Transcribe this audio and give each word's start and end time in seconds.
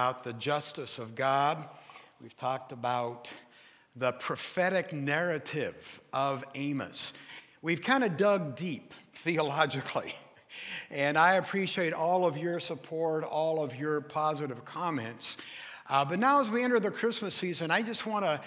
about 0.00 0.22
the 0.22 0.32
justice 0.34 1.00
of 1.00 1.16
God. 1.16 1.68
We've 2.22 2.36
talked 2.36 2.70
about 2.70 3.32
the 3.96 4.12
prophetic 4.12 4.92
narrative 4.92 6.00
of 6.12 6.44
Amos. 6.54 7.12
We've 7.62 7.82
kind 7.82 8.04
of 8.04 8.16
dug 8.16 8.54
deep 8.54 8.94
theologically. 9.12 10.14
And 10.92 11.18
I 11.18 11.32
appreciate 11.32 11.94
all 11.94 12.24
of 12.26 12.38
your 12.38 12.60
support, 12.60 13.24
all 13.24 13.60
of 13.60 13.74
your 13.74 14.00
positive 14.00 14.64
comments. 14.64 15.36
Uh, 15.88 16.04
but 16.04 16.20
now, 16.20 16.40
as 16.40 16.48
we 16.48 16.62
enter 16.62 16.78
the 16.78 16.92
Christmas 16.92 17.34
season, 17.34 17.72
I 17.72 17.82
just 17.82 18.06
want 18.06 18.24
to 18.24 18.40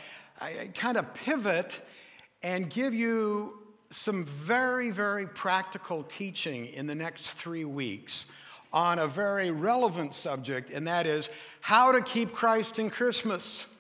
kind 0.73 0.95
of 0.95 1.13
pivot 1.13 1.81
and 2.43 2.70
give 2.70 2.93
you 2.93 3.59
some 3.89 4.23
very, 4.23 4.89
very 4.89 5.27
practical 5.27 6.04
teaching 6.04 6.68
in 6.68 6.88
the 6.88 6.95
next 6.95 7.33
three 7.33 7.65
weeks 7.65 8.27
on 8.73 8.99
a 8.99 9.07
very 9.07 9.51
relevant 9.51 10.13
subject, 10.13 10.71
and 10.71 10.87
that 10.87 11.05
is 11.05 11.29
how 11.59 11.91
to 11.91 12.01
keep 12.01 12.31
Christ 12.31 12.79
in 12.79 12.89
Christmas. 12.89 13.65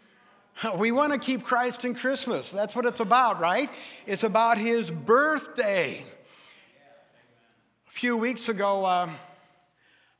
We 0.77 0.91
want 0.91 1.13
to 1.13 1.17
keep 1.17 1.43
Christ 1.43 1.85
in 1.85 1.95
Christmas. 1.95 2.51
That's 2.51 2.75
what 2.75 2.85
it's 2.85 2.99
about, 2.99 3.41
right? 3.41 3.69
It's 4.05 4.23
about 4.23 4.57
his 4.57 4.91
birthday. 4.91 6.03
A 7.87 7.91
few 7.91 8.15
weeks 8.15 8.47
ago, 8.47 8.85
uh, 8.85 9.09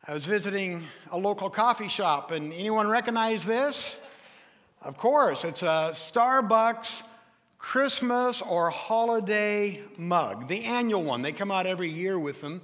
I 0.08 0.14
was 0.14 0.26
visiting 0.26 0.84
a 1.12 1.18
local 1.18 1.50
coffee 1.50 1.90
shop, 1.90 2.32
and 2.32 2.52
anyone 2.54 2.88
recognize 2.88 3.46
this? 3.46 4.00
Of 4.82 4.98
course, 4.98 5.44
it's 5.44 5.62
a 5.62 5.92
Starbucks 5.94 7.04
Christmas 7.60 8.42
or 8.42 8.72
holiday 8.72 9.80
mug, 9.96 10.48
the 10.48 10.64
annual 10.64 11.04
one. 11.04 11.22
They 11.22 11.32
come 11.32 11.52
out 11.52 11.68
every 11.68 11.90
year 11.90 12.18
with 12.18 12.42
them. 12.42 12.62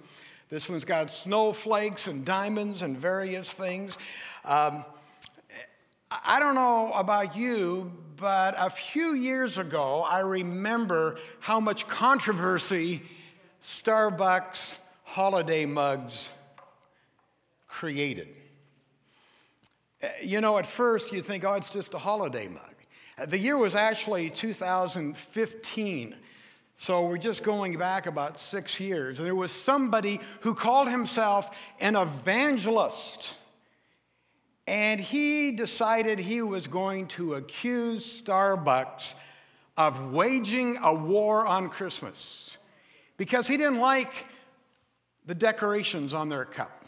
This 0.50 0.70
one's 0.70 0.86
got 0.86 1.12
snowflakes 1.12 2.08
and 2.08 2.24
diamonds 2.24 2.82
and 2.82 2.98
various 2.98 3.52
things. 3.52 3.98
Um, 4.46 4.86
I 6.10 6.40
don't 6.40 6.56
know 6.56 6.94
about 6.94 7.36
you, 7.36 7.92
but 8.16 8.56
a 8.58 8.70
few 8.70 9.14
years 9.14 9.58
ago, 9.58 10.06
I 10.10 10.22
remember 10.22 11.18
how 11.42 11.60
much 11.60 11.86
controversy 11.88 13.02
Starbucks 13.62 14.78
holiday 15.04 15.66
mugs 15.66 16.30
created. 17.68 18.30
Uh, 20.02 20.08
you 20.22 20.40
know, 20.40 20.58
at 20.58 20.66
first 20.66 21.12
you 21.12 21.22
think, 21.22 21.44
oh, 21.44 21.56
it's 21.56 21.70
just 21.70 21.94
a 21.94 21.98
holiday 21.98 22.48
mug. 22.48 22.62
Uh, 23.18 23.26
the 23.26 23.38
year 23.38 23.58
was 23.58 23.76
actually 23.76 24.30
2015. 24.30 26.16
So 26.80 27.08
we're 27.08 27.18
just 27.18 27.42
going 27.42 27.76
back 27.76 28.06
about 28.06 28.40
six 28.40 28.80
years. 28.80 29.18
There 29.18 29.34
was 29.34 29.52
somebody 29.52 30.20
who 30.42 30.54
called 30.54 30.88
himself 30.88 31.50
an 31.80 31.96
evangelist. 31.96 33.34
And 34.68 35.00
he 35.00 35.52
decided 35.52 36.20
he 36.20 36.44
was 36.44 36.68
going 36.68 37.08
to 37.08 37.34
accuse 37.34 38.22
Starbucks 38.22 39.16
of 39.76 40.14
waging 40.14 40.78
a 40.84 40.94
war 40.94 41.48
on 41.48 41.70
Christmas 41.70 42.58
because 43.18 43.48
he 43.48 43.58
didn't 43.58 43.80
like 43.80 44.28
the 45.26 45.34
decorations 45.34 46.14
on 46.14 46.30
their 46.30 46.46
cup. 46.46 46.84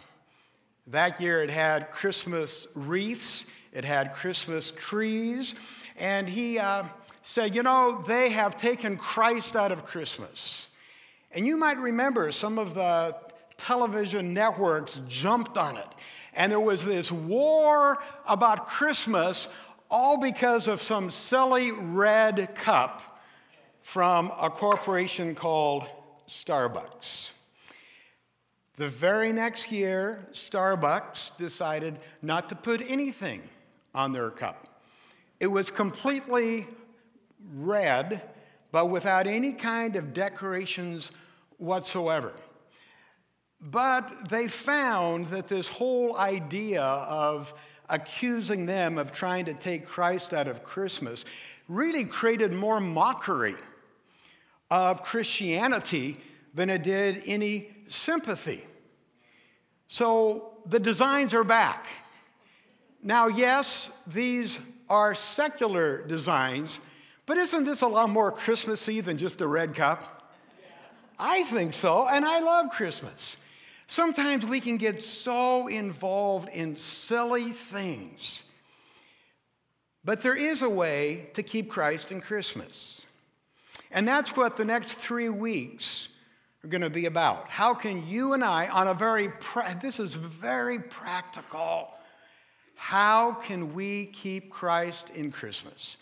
That 0.86 1.20
year 1.20 1.42
it 1.42 1.50
had 1.50 1.92
Christmas 1.92 2.68
wreaths, 2.76 3.48
it 3.74 3.86
had 3.86 4.14
Christmas 4.14 4.72
trees, 4.72 5.56
and 5.98 6.30
he 6.30 6.60
uh, 6.60 6.84
said, 7.22 7.56
You 7.56 7.64
know, 7.64 8.04
they 8.08 8.30
have 8.30 8.58
taken 8.58 8.98
Christ 8.98 9.56
out 9.56 9.72
of 9.72 9.86
Christmas. 9.86 10.70
And 11.32 11.46
you 11.46 11.58
might 11.58 11.78
remember 11.78 12.32
some 12.32 12.58
of 12.58 12.74
the 12.74 13.16
television 13.58 14.34
networks 14.34 15.02
jumped 15.08 15.58
on 15.58 15.78
it. 15.78 15.96
And 16.34 16.52
there 16.52 16.60
was 16.60 16.86
this 16.86 17.12
war 17.12 18.02
about 18.28 18.68
Christmas, 18.68 19.54
all 19.92 20.20
because 20.20 20.68
of 20.68 20.82
some 20.82 21.12
silly 21.12 21.72
red 21.72 22.56
cup 22.56 23.22
from 23.82 24.32
a 24.40 24.50
corporation 24.50 25.36
called 25.36 25.86
Starbucks. 26.28 27.32
The 28.78 28.88
very 28.88 29.34
next 29.34 29.72
year, 29.72 30.26
Starbucks 30.32 31.36
decided 31.38 32.00
not 32.22 32.48
to 32.50 32.56
put 32.56 32.82
anything 32.90 33.42
on 33.94 34.14
their 34.14 34.30
cup. 34.30 34.84
It 35.40 35.48
was 35.48 35.70
completely 35.70 36.68
red, 37.54 38.22
but 38.72 38.90
without 38.90 39.28
any 39.28 39.54
kind 39.54 39.96
of 39.96 40.14
decorations 40.14 41.12
whatsoever. 41.58 42.34
But 43.62 44.30
they 44.30 44.48
found 44.48 45.28
that 45.28 45.48
this 45.48 45.68
whole 45.68 46.18
idea 46.18 46.82
of 46.82 47.54
accusing 47.90 48.66
them 48.66 48.98
of 48.98 49.12
trying 49.12 49.46
to 49.46 49.54
take 49.54 49.88
Christ 49.88 50.34
out 50.34 50.48
of 50.48 50.64
Christmas 50.64 51.26
really 51.68 52.06
created 52.06 52.54
more 52.54 52.80
mockery 52.80 53.56
of 54.72 55.04
Christianity 55.04 56.18
than 56.54 56.70
it 56.70 56.84
did 56.84 57.22
any 57.26 57.70
sympathy. 57.88 58.64
So 59.88 60.52
the 60.66 60.80
designs 60.80 61.34
are 61.34 61.44
back. 61.44 61.88
Now, 63.02 63.28
yes, 63.28 63.92
these 64.06 64.60
are 64.90 65.16
secular 65.16 66.06
designs, 66.06 66.80
but 67.30 67.38
isn't 67.38 67.64
this 67.64 67.84
a 67.84 67.88
lot 67.88 68.10
more 68.10 68.32
Christmassy 68.32 69.02
than 69.02 69.20
just 69.20 69.40
a 69.40 69.46
red 69.46 69.76
cup? 69.76 70.34
I 71.20 71.44
think 71.44 71.74
so, 71.74 72.08
and 72.10 72.26
I 72.26 72.40
love 72.40 72.72
Christmas. 72.72 73.38
Sometimes 73.86 74.44
we 74.44 74.60
can 74.60 74.78
get 74.78 75.04
so 75.04 75.68
involved 75.68 76.50
in 76.50 76.76
silly 76.76 77.52
things. 77.52 78.46
But 80.04 80.22
there 80.22 80.34
is 80.34 80.64
a 80.64 80.70
way 80.72 81.30
to 81.36 81.44
keep 81.44 81.70
Christ 81.70 82.12
in 82.12 82.20
Christmas. 82.20 83.06
And 83.92 84.08
that's 84.08 84.36
what 84.36 84.58
the 84.58 84.66
next 84.66 84.96
three 84.96 85.30
weeks 85.30 86.10
are 86.64 86.68
going 86.68 86.82
to 86.82 86.90
be 86.90 87.06
about. 87.06 87.48
How 87.48 87.76
can 87.76 88.08
you 88.08 88.34
and 88.34 88.44
I, 88.44 88.70
on 88.70 88.88
a 88.88 88.96
very, 88.96 89.30
pra- 89.30 89.78
this 89.80 90.00
is 90.00 90.16
very 90.16 90.80
practical, 90.80 91.94
how 92.74 93.34
can 93.34 93.76
we 93.76 94.08
keep 94.08 94.50
Christ 94.50 95.12
in 95.12 95.32
Christmas? 95.32 95.98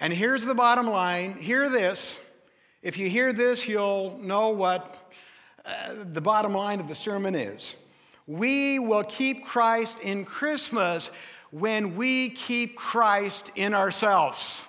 And 0.00 0.12
here's 0.12 0.44
the 0.44 0.54
bottom 0.54 0.86
line 0.86 1.34
hear 1.34 1.68
this. 1.68 2.20
If 2.82 2.98
you 2.98 3.08
hear 3.08 3.32
this, 3.32 3.66
you'll 3.66 4.18
know 4.18 4.50
what 4.50 5.12
uh, 5.64 6.04
the 6.04 6.20
bottom 6.20 6.54
line 6.54 6.78
of 6.78 6.86
the 6.86 6.94
sermon 6.94 7.34
is. 7.34 7.74
We 8.28 8.78
will 8.78 9.02
keep 9.02 9.44
Christ 9.44 9.98
in 9.98 10.24
Christmas 10.24 11.10
when 11.50 11.96
we 11.96 12.30
keep 12.30 12.76
Christ 12.76 13.50
in 13.56 13.74
ourselves. 13.74 14.62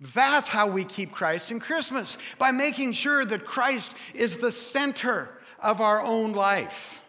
That's 0.00 0.48
how 0.48 0.68
we 0.68 0.84
keep 0.84 1.10
Christ 1.10 1.50
in 1.50 1.58
Christmas, 1.58 2.18
by 2.38 2.52
making 2.52 2.92
sure 2.92 3.24
that 3.24 3.46
Christ 3.46 3.96
is 4.14 4.36
the 4.36 4.52
center 4.52 5.30
of 5.58 5.80
our 5.80 6.02
own 6.02 6.32
life. 6.32 7.02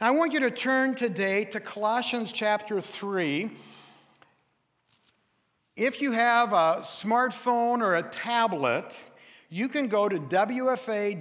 Now, 0.00 0.08
I 0.08 0.10
want 0.10 0.32
you 0.32 0.40
to 0.40 0.50
turn 0.50 0.94
today 0.94 1.44
to 1.46 1.58
Colossians 1.58 2.30
chapter 2.30 2.80
3 2.80 3.50
if 5.76 6.02
you 6.02 6.12
have 6.12 6.52
a 6.52 6.80
smartphone 6.82 7.80
or 7.80 7.96
a 7.96 8.02
tablet, 8.02 8.94
you 9.48 9.68
can 9.68 9.88
go 9.88 10.08
to 10.08 10.18
WFA.church, 10.18 11.20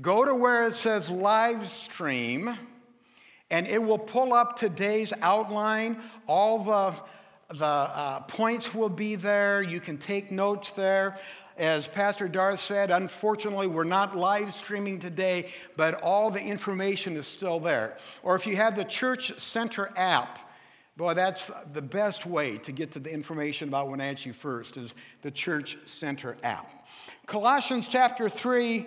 go 0.00 0.24
to 0.24 0.34
where 0.34 0.66
it 0.66 0.74
says 0.74 1.10
live 1.10 1.68
stream, 1.68 2.56
and 3.50 3.66
it 3.66 3.82
will 3.82 3.98
pull 3.98 4.32
up 4.32 4.56
today's 4.56 5.12
outline. 5.20 6.00
All 6.26 6.64
the, 6.64 6.94
the 7.54 7.64
uh, 7.64 8.20
points 8.20 8.74
will 8.74 8.88
be 8.88 9.16
there. 9.16 9.60
You 9.60 9.80
can 9.80 9.98
take 9.98 10.30
notes 10.30 10.70
there. 10.70 11.18
As 11.58 11.86
Pastor 11.86 12.26
Darth 12.26 12.60
said, 12.60 12.90
unfortunately, 12.90 13.66
we're 13.66 13.84
not 13.84 14.16
live 14.16 14.54
streaming 14.54 14.98
today, 14.98 15.50
but 15.76 16.00
all 16.02 16.30
the 16.30 16.40
information 16.40 17.16
is 17.16 17.26
still 17.26 17.60
there. 17.60 17.98
Or 18.22 18.34
if 18.34 18.46
you 18.46 18.56
have 18.56 18.76
the 18.76 18.84
Church 18.84 19.38
Center 19.38 19.92
app, 19.94 20.49
Boy, 21.00 21.14
that's 21.14 21.46
the 21.72 21.80
best 21.80 22.26
way 22.26 22.58
to 22.58 22.72
get 22.72 22.90
to 22.90 22.98
the 22.98 23.10
information 23.10 23.68
about 23.68 23.88
Wenatchee 23.88 24.32
First 24.32 24.76
is 24.76 24.94
the 25.22 25.30
Church 25.30 25.78
Center 25.86 26.36
app. 26.42 26.70
Colossians 27.24 27.88
chapter 27.88 28.28
3, 28.28 28.84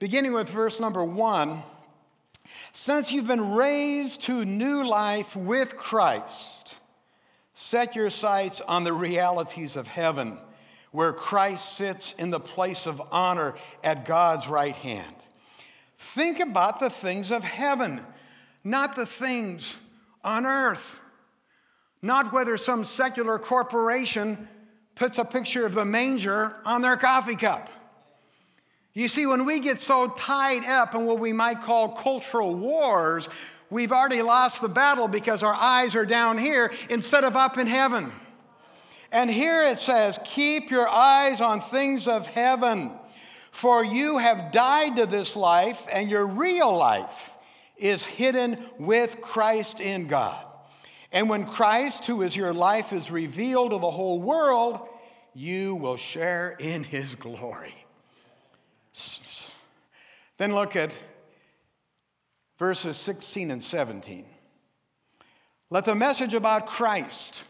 beginning 0.00 0.32
with 0.32 0.48
verse 0.48 0.80
number 0.80 1.04
1. 1.04 1.62
Since 2.72 3.12
you've 3.12 3.28
been 3.28 3.52
raised 3.52 4.22
to 4.22 4.44
new 4.44 4.82
life 4.82 5.36
with 5.36 5.76
Christ, 5.76 6.74
set 7.54 7.94
your 7.94 8.10
sights 8.10 8.60
on 8.60 8.82
the 8.82 8.92
realities 8.92 9.76
of 9.76 9.86
heaven, 9.86 10.38
where 10.90 11.12
Christ 11.12 11.76
sits 11.76 12.14
in 12.14 12.30
the 12.30 12.40
place 12.40 12.84
of 12.84 13.00
honor 13.12 13.54
at 13.84 14.06
God's 14.06 14.48
right 14.48 14.74
hand. 14.74 15.14
Think 15.98 16.40
about 16.40 16.80
the 16.80 16.90
things 16.90 17.30
of 17.30 17.44
heaven, 17.44 18.04
not 18.64 18.96
the 18.96 19.06
things 19.06 19.76
on 20.24 20.44
earth 20.44 21.00
not 22.02 22.32
whether 22.32 22.56
some 22.56 22.84
secular 22.84 23.38
corporation 23.38 24.48
puts 24.94 25.18
a 25.18 25.24
picture 25.24 25.64
of 25.64 25.74
the 25.74 25.84
manger 25.84 26.56
on 26.64 26.82
their 26.82 26.96
coffee 26.96 27.36
cup. 27.36 27.70
You 28.94 29.06
see, 29.06 29.26
when 29.26 29.44
we 29.44 29.60
get 29.60 29.80
so 29.80 30.08
tied 30.08 30.64
up 30.64 30.94
in 30.94 31.04
what 31.04 31.20
we 31.20 31.32
might 31.32 31.62
call 31.62 31.90
cultural 31.90 32.54
wars, 32.54 33.28
we've 33.70 33.92
already 33.92 34.22
lost 34.22 34.60
the 34.60 34.68
battle 34.68 35.06
because 35.06 35.42
our 35.42 35.54
eyes 35.54 35.94
are 35.94 36.06
down 36.06 36.36
here 36.36 36.72
instead 36.90 37.22
of 37.22 37.36
up 37.36 37.58
in 37.58 37.68
heaven. 37.68 38.10
And 39.12 39.30
here 39.30 39.62
it 39.62 39.78
says, 39.78 40.18
Keep 40.24 40.70
your 40.70 40.88
eyes 40.88 41.40
on 41.40 41.60
things 41.60 42.08
of 42.08 42.26
heaven, 42.26 42.90
for 43.52 43.84
you 43.84 44.18
have 44.18 44.50
died 44.52 44.96
to 44.96 45.06
this 45.06 45.36
life, 45.36 45.86
and 45.92 46.10
your 46.10 46.26
real 46.26 46.76
life 46.76 47.36
is 47.76 48.04
hidden 48.04 48.58
with 48.78 49.20
Christ 49.20 49.80
in 49.80 50.08
God. 50.08 50.44
And 51.12 51.28
when 51.28 51.46
Christ, 51.46 52.06
who 52.06 52.22
is 52.22 52.36
your 52.36 52.52
life, 52.52 52.92
is 52.92 53.10
revealed 53.10 53.70
to 53.70 53.78
the 53.78 53.90
whole 53.90 54.20
world, 54.20 54.86
you 55.34 55.74
will 55.76 55.96
share 55.96 56.56
in 56.58 56.84
his 56.84 57.14
glory. 57.14 57.74
Then 60.36 60.52
look 60.52 60.76
at 60.76 60.94
verses 62.58 62.96
16 62.96 63.50
and 63.50 63.62
17. 63.62 64.26
Let 65.70 65.84
the 65.84 65.94
message 65.94 66.34
about 66.34 66.66
Christ, 66.66 67.44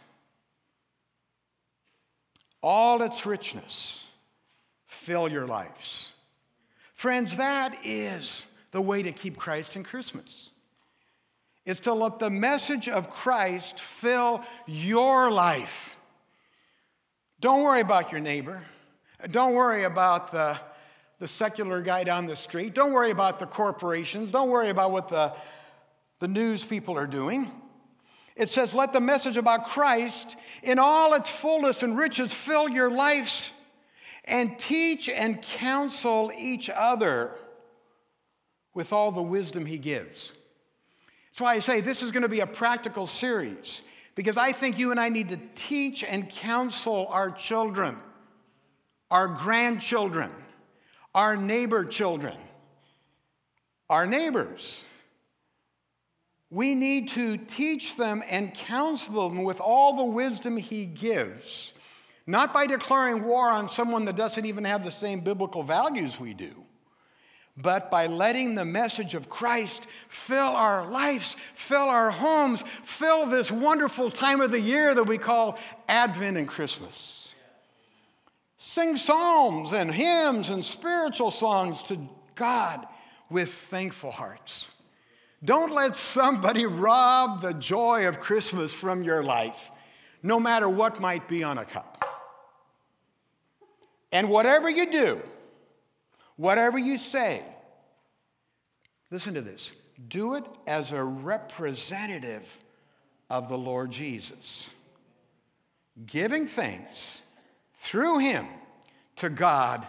all 2.62 3.02
its 3.02 3.25
richness, 3.26 4.06
fill 4.87 5.28
your 5.28 5.46
lives. 5.46 6.12
Friends, 6.94 7.37
that 7.37 7.76
is 7.84 8.44
the 8.72 8.82
way 8.82 9.02
to 9.02 9.12
keep 9.12 9.37
Christ 9.37 9.76
in 9.76 9.84
Christmas. 9.84 10.50
Is 11.68 11.80
to 11.80 11.92
let 11.92 12.18
the 12.18 12.30
message 12.30 12.88
of 12.88 13.10
Christ 13.10 13.78
fill 13.78 14.42
your 14.66 15.30
life. 15.30 15.98
Don't 17.40 17.62
worry 17.62 17.82
about 17.82 18.10
your 18.10 18.22
neighbor. 18.22 18.62
Don't 19.30 19.52
worry 19.52 19.84
about 19.84 20.32
the, 20.32 20.58
the 21.18 21.28
secular 21.28 21.82
guy 21.82 22.04
down 22.04 22.24
the 22.24 22.36
street. 22.36 22.72
Don't 22.72 22.94
worry 22.94 23.10
about 23.10 23.38
the 23.38 23.44
corporations. 23.44 24.32
Don't 24.32 24.48
worry 24.48 24.70
about 24.70 24.92
what 24.92 25.10
the, 25.10 25.34
the 26.20 26.28
news 26.28 26.64
people 26.64 26.96
are 26.96 27.06
doing. 27.06 27.50
It 28.34 28.48
says, 28.48 28.74
Let 28.74 28.94
the 28.94 29.00
message 29.00 29.36
about 29.36 29.66
Christ 29.66 30.38
in 30.62 30.78
all 30.78 31.12
its 31.12 31.28
fullness 31.28 31.82
and 31.82 31.98
riches 31.98 32.32
fill 32.32 32.70
your 32.70 32.90
lives 32.90 33.52
and 34.24 34.58
teach 34.58 35.10
and 35.10 35.42
counsel 35.42 36.32
each 36.34 36.70
other 36.70 37.34
with 38.72 38.90
all 38.90 39.12
the 39.12 39.20
wisdom 39.22 39.66
he 39.66 39.76
gives. 39.76 40.32
That's 41.38 41.44
why 41.44 41.55
I 41.55 41.61
say 41.61 41.81
this 41.81 42.02
is 42.02 42.11
going 42.11 42.25
to 42.25 42.29
be 42.29 42.40
a 42.40 42.49
practical 42.49 43.06
series 43.06 43.82
because 44.17 44.37
I 44.37 44.50
think 44.50 44.76
you 44.76 44.90
and 44.90 44.99
I 44.99 45.08
need 45.08 45.29
to 45.29 45.38
teach 45.55 46.02
and 46.02 46.29
counsel 46.29 47.06
our 47.11 47.31
children, 47.31 47.96
our 49.08 49.29
grandchildren, 49.29 50.32
our 51.14 51.37
neighbor 51.37 51.85
children, 51.85 52.35
our 53.88 54.05
neighbors. 54.05 54.82
We 56.50 56.75
need 56.75 57.11
to 57.11 57.37
teach 57.37 57.94
them 57.94 58.25
and 58.29 58.52
counsel 58.52 59.29
them 59.29 59.44
with 59.44 59.61
all 59.61 59.96
the 59.96 60.06
wisdom 60.06 60.56
He 60.56 60.87
gives, 60.87 61.73
not 62.26 62.52
by 62.52 62.67
declaring 62.67 63.23
war 63.23 63.49
on 63.49 63.69
someone 63.69 64.06
that 64.06 64.17
doesn't 64.17 64.44
even 64.44 64.64
have 64.64 64.82
the 64.82 64.90
same 64.90 65.20
biblical 65.20 65.62
values 65.62 66.19
we 66.19 66.35
do 66.35 66.64
but 67.60 67.90
by 67.90 68.06
letting 68.06 68.55
the 68.55 68.64
message 68.64 69.14
of 69.14 69.28
Christ 69.28 69.87
fill 70.08 70.38
our 70.38 70.88
lives, 70.88 71.37
fill 71.55 71.88
our 71.88 72.10
homes, 72.10 72.62
fill 72.62 73.26
this 73.26 73.50
wonderful 73.50 74.10
time 74.10 74.40
of 74.40 74.50
the 74.50 74.60
year 74.60 74.94
that 74.94 75.05
we 75.05 75.19
call 75.19 75.58
Advent 75.88 76.37
and 76.37 76.46
Christmas. 76.46 77.34
Sing 78.56 78.96
psalms 78.96 79.72
and 79.72 79.93
hymns 79.93 80.50
and 80.50 80.64
spiritual 80.64 81.31
songs 81.31 81.82
to 81.84 81.99
God 82.34 82.87
with 83.31 83.52
thankful 83.52 84.11
hearts. 84.11 84.70
Don't 85.44 85.72
let 85.72 85.96
somebody 85.96 86.66
rob 86.66 87.40
the 87.40 87.54
joy 87.54 88.08
of 88.08 88.20
Christmas 88.20 88.72
from 88.72 89.02
your 89.02 89.22
life, 89.22 89.70
no 90.22 90.40
matter 90.40 90.69
what 90.69 91.00
might 91.00 91.28
be 91.28 91.44
on 91.44 91.58
a 91.58 91.64
cup. 91.64 92.04
And 94.11 94.28
whatever 94.28 94.69
you 94.69 94.90
do, 94.90 95.22
Whatever 96.38 96.79
you 96.79 96.96
say, 96.96 97.43
listen 99.11 99.35
to 99.35 99.43
this 99.43 99.73
do 100.08 100.35
it 100.35 100.44
as 100.69 100.93
a 100.93 101.02
representative 101.02 102.58
of 103.29 103.49
the 103.49 103.58
Lord 103.58 103.90
Jesus, 103.90 104.70
giving 106.06 106.46
thanks 106.46 107.23
through 107.75 108.20
him 108.20 108.46
to 109.17 109.29
God 109.29 109.85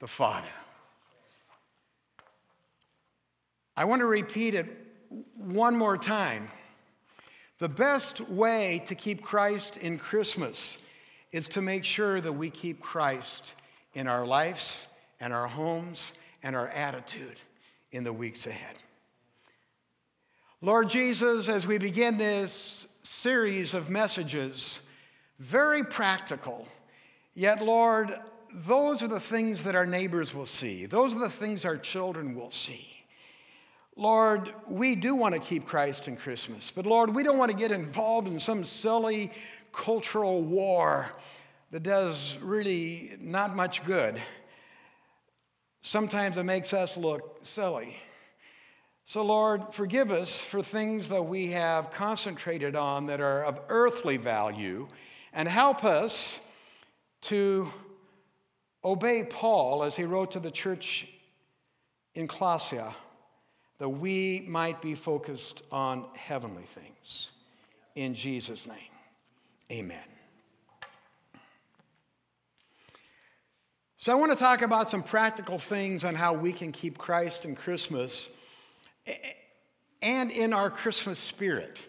the 0.00 0.08
Father. 0.08 0.48
I 3.76 3.84
want 3.84 4.00
to 4.00 4.06
repeat 4.06 4.54
it 4.54 4.66
one 5.36 5.76
more 5.76 5.96
time. 5.96 6.48
The 7.58 7.68
best 7.68 8.20
way 8.20 8.82
to 8.88 8.96
keep 8.96 9.22
Christ 9.22 9.76
in 9.76 9.96
Christmas 9.96 10.78
is 11.30 11.46
to 11.50 11.62
make 11.62 11.84
sure 11.84 12.20
that 12.20 12.32
we 12.32 12.50
keep 12.50 12.80
Christ 12.80 13.54
in 13.94 14.08
our 14.08 14.26
lives 14.26 14.88
and 15.22 15.32
our 15.32 15.46
homes 15.46 16.14
and 16.42 16.56
our 16.56 16.68
attitude 16.70 17.36
in 17.92 18.02
the 18.02 18.12
weeks 18.12 18.48
ahead. 18.48 18.74
Lord 20.60 20.88
Jesus, 20.88 21.48
as 21.48 21.64
we 21.64 21.78
begin 21.78 22.18
this 22.18 22.88
series 23.04 23.72
of 23.72 23.88
messages, 23.88 24.82
very 25.38 25.84
practical, 25.84 26.66
yet, 27.34 27.62
Lord, 27.62 28.12
those 28.52 29.00
are 29.00 29.08
the 29.08 29.20
things 29.20 29.62
that 29.62 29.76
our 29.76 29.86
neighbors 29.86 30.34
will 30.34 30.46
see, 30.46 30.86
those 30.86 31.14
are 31.14 31.20
the 31.20 31.30
things 31.30 31.64
our 31.64 31.78
children 31.78 32.34
will 32.34 32.50
see. 32.50 32.88
Lord, 33.94 34.52
we 34.68 34.96
do 34.96 35.14
want 35.14 35.34
to 35.34 35.40
keep 35.40 35.66
Christ 35.66 36.08
in 36.08 36.16
Christmas, 36.16 36.72
but 36.72 36.84
Lord, 36.84 37.14
we 37.14 37.22
don't 37.22 37.38
want 37.38 37.52
to 37.52 37.56
get 37.56 37.70
involved 37.70 38.26
in 38.26 38.40
some 38.40 38.64
silly 38.64 39.30
cultural 39.70 40.42
war 40.42 41.12
that 41.70 41.84
does 41.84 42.38
really 42.42 43.12
not 43.20 43.54
much 43.54 43.84
good 43.84 44.20
sometimes 45.82 46.38
it 46.38 46.44
makes 46.44 46.72
us 46.72 46.96
look 46.96 47.38
silly. 47.42 47.96
So, 49.04 49.24
Lord, 49.24 49.74
forgive 49.74 50.10
us 50.10 50.40
for 50.40 50.62
things 50.62 51.08
that 51.08 51.24
we 51.24 51.48
have 51.48 51.90
concentrated 51.90 52.76
on 52.76 53.06
that 53.06 53.20
are 53.20 53.44
of 53.44 53.60
earthly 53.68 54.16
value, 54.16 54.88
and 55.32 55.48
help 55.48 55.84
us 55.84 56.40
to 57.22 57.68
obey 58.84 59.24
Paul 59.24 59.82
as 59.82 59.96
he 59.96 60.04
wrote 60.04 60.32
to 60.32 60.40
the 60.40 60.50
church 60.50 61.08
in 62.14 62.28
Colossia 62.28 62.94
that 63.78 63.88
we 63.88 64.44
might 64.48 64.80
be 64.80 64.94
focused 64.94 65.62
on 65.72 66.06
heavenly 66.16 66.62
things. 66.62 67.32
In 67.94 68.14
Jesus' 68.14 68.66
name, 68.66 68.76
amen. 69.70 70.11
So, 74.02 74.10
I 74.10 74.16
want 74.16 74.32
to 74.32 74.36
talk 74.36 74.62
about 74.62 74.90
some 74.90 75.04
practical 75.04 75.58
things 75.58 76.02
on 76.02 76.16
how 76.16 76.34
we 76.34 76.52
can 76.52 76.72
keep 76.72 76.98
Christ 76.98 77.44
in 77.44 77.54
Christmas 77.54 78.28
and 80.02 80.32
in 80.32 80.52
our 80.52 80.70
Christmas 80.70 81.20
spirit. 81.20 81.86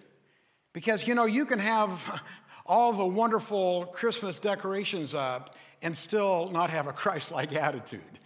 Because, 0.73 1.07
you 1.07 1.15
know, 1.15 1.25
you 1.25 1.43
can 1.43 1.57
have 1.57 2.21
all 2.67 2.93
the 2.93 3.03
wonderful 3.03 3.87
Christmas 3.87 4.39
decorations 4.39 5.15
up 5.15 5.55
and 5.81 5.97
still 5.97 6.51
not 6.51 6.69
have 6.69 6.85
a 6.85 6.93
Christ 6.93 7.31
like 7.31 7.51
attitude. 7.55 8.19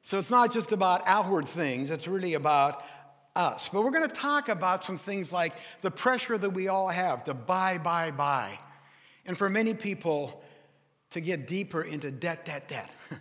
So, 0.00 0.18
it's 0.18 0.30
not 0.30 0.50
just 0.50 0.72
about 0.72 1.02
outward 1.04 1.46
things, 1.46 1.90
it's 1.90 2.08
really 2.08 2.32
about 2.32 2.82
us. 3.34 3.68
But 3.68 3.84
we're 3.84 3.90
going 3.90 4.08
to 4.08 4.14
talk 4.16 4.48
about 4.48 4.82
some 4.82 4.96
things 4.96 5.30
like 5.30 5.52
the 5.82 5.90
pressure 5.90 6.38
that 6.38 6.54
we 6.54 6.68
all 6.68 6.88
have 6.88 7.24
to 7.24 7.34
buy, 7.34 7.76
buy, 7.76 8.12
buy. 8.12 8.58
And 9.26 9.36
for 9.36 9.50
many 9.50 9.74
people, 9.74 10.42
to 11.10 11.20
get 11.20 11.46
deeper 11.46 11.82
into 11.82 12.10
debt, 12.10 12.44
debt, 12.44 12.68
debt. 12.68 12.90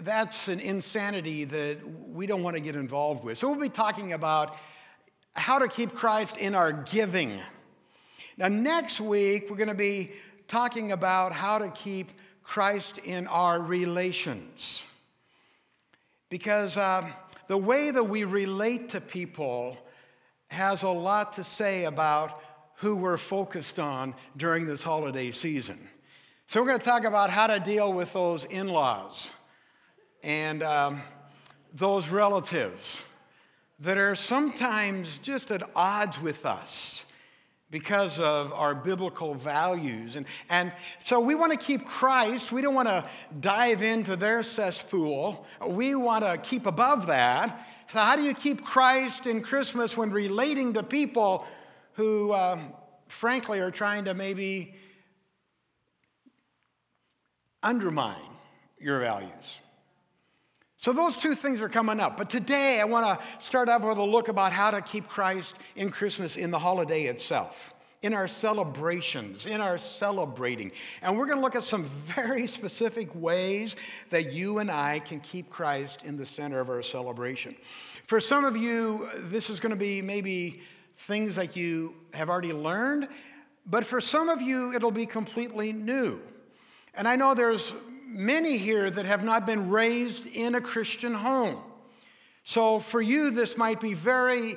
That's 0.00 0.46
an 0.48 0.60
insanity 0.60 1.44
that 1.44 1.78
we 2.08 2.26
don't 2.26 2.42
want 2.42 2.54
to 2.54 2.60
get 2.60 2.76
involved 2.76 3.24
with. 3.24 3.36
So 3.36 3.50
we'll 3.50 3.60
be 3.60 3.68
talking 3.68 4.12
about 4.12 4.56
how 5.34 5.58
to 5.58 5.68
keep 5.68 5.94
Christ 5.94 6.36
in 6.36 6.54
our 6.54 6.72
giving. 6.72 7.40
Now, 8.36 8.48
next 8.48 9.00
week, 9.00 9.50
we're 9.50 9.56
going 9.56 9.68
to 9.68 9.74
be 9.74 10.12
talking 10.46 10.92
about 10.92 11.32
how 11.32 11.58
to 11.58 11.68
keep 11.70 12.12
Christ 12.42 12.98
in 12.98 13.26
our 13.26 13.60
relations. 13.60 14.84
Because 16.30 16.76
uh, 16.76 17.10
the 17.48 17.58
way 17.58 17.90
that 17.90 18.04
we 18.04 18.24
relate 18.24 18.90
to 18.90 19.00
people 19.00 19.76
has 20.50 20.82
a 20.82 20.88
lot 20.88 21.32
to 21.34 21.44
say 21.44 21.84
about 21.84 22.40
who 22.76 22.96
we're 22.96 23.16
focused 23.16 23.80
on 23.80 24.14
during 24.36 24.66
this 24.66 24.82
holiday 24.82 25.32
season. 25.32 25.88
So, 26.46 26.60
we're 26.60 26.68
going 26.68 26.78
to 26.78 26.84
talk 26.84 27.04
about 27.04 27.30
how 27.30 27.48
to 27.48 27.58
deal 27.58 27.92
with 27.92 28.12
those 28.12 28.44
in 28.44 28.68
laws 28.68 29.32
and 30.22 30.62
um, 30.62 31.02
those 31.74 32.08
relatives 32.08 33.04
that 33.80 33.98
are 33.98 34.14
sometimes 34.14 35.18
just 35.18 35.50
at 35.50 35.62
odds 35.76 36.20
with 36.20 36.44
us 36.44 37.04
because 37.70 38.18
of 38.18 38.52
our 38.52 38.74
biblical 38.74 39.34
values. 39.34 40.16
And, 40.16 40.26
and 40.48 40.72
so 40.98 41.20
we 41.20 41.34
want 41.34 41.52
to 41.52 41.58
keep 41.58 41.84
Christ. 41.84 42.50
We 42.50 42.62
don't 42.62 42.74
want 42.74 42.88
to 42.88 43.04
dive 43.40 43.82
into 43.82 44.16
their 44.16 44.42
cesspool. 44.42 45.46
We 45.66 45.94
want 45.94 46.24
to 46.24 46.38
keep 46.38 46.66
above 46.66 47.06
that 47.08 47.66
So, 47.90 48.00
how 48.00 48.16
do 48.16 48.22
you 48.22 48.34
keep 48.34 48.64
Christ 48.64 49.26
in 49.26 49.40
Christmas 49.40 49.96
when 49.96 50.10
relating 50.10 50.74
to 50.74 50.82
people 50.82 51.46
who, 51.94 52.34
um, 52.34 52.74
frankly, 53.08 53.60
are 53.60 53.70
trying 53.70 54.04
to 54.04 54.14
maybe 54.14 54.74
undermine 57.62 58.30
your 58.78 59.00
values? 59.00 59.58
So, 60.80 60.92
those 60.92 61.16
two 61.16 61.34
things 61.34 61.60
are 61.60 61.68
coming 61.68 61.98
up. 61.98 62.16
But 62.16 62.30
today, 62.30 62.80
I 62.80 62.84
want 62.84 63.18
to 63.18 63.44
start 63.44 63.68
off 63.68 63.82
with 63.82 63.98
a 63.98 64.04
look 64.04 64.28
about 64.28 64.52
how 64.52 64.70
to 64.70 64.80
keep 64.80 65.08
Christ 65.08 65.58
in 65.74 65.90
Christmas 65.90 66.36
in 66.36 66.50
the 66.50 66.58
holiday 66.58 67.04
itself 67.04 67.74
in 68.02 68.14
our 68.14 68.28
celebrations, 68.28 69.46
in 69.46 69.60
our 69.60 69.76
celebrating. 69.76 70.70
And 71.02 71.18
we're 71.18 71.26
going 71.26 71.38
to 71.38 71.42
look 71.42 71.56
at 71.56 71.64
some 71.64 71.84
very 72.14 72.46
specific 72.46 73.14
ways 73.14 73.76
that 74.10 74.32
you 74.32 74.58
and 74.58 74.70
I 74.70 75.00
can 75.00 75.20
keep 75.20 75.50
Christ 75.50 76.04
in 76.04 76.16
the 76.16 76.24
center 76.24 76.60
of 76.60 76.70
our 76.70 76.82
celebration. 76.82 77.56
For 78.06 78.20
some 78.20 78.44
of 78.44 78.56
you, 78.56 79.08
this 79.16 79.50
is 79.50 79.60
going 79.60 79.70
to 79.70 79.76
be 79.76 80.00
maybe 80.00 80.60
things 80.96 81.36
that 81.36 81.56
you 81.56 81.96
have 82.14 82.30
already 82.30 82.52
learned, 82.52 83.08
but 83.66 83.84
for 83.84 84.00
some 84.00 84.28
of 84.28 84.40
you, 84.40 84.72
it'll 84.74 84.90
be 84.90 85.06
completely 85.06 85.72
new. 85.72 86.20
And 86.94 87.06
I 87.06 87.16
know 87.16 87.34
there's 87.34 87.74
many 88.08 88.56
here 88.56 88.90
that 88.90 89.04
have 89.04 89.22
not 89.22 89.46
been 89.46 89.68
raised 89.70 90.26
in 90.26 90.54
a 90.54 90.60
Christian 90.60 91.14
home. 91.14 91.62
So 92.42 92.78
for 92.78 93.00
you, 93.00 93.30
this 93.30 93.58
might 93.58 93.80
be 93.80 93.94
very 93.94 94.56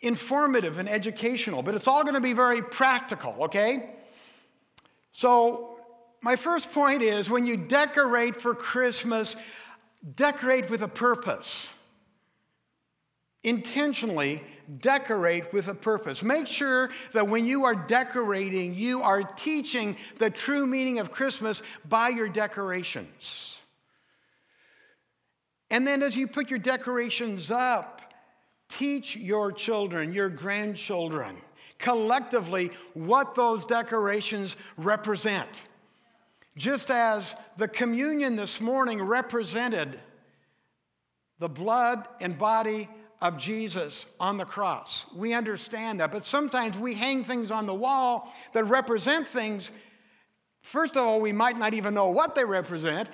informative 0.00 0.78
and 0.78 0.88
educational, 0.88 1.62
but 1.62 1.74
it's 1.74 1.86
all 1.86 2.02
going 2.02 2.14
to 2.14 2.20
be 2.20 2.32
very 2.32 2.62
practical, 2.62 3.34
okay? 3.44 3.90
So, 5.12 5.76
my 6.20 6.34
first 6.34 6.72
point 6.72 7.02
is 7.02 7.30
when 7.30 7.46
you 7.46 7.56
decorate 7.56 8.40
for 8.40 8.54
Christmas, 8.54 9.36
decorate 10.16 10.68
with 10.68 10.82
a 10.82 10.88
purpose. 10.88 11.72
Intentionally 13.44 14.42
decorate 14.80 15.52
with 15.52 15.68
a 15.68 15.74
purpose. 15.74 16.22
Make 16.22 16.46
sure 16.46 16.90
that 17.12 17.28
when 17.28 17.46
you 17.46 17.64
are 17.64 17.74
decorating, 17.74 18.74
you 18.74 19.02
are 19.02 19.22
teaching 19.22 19.96
the 20.18 20.30
true 20.30 20.66
meaning 20.66 20.98
of 20.98 21.10
Christmas 21.10 21.62
by 21.88 22.08
your 22.08 22.28
decorations. 22.28 23.58
And 25.70 25.86
then 25.86 26.02
as 26.02 26.16
you 26.16 26.26
put 26.26 26.50
your 26.50 26.58
decorations 26.58 27.50
up, 27.50 27.98
Teach 28.68 29.16
your 29.16 29.50
children, 29.50 30.12
your 30.12 30.28
grandchildren, 30.28 31.36
collectively 31.78 32.70
what 32.92 33.34
those 33.34 33.64
decorations 33.64 34.56
represent. 34.76 35.64
Just 36.56 36.90
as 36.90 37.34
the 37.56 37.68
communion 37.68 38.36
this 38.36 38.60
morning 38.60 39.00
represented 39.00 39.98
the 41.38 41.48
blood 41.48 42.06
and 42.20 42.36
body 42.36 42.88
of 43.20 43.36
Jesus 43.36 44.06
on 44.20 44.36
the 44.36 44.44
cross. 44.44 45.06
We 45.14 45.34
understand 45.34 46.00
that, 46.00 46.12
but 46.12 46.24
sometimes 46.24 46.78
we 46.78 46.94
hang 46.94 47.24
things 47.24 47.50
on 47.50 47.66
the 47.66 47.74
wall 47.74 48.32
that 48.52 48.64
represent 48.64 49.26
things. 49.26 49.70
First 50.62 50.96
of 50.96 51.04
all, 51.04 51.20
we 51.20 51.32
might 51.32 51.58
not 51.58 51.74
even 51.74 51.94
know 51.94 52.10
what 52.10 52.34
they 52.34 52.44
represent. 52.44 53.08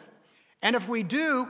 And 0.62 0.76
if 0.76 0.88
we 0.88 1.02
do, 1.02 1.48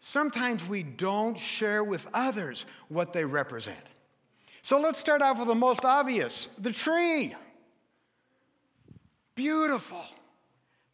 sometimes 0.00 0.66
we 0.66 0.82
don't 0.82 1.38
share 1.38 1.82
with 1.82 2.08
others 2.12 2.66
what 2.88 3.12
they 3.12 3.24
represent. 3.24 3.78
So 4.60 4.80
let's 4.80 4.98
start 4.98 5.22
off 5.22 5.38
with 5.38 5.48
the 5.48 5.54
most 5.54 5.84
obvious 5.84 6.46
the 6.58 6.72
tree. 6.72 7.34
Beautiful. 9.34 10.04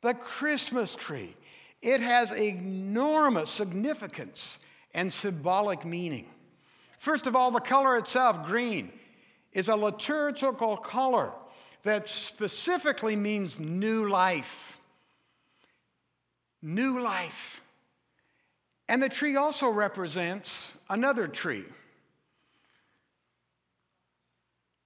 The 0.02 0.14
Christmas 0.14 0.94
tree. 0.96 1.36
It 1.82 2.00
has 2.00 2.32
enormous 2.32 3.50
significance 3.50 4.58
and 4.94 5.12
symbolic 5.12 5.84
meaning. 5.84 6.26
First 7.00 7.26
of 7.26 7.34
all, 7.34 7.50
the 7.50 7.60
color 7.60 7.96
itself, 7.96 8.44
green, 8.46 8.92
is 9.54 9.70
a 9.70 9.74
liturgical 9.74 10.76
color 10.76 11.32
that 11.82 12.10
specifically 12.10 13.16
means 13.16 13.58
new 13.58 14.06
life. 14.06 14.78
New 16.60 17.00
life. 17.00 17.62
And 18.86 19.02
the 19.02 19.08
tree 19.08 19.34
also 19.36 19.70
represents 19.70 20.74
another 20.90 21.26
tree, 21.26 21.64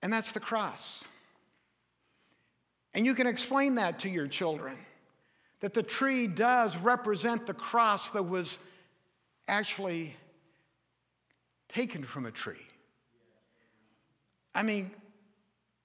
and 0.01 0.13
that's 0.13 0.31
the 0.31 0.39
cross. 0.39 1.05
And 2.95 3.05
you 3.05 3.17
can 3.17 3.27
explain 3.27 3.75
that 3.75 3.99
to 4.01 4.09
your 4.09 4.29
children 4.29 4.79
that 5.59 5.75
the 5.75 5.83
tree 5.83 6.29
does 6.29 6.77
represent 6.77 7.47
the 7.47 7.55
cross 7.55 8.11
that 8.11 8.23
was 8.23 8.61
actually 9.49 10.15
taken 11.75 12.05
from 12.05 12.25
a 12.25 12.31
tree. 12.31 12.67
I 14.55 14.63
mean, 14.63 14.93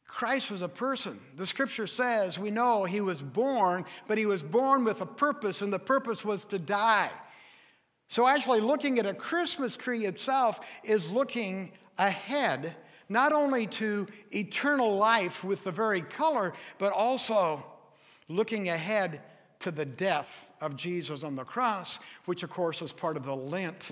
Christ 0.05 0.51
was 0.51 0.61
a 0.61 0.69
person. 0.69 1.19
The 1.35 1.45
scripture 1.45 1.87
says 1.87 2.37
we 2.37 2.51
know 2.51 2.83
he 2.83 3.01
was 3.01 3.21
born, 3.23 3.85
but 4.07 4.17
he 4.17 4.25
was 4.25 4.43
born 4.43 4.83
with 4.83 5.01
a 5.01 5.05
purpose, 5.05 5.61
and 5.61 5.73
the 5.73 5.79
purpose 5.79 6.23
was 6.23 6.45
to 6.45 6.59
die. 6.59 7.09
So, 8.07 8.27
actually, 8.27 8.61
looking 8.61 8.99
at 8.99 9.05
a 9.05 9.13
Christmas 9.13 9.77
tree 9.77 10.05
itself 10.05 10.59
is 10.83 11.11
looking 11.11 11.71
ahead, 11.97 12.75
not 13.07 13.33
only 13.33 13.67
to 13.67 14.07
eternal 14.31 14.97
life 14.97 15.43
with 15.43 15.63
the 15.63 15.71
very 15.71 16.01
color, 16.01 16.53
but 16.79 16.91
also 16.91 17.63
looking 18.27 18.69
ahead 18.69 19.21
to 19.59 19.71
the 19.71 19.85
death 19.85 20.51
of 20.61 20.75
Jesus 20.75 21.23
on 21.23 21.35
the 21.35 21.43
cross, 21.43 21.99
which, 22.25 22.43
of 22.43 22.49
course, 22.49 22.81
is 22.81 22.91
part 22.91 23.15
of 23.15 23.25
the 23.25 23.35
Lent 23.35 23.91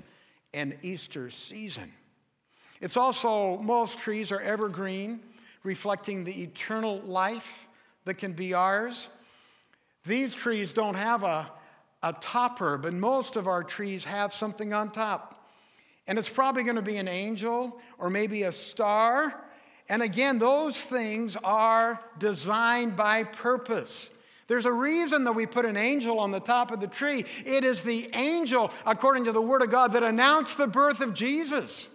and 0.58 0.78
Easter 0.82 1.30
season. 1.30 1.94
It's 2.82 2.98
also, 2.98 3.58
most 3.58 4.00
trees 4.00 4.32
are 4.32 4.42
evergreen, 4.42 5.22
reflecting 5.64 6.24
the 6.24 6.44
eternal 6.44 7.00
life 7.02 7.68
that 8.06 8.16
can 8.16 8.34
be 8.34 8.54
ours. 8.54 9.08
These 10.06 10.36
trees 10.36 10.74
don't 10.74 10.96
have 10.96 11.24
a 11.24 11.52
a 12.04 12.14
topper, 12.14 12.78
but 12.78 12.94
most 12.94 13.36
of 13.36 13.48
our 13.48 13.64
trees 13.64 14.06
have 14.06 14.34
something 14.34 14.74
on 14.74 14.92
top. 14.92 15.50
And 16.08 16.18
it's 16.18 16.30
probably 16.30 16.64
going 16.64 16.76
to 16.76 16.82
be 16.82 16.98
an 16.98 17.08
angel 17.08 17.80
or 17.98 18.10
maybe 18.10 18.44
a 18.44 18.52
star. 18.52 19.44
And 19.90 20.02
again, 20.02 20.40
those 20.40 20.82
things 20.82 21.36
are 21.44 22.00
designed 22.18 22.96
by 22.96 23.24
purpose. 23.24 24.10
There's 24.48 24.66
a 24.66 24.72
reason 24.72 25.26
that 25.26 25.34
we 25.34 25.46
put 25.46 25.66
an 25.66 25.76
angel 25.76 26.20
on 26.20 26.32
the 26.32 26.40
top 26.40 26.72
of 26.72 26.80
the 26.80 26.88
tree. 26.88 27.26
It 27.46 27.64
is 27.64 27.82
the 27.82 28.10
angel, 28.14 28.72
according 28.86 29.26
to 29.26 29.34
the 29.34 29.42
Word 29.42 29.62
of 29.62 29.70
God, 29.70 29.92
that 29.94 30.04
announced 30.04 30.58
the 30.58 30.68
birth 30.68 31.02
of 31.02 31.14
Jesus 31.14 31.88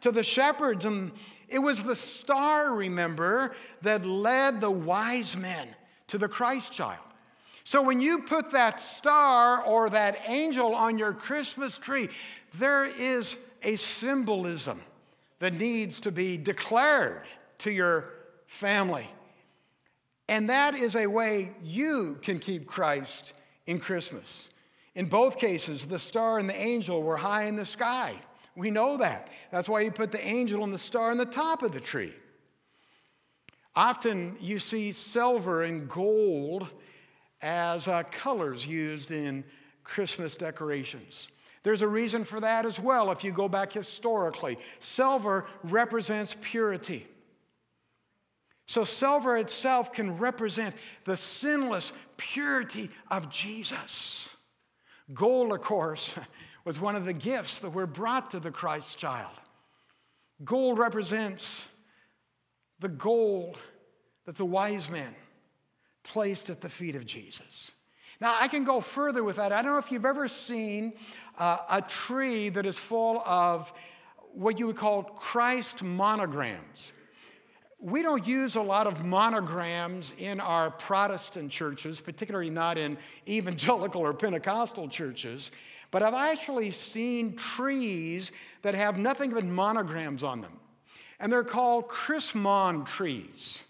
to 0.00 0.10
the 0.10 0.24
shepherds. 0.24 0.84
And 0.84 1.12
it 1.48 1.60
was 1.60 1.84
the 1.84 1.94
star, 1.94 2.74
remember, 2.74 3.54
that 3.82 4.04
led 4.04 4.60
the 4.60 4.70
wise 4.70 5.36
men 5.36 5.68
to 6.08 6.18
the 6.18 6.28
Christ 6.28 6.72
child. 6.72 6.98
So 7.62 7.80
when 7.80 8.00
you 8.00 8.18
put 8.18 8.50
that 8.50 8.80
star 8.80 9.62
or 9.62 9.88
that 9.90 10.28
angel 10.28 10.74
on 10.74 10.98
your 10.98 11.12
Christmas 11.12 11.78
tree, 11.78 12.10
there 12.58 12.84
is 12.84 13.36
a 13.62 13.76
symbolism 13.76 14.82
that 15.38 15.54
needs 15.54 16.00
to 16.00 16.12
be 16.12 16.36
declared 16.36 17.22
to 17.58 17.70
your 17.70 18.10
family. 18.46 19.08
And 20.28 20.48
that 20.48 20.74
is 20.74 20.96
a 20.96 21.06
way 21.06 21.52
you 21.62 22.18
can 22.22 22.38
keep 22.38 22.66
Christ 22.66 23.32
in 23.66 23.78
Christmas. 23.78 24.50
In 24.94 25.06
both 25.06 25.38
cases, 25.38 25.86
the 25.86 25.98
star 25.98 26.38
and 26.38 26.48
the 26.48 26.60
angel 26.60 27.02
were 27.02 27.16
high 27.16 27.44
in 27.44 27.56
the 27.56 27.64
sky. 27.64 28.14
We 28.56 28.70
know 28.70 28.96
that. 28.98 29.28
That's 29.50 29.68
why 29.68 29.80
you 29.80 29.90
put 29.90 30.12
the 30.12 30.24
angel 30.24 30.62
and 30.62 30.72
the 30.72 30.78
star 30.78 31.10
on 31.10 31.18
the 31.18 31.24
top 31.24 31.62
of 31.62 31.72
the 31.72 31.80
tree. 31.80 32.14
Often 33.76 34.36
you 34.40 34.60
see 34.60 34.92
silver 34.92 35.64
and 35.64 35.88
gold 35.88 36.68
as 37.42 37.88
uh, 37.88 38.04
colors 38.04 38.64
used 38.66 39.10
in 39.10 39.44
Christmas 39.82 40.36
decorations. 40.36 41.28
There's 41.64 41.82
a 41.82 41.88
reason 41.88 42.24
for 42.24 42.40
that 42.40 42.64
as 42.64 42.78
well 42.78 43.10
if 43.10 43.24
you 43.24 43.32
go 43.32 43.48
back 43.48 43.72
historically. 43.72 44.58
Silver 44.78 45.46
represents 45.64 46.36
purity. 46.40 47.06
So, 48.66 48.84
silver 48.84 49.36
itself 49.36 49.92
can 49.92 50.18
represent 50.18 50.74
the 51.04 51.16
sinless 51.16 51.92
purity 52.16 52.90
of 53.10 53.30
Jesus. 53.30 54.34
Gold, 55.12 55.52
of 55.52 55.60
course, 55.60 56.14
was 56.64 56.80
one 56.80 56.96
of 56.96 57.04
the 57.04 57.12
gifts 57.12 57.58
that 57.58 57.70
were 57.70 57.86
brought 57.86 58.30
to 58.30 58.40
the 58.40 58.50
Christ 58.50 58.98
child. 58.98 59.38
Gold 60.42 60.78
represents 60.78 61.68
the 62.80 62.88
gold 62.88 63.58
that 64.24 64.36
the 64.36 64.46
wise 64.46 64.90
men 64.90 65.14
placed 66.02 66.48
at 66.48 66.62
the 66.62 66.70
feet 66.70 66.94
of 66.94 67.04
Jesus. 67.04 67.70
Now, 68.20 68.36
I 68.40 68.48
can 68.48 68.64
go 68.64 68.80
further 68.80 69.22
with 69.22 69.36
that. 69.36 69.52
I 69.52 69.60
don't 69.60 69.72
know 69.72 69.78
if 69.78 69.92
you've 69.92 70.06
ever 70.06 70.28
seen 70.28 70.94
uh, 71.38 71.58
a 71.68 71.82
tree 71.82 72.48
that 72.48 72.64
is 72.64 72.78
full 72.78 73.22
of 73.26 73.72
what 74.32 74.58
you 74.58 74.66
would 74.68 74.76
call 74.76 75.02
Christ 75.02 75.82
monograms. 75.82 76.93
We 77.80 78.02
don't 78.02 78.26
use 78.26 78.56
a 78.56 78.62
lot 78.62 78.86
of 78.86 79.04
monograms 79.04 80.14
in 80.18 80.40
our 80.40 80.70
Protestant 80.70 81.50
churches, 81.50 82.00
particularly 82.00 82.50
not 82.50 82.78
in 82.78 82.96
evangelical 83.28 84.00
or 84.00 84.14
Pentecostal 84.14 84.88
churches, 84.88 85.50
but 85.90 86.02
I've 86.02 86.14
actually 86.14 86.70
seen 86.70 87.36
trees 87.36 88.32
that 88.62 88.74
have 88.74 88.98
nothing 88.98 89.30
but 89.30 89.44
monograms 89.44 90.24
on 90.24 90.40
them. 90.40 90.58
And 91.20 91.32
they're 91.32 91.44
called 91.44 91.88
Chrismon 91.88 92.86
trees. 92.86 93.62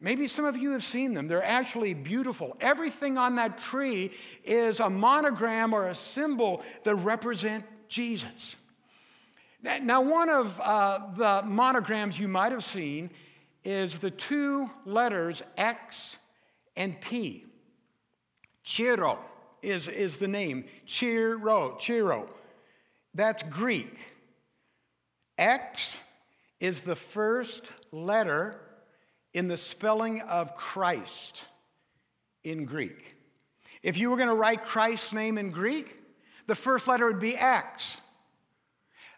Maybe 0.00 0.26
some 0.26 0.44
of 0.44 0.56
you 0.56 0.72
have 0.72 0.82
seen 0.82 1.14
them. 1.14 1.28
They're 1.28 1.44
actually 1.44 1.94
beautiful. 1.94 2.56
Everything 2.60 3.16
on 3.16 3.36
that 3.36 3.58
tree 3.58 4.10
is 4.42 4.80
a 4.80 4.90
monogram 4.90 5.72
or 5.72 5.86
a 5.86 5.94
symbol 5.94 6.64
that 6.82 6.96
represent 6.96 7.64
Jesus. 7.88 8.56
Now, 9.62 10.00
one 10.00 10.28
of 10.28 10.60
uh, 10.60 10.98
the 11.14 11.46
monograms 11.46 12.18
you 12.18 12.26
might 12.26 12.50
have 12.50 12.64
seen 12.64 13.10
is 13.64 13.98
the 13.98 14.10
two 14.10 14.68
letters 14.84 15.42
X 15.56 16.16
and 16.76 17.00
P. 17.00 17.46
Chi-Rho 18.64 19.18
is, 19.62 19.88
is 19.88 20.18
the 20.18 20.28
name. 20.28 20.64
Chi-Rho, 20.86 21.78
Chi-Rho. 21.84 22.28
That's 23.14 23.42
Greek. 23.44 23.98
X 25.38 25.98
is 26.60 26.80
the 26.80 26.96
first 26.96 27.72
letter 27.90 28.60
in 29.34 29.48
the 29.48 29.56
spelling 29.56 30.20
of 30.22 30.54
Christ 30.54 31.44
in 32.44 32.64
Greek. 32.64 33.16
If 33.82 33.96
you 33.96 34.10
were 34.10 34.16
going 34.16 34.28
to 34.28 34.34
write 34.34 34.64
Christ's 34.64 35.12
name 35.12 35.38
in 35.38 35.50
Greek, 35.50 35.96
the 36.46 36.54
first 36.54 36.86
letter 36.86 37.06
would 37.06 37.18
be 37.18 37.36
X. 37.36 38.00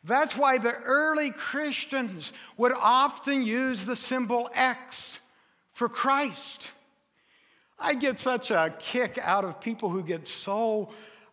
That's 0.04 0.36
why 0.36 0.58
the 0.58 0.72
early 0.72 1.30
Christians 1.30 2.32
would 2.58 2.72
often 2.72 3.42
use 3.42 3.86
the 3.86 3.96
symbol 3.96 4.50
X 4.54 5.18
for 5.72 5.88
Christ. 5.88 6.70
I 7.78 7.94
get 7.94 8.18
such 8.18 8.50
a 8.50 8.74
kick 8.78 9.18
out 9.20 9.44
of 9.44 9.60
people 9.60 9.88
who 9.88 10.02
get 10.02 10.28
so 10.28 10.90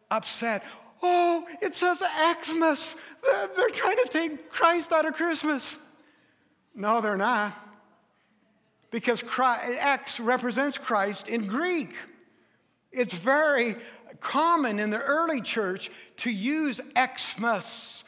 upset. 0.10 0.64
Oh, 1.04 1.46
it 1.62 1.76
says 1.76 2.02
Xmas. 2.44 2.96
They're, 3.24 3.70
trying 3.70 3.98
to 3.98 4.08
take 4.10 4.50
Christ 4.50 4.94
out 4.94 5.06
of 5.06 5.16
Christmas. 5.16 5.78
No, 6.74 7.02
they're 7.02 7.18
not 7.18 7.54
because 8.92 9.22
Christ, 9.22 9.64
X 9.80 10.20
represents 10.20 10.78
Christ 10.78 11.28
in 11.28 11.48
Greek. 11.48 11.96
It's 12.92 13.14
very 13.14 13.76
common 14.20 14.80
in 14.80 14.90
the 14.90 15.02
early 15.02 15.42
church 15.42 15.90
to 16.18 16.30
use 16.30 16.80
Xmas 16.98 18.01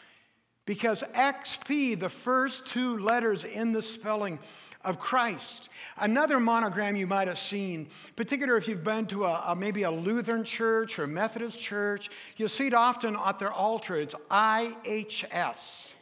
because 0.65 1.03
XP, 1.13 1.99
the 1.99 2.09
first 2.09 2.65
two 2.67 2.97
letters 2.99 3.43
in 3.43 3.71
the 3.71 3.81
spelling 3.81 4.39
of 4.83 4.99
Christ. 4.99 5.69
Another 5.97 6.39
monogram 6.39 6.95
you 6.95 7.07
might 7.07 7.27
have 7.27 7.37
seen, 7.37 7.87
particularly 8.15 8.57
if 8.57 8.67
you've 8.67 8.83
been 8.83 9.05
to 9.07 9.25
a, 9.25 9.43
a, 9.47 9.55
maybe 9.55 9.83
a 9.83 9.91
Lutheran 9.91 10.43
church 10.43 10.99
or 10.99 11.07
Methodist 11.07 11.57
church, 11.57 12.09
you'll 12.35 12.49
see 12.49 12.67
it 12.67 12.73
often 12.73 13.15
at 13.15 13.39
their 13.39 13.51
altar. 13.51 13.95
It's 13.95 14.15
IHS. 14.29 15.93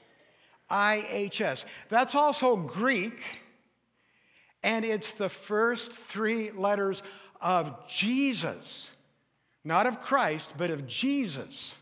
IHS. 0.70 1.66
That's 1.90 2.16
also 2.16 2.56
Greek 2.56 3.42
and 4.64 4.86
it's 4.86 5.14
the 5.14 5.30
first 5.30 5.92
three 5.92 6.52
letters 6.52 7.04
of 7.40 7.88
Jesus, 7.88 8.90
not 9.64 9.88
of 9.88 10.02
Christ, 10.02 10.54
but 10.58 10.70
of 10.70 10.86
Jesus. 10.86 11.76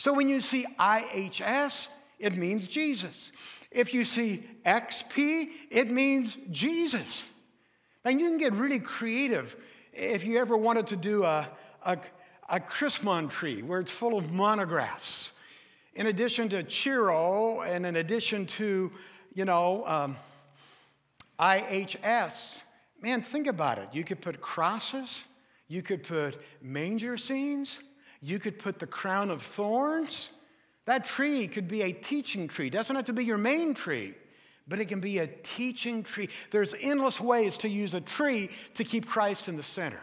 So 0.00 0.14
when 0.14 0.30
you 0.30 0.40
see 0.40 0.64
IHS, 0.78 1.88
it 2.18 2.34
means 2.34 2.66
Jesus. 2.66 3.32
If 3.70 3.92
you 3.92 4.06
see 4.06 4.44
XP, 4.64 5.50
it 5.70 5.90
means 5.90 6.38
Jesus. 6.50 7.26
And 8.06 8.18
you 8.18 8.30
can 8.30 8.38
get 8.38 8.54
really 8.54 8.78
creative 8.78 9.54
if 9.92 10.24
you 10.24 10.38
ever 10.38 10.56
wanted 10.56 10.86
to 10.86 10.96
do 10.96 11.24
a, 11.24 11.46
a, 11.82 11.98
a 12.48 12.60
Chrismon 12.60 13.28
tree 13.28 13.60
where 13.60 13.78
it's 13.78 13.90
full 13.90 14.16
of 14.16 14.32
monographs. 14.32 15.32
In 15.92 16.06
addition 16.06 16.48
to 16.48 16.62
Chi-Rho 16.62 17.60
and 17.60 17.84
in 17.84 17.96
addition 17.96 18.46
to, 18.46 18.90
you 19.34 19.44
know, 19.44 19.84
um, 19.86 20.16
IHS. 21.38 22.58
Man, 23.02 23.20
think 23.20 23.46
about 23.46 23.76
it. 23.76 23.90
You 23.92 24.04
could 24.04 24.22
put 24.22 24.40
crosses, 24.40 25.24
you 25.68 25.82
could 25.82 26.04
put 26.04 26.40
manger 26.62 27.18
scenes, 27.18 27.80
you 28.22 28.38
could 28.38 28.58
put 28.58 28.78
the 28.78 28.86
crown 28.86 29.30
of 29.30 29.42
thorns. 29.42 30.30
That 30.84 31.04
tree 31.04 31.46
could 31.46 31.68
be 31.68 31.82
a 31.82 31.92
teaching 31.92 32.48
tree. 32.48 32.66
It 32.66 32.72
doesn't 32.72 32.94
have 32.94 33.06
to 33.06 33.12
be 33.12 33.24
your 33.24 33.38
main 33.38 33.74
tree, 33.74 34.14
but 34.66 34.80
it 34.80 34.86
can 34.86 35.00
be 35.00 35.18
a 35.18 35.26
teaching 35.26 36.02
tree. 36.02 36.28
There's 36.50 36.74
endless 36.80 37.20
ways 37.20 37.58
to 37.58 37.68
use 37.68 37.94
a 37.94 38.00
tree 38.00 38.50
to 38.74 38.84
keep 38.84 39.06
Christ 39.06 39.48
in 39.48 39.56
the 39.56 39.62
center. 39.62 40.02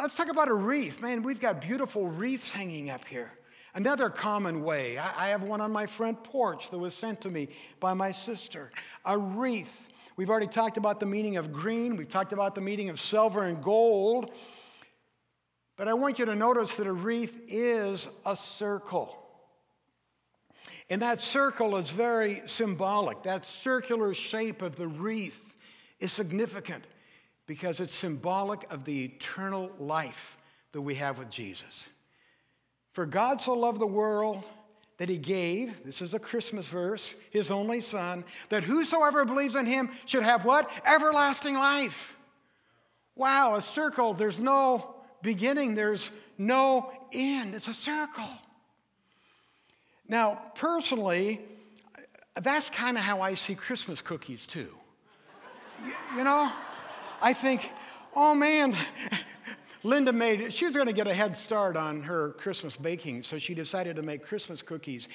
Let's 0.00 0.14
talk 0.14 0.30
about 0.30 0.48
a 0.48 0.54
wreath. 0.54 1.00
Man, 1.02 1.22
we've 1.22 1.40
got 1.40 1.60
beautiful 1.60 2.06
wreaths 2.06 2.50
hanging 2.50 2.88
up 2.88 3.04
here. 3.04 3.32
Another 3.74 4.10
common 4.10 4.62
way, 4.62 4.98
I 4.98 5.28
have 5.28 5.42
one 5.42 5.62
on 5.62 5.72
my 5.72 5.86
front 5.86 6.22
porch 6.24 6.70
that 6.70 6.78
was 6.78 6.92
sent 6.92 7.22
to 7.22 7.30
me 7.30 7.48
by 7.80 7.94
my 7.94 8.10
sister. 8.10 8.70
A 9.06 9.16
wreath. 9.16 9.88
We've 10.16 10.28
already 10.28 10.46
talked 10.46 10.76
about 10.76 11.00
the 11.00 11.06
meaning 11.06 11.38
of 11.38 11.52
green, 11.52 11.96
we've 11.96 12.08
talked 12.08 12.34
about 12.34 12.54
the 12.54 12.60
meaning 12.60 12.90
of 12.90 13.00
silver 13.00 13.44
and 13.44 13.62
gold. 13.62 14.30
But 15.76 15.88
I 15.88 15.94
want 15.94 16.18
you 16.18 16.26
to 16.26 16.34
notice 16.34 16.76
that 16.76 16.86
a 16.86 16.92
wreath 16.92 17.44
is 17.48 18.08
a 18.26 18.36
circle. 18.36 19.18
And 20.90 21.00
that 21.02 21.22
circle 21.22 21.76
is 21.76 21.90
very 21.90 22.42
symbolic. 22.46 23.22
That 23.22 23.46
circular 23.46 24.12
shape 24.12 24.62
of 24.62 24.76
the 24.76 24.88
wreath 24.88 25.54
is 26.00 26.12
significant 26.12 26.84
because 27.46 27.80
it's 27.80 27.94
symbolic 27.94 28.70
of 28.70 28.84
the 28.84 29.04
eternal 29.04 29.70
life 29.78 30.38
that 30.72 30.82
we 30.82 30.96
have 30.96 31.18
with 31.18 31.30
Jesus. 31.30 31.88
For 32.92 33.06
God 33.06 33.40
so 33.40 33.54
loved 33.54 33.80
the 33.80 33.86
world 33.86 34.42
that 34.98 35.08
he 35.08 35.18
gave, 35.18 35.82
this 35.84 36.02
is 36.02 36.14
a 36.14 36.18
Christmas 36.18 36.68
verse, 36.68 37.14
his 37.30 37.50
only 37.50 37.80
son, 37.80 38.24
that 38.50 38.62
whosoever 38.62 39.24
believes 39.24 39.56
in 39.56 39.66
him 39.66 39.90
should 40.04 40.22
have 40.22 40.44
what? 40.44 40.70
Everlasting 40.86 41.54
life. 41.54 42.16
Wow, 43.16 43.56
a 43.56 43.62
circle, 43.62 44.14
there's 44.14 44.40
no 44.40 44.94
beginning, 45.22 45.74
there's 45.74 46.10
no 46.38 46.92
end. 47.12 47.54
It's 47.54 47.68
a 47.68 47.74
circle. 47.74 48.28
Now, 50.08 50.40
personally, 50.54 51.40
that's 52.40 52.70
kind 52.70 52.96
of 52.96 53.02
how 53.02 53.20
I 53.20 53.34
see 53.34 53.54
Christmas 53.54 54.00
cookies 54.00 54.46
too. 54.46 54.76
You, 55.84 55.94
you 56.16 56.24
know, 56.24 56.50
I 57.20 57.32
think, 57.32 57.70
oh 58.14 58.34
man, 58.34 58.74
Linda 59.84 60.12
made, 60.12 60.52
she 60.52 60.64
was 60.64 60.74
going 60.74 60.86
to 60.86 60.92
get 60.92 61.08
a 61.08 61.14
head 61.14 61.36
start 61.36 61.76
on 61.76 62.02
her 62.02 62.30
Christmas 62.32 62.76
baking, 62.76 63.24
so 63.24 63.38
she 63.38 63.54
decided 63.54 63.96
to 63.96 64.02
make 64.02 64.22
Christmas 64.22 64.62
cookies. 64.62 65.08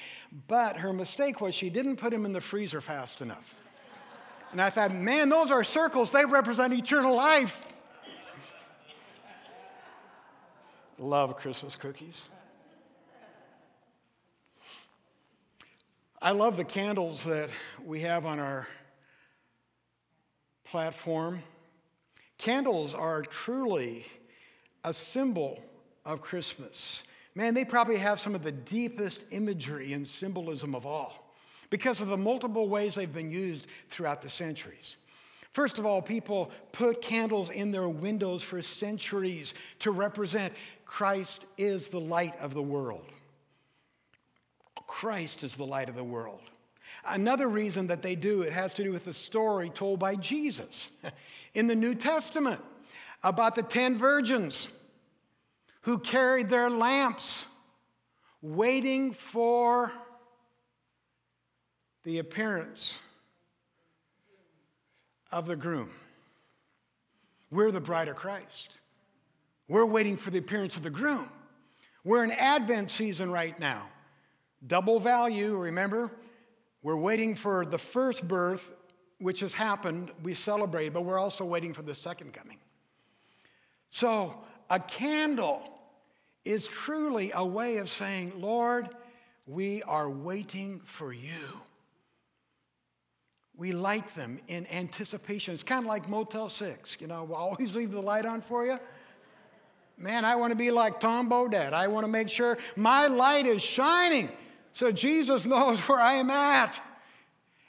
But 0.46 0.76
her 0.76 0.92
mistake 0.92 1.40
was 1.40 1.54
she 1.54 1.70
didn't 1.70 1.96
put 1.96 2.10
them 2.10 2.26
in 2.26 2.32
the 2.32 2.40
freezer 2.40 2.80
fast 2.80 3.20
enough. 3.22 3.56
And 4.52 4.60
I 4.60 4.70
thought, 4.70 4.94
man, 4.94 5.28
those 5.28 5.50
are 5.50 5.64
circles, 5.64 6.10
they 6.10 6.24
represent 6.24 6.72
eternal 6.72 7.14
life. 7.16 7.64
Love 10.98 11.36
Christmas 11.36 11.76
cookies. 11.76 12.26
I 16.20 16.32
love 16.32 16.56
the 16.56 16.64
candles 16.64 17.22
that 17.24 17.50
we 17.84 18.00
have 18.00 18.26
on 18.26 18.40
our 18.40 18.66
platform. 20.64 21.44
Candles 22.36 22.94
are 22.94 23.22
truly 23.22 24.06
a 24.82 24.92
symbol 24.92 25.62
of 26.04 26.20
Christmas. 26.20 27.04
Man, 27.36 27.54
they 27.54 27.64
probably 27.64 27.98
have 27.98 28.18
some 28.18 28.34
of 28.34 28.42
the 28.42 28.50
deepest 28.50 29.26
imagery 29.30 29.92
and 29.92 30.04
symbolism 30.04 30.74
of 30.74 30.84
all 30.84 31.32
because 31.70 32.00
of 32.00 32.08
the 32.08 32.16
multiple 32.16 32.68
ways 32.68 32.96
they've 32.96 33.12
been 33.12 33.30
used 33.30 33.68
throughout 33.88 34.22
the 34.22 34.28
centuries. 34.28 34.96
First 35.52 35.78
of 35.78 35.86
all, 35.86 36.02
people 36.02 36.50
put 36.72 37.02
candles 37.02 37.50
in 37.50 37.70
their 37.70 37.88
windows 37.88 38.42
for 38.42 38.60
centuries 38.62 39.54
to 39.80 39.90
represent 39.90 40.52
Christ 40.88 41.44
is 41.58 41.88
the 41.88 42.00
light 42.00 42.34
of 42.40 42.54
the 42.54 42.62
world. 42.62 43.04
Christ 44.86 45.44
is 45.44 45.54
the 45.54 45.66
light 45.66 45.90
of 45.90 45.94
the 45.94 46.02
world. 46.02 46.40
Another 47.06 47.46
reason 47.46 47.86
that 47.88 48.02
they 48.02 48.16
do 48.16 48.42
it 48.42 48.52
has 48.52 48.74
to 48.74 48.82
do 48.82 48.90
with 48.90 49.04
the 49.04 49.12
story 49.12 49.68
told 49.68 50.00
by 50.00 50.16
Jesus 50.16 50.88
in 51.54 51.66
the 51.66 51.76
New 51.76 51.94
Testament 51.94 52.60
about 53.22 53.54
the 53.54 53.62
10 53.62 53.96
virgins 53.96 54.70
who 55.82 55.98
carried 55.98 56.48
their 56.48 56.70
lamps 56.70 57.46
waiting 58.40 59.12
for 59.12 59.92
the 62.04 62.18
appearance 62.18 62.98
of 65.30 65.46
the 65.46 65.56
groom. 65.56 65.90
We're 67.50 67.70
the 67.70 67.80
bride 67.80 68.08
of 68.08 68.16
Christ. 68.16 68.78
We're 69.68 69.86
waiting 69.86 70.16
for 70.16 70.30
the 70.30 70.38
appearance 70.38 70.76
of 70.76 70.82
the 70.82 70.90
groom. 70.90 71.28
We're 72.04 72.24
in 72.24 72.32
Advent 72.32 72.90
season 72.90 73.30
right 73.30 73.58
now. 73.60 73.88
Double 74.66 74.98
value, 74.98 75.56
remember? 75.56 76.10
We're 76.82 76.96
waiting 76.96 77.34
for 77.34 77.64
the 77.66 77.78
first 77.78 78.26
birth 78.26 78.72
which 79.18 79.40
has 79.40 79.52
happened, 79.52 80.12
we 80.22 80.32
celebrate, 80.32 80.90
but 80.90 81.04
we're 81.04 81.18
also 81.18 81.44
waiting 81.44 81.74
for 81.74 81.82
the 81.82 81.94
second 81.94 82.32
coming. 82.32 82.58
So, 83.90 84.34
a 84.70 84.78
candle 84.78 85.62
is 86.44 86.66
truly 86.68 87.32
a 87.34 87.44
way 87.44 87.78
of 87.78 87.90
saying, 87.90 88.32
Lord, 88.36 88.88
we 89.46 89.82
are 89.82 90.08
waiting 90.08 90.80
for 90.84 91.12
you. 91.12 91.60
We 93.56 93.72
light 93.72 94.06
them 94.14 94.38
in 94.46 94.66
anticipation. 94.68 95.52
It's 95.52 95.64
kind 95.64 95.84
of 95.84 95.88
like 95.88 96.08
Motel 96.08 96.48
6. 96.48 96.98
You 97.00 97.08
know, 97.08 97.24
we'll 97.24 97.38
always 97.38 97.74
leave 97.74 97.90
the 97.90 98.00
light 98.00 98.24
on 98.24 98.40
for 98.40 98.64
you. 98.64 98.78
Man, 99.98 100.24
I 100.24 100.36
want 100.36 100.52
to 100.52 100.56
be 100.56 100.70
like 100.70 101.00
Tom 101.00 101.28
Bodett. 101.28 101.72
I 101.72 101.88
want 101.88 102.04
to 102.04 102.10
make 102.10 102.28
sure 102.28 102.56
my 102.76 103.08
light 103.08 103.46
is 103.46 103.62
shining 103.62 104.28
so 104.72 104.92
Jesus 104.92 105.44
knows 105.54 105.80
where 105.80 105.98
I 105.98 106.14
am 106.14 106.30
at. 106.30 106.80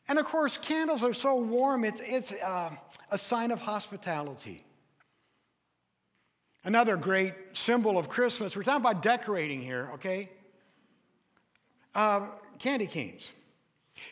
And 0.07 0.19
of 0.19 0.25
course, 0.25 0.57
candles 0.57 1.03
are 1.03 1.13
so 1.13 1.35
warm, 1.35 1.83
it's, 1.83 2.01
it's 2.01 2.31
uh, 2.31 2.71
a 3.11 3.17
sign 3.17 3.51
of 3.51 3.61
hospitality. 3.61 4.63
Another 6.63 6.97
great 6.97 7.33
symbol 7.53 7.97
of 7.97 8.09
Christmas, 8.09 8.55
we're 8.55 8.63
talking 8.63 8.81
about 8.85 9.01
decorating 9.01 9.61
here, 9.61 9.89
okay? 9.95 10.29
Uh, 11.95 12.27
candy 12.59 12.85
canes. 12.85 13.31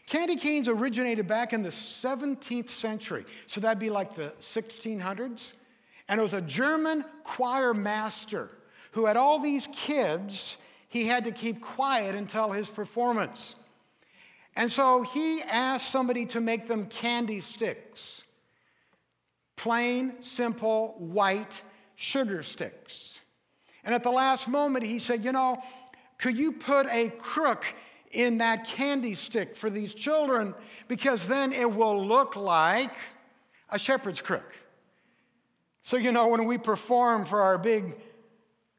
Candy 0.07 0.35
canes 0.35 0.67
originated 0.67 1.27
back 1.27 1.53
in 1.53 1.61
the 1.61 1.69
17th 1.69 2.69
century, 2.69 3.25
so 3.45 3.61
that'd 3.61 3.79
be 3.79 3.89
like 3.89 4.15
the 4.15 4.33
1600s. 4.39 5.53
And 6.09 6.19
it 6.19 6.23
was 6.23 6.33
a 6.33 6.41
German 6.41 7.03
choir 7.23 7.73
master 7.73 8.49
who 8.91 9.05
had 9.05 9.17
all 9.17 9.39
these 9.39 9.67
kids 9.67 10.57
he 10.89 11.05
had 11.05 11.25
to 11.25 11.31
keep 11.31 11.61
quiet 11.61 12.15
until 12.15 12.51
his 12.51 12.69
performance. 12.69 13.55
And 14.55 14.71
so 14.71 15.03
he 15.03 15.41
asked 15.43 15.89
somebody 15.89 16.25
to 16.27 16.41
make 16.41 16.67
them 16.67 16.87
candy 16.87 17.39
sticks 17.39 18.23
plain, 19.55 20.21
simple, 20.21 20.95
white 20.99 21.61
sugar 21.95 22.43
sticks. 22.43 23.19
And 23.83 23.93
at 23.93 24.03
the 24.03 24.11
last 24.11 24.47
moment, 24.47 24.85
he 24.85 24.99
said, 24.99 25.25
You 25.25 25.31
know, 25.31 25.61
could 26.17 26.37
you 26.37 26.53
put 26.53 26.87
a 26.87 27.09
crook 27.09 27.65
in 28.11 28.37
that 28.37 28.65
candy 28.65 29.15
stick 29.15 29.55
for 29.55 29.69
these 29.69 29.93
children? 29.93 30.53
Because 30.87 31.27
then 31.27 31.51
it 31.51 31.73
will 31.73 32.05
look 32.05 32.35
like 32.35 32.93
a 33.69 33.77
shepherd's 33.77 34.21
crook. 34.21 34.53
So, 35.87 35.95
you 35.95 36.11
know, 36.11 36.27
when 36.27 36.43
we 36.43 36.57
perform 36.57 37.23
for 37.23 37.39
our 37.39 37.57
big 37.57 37.95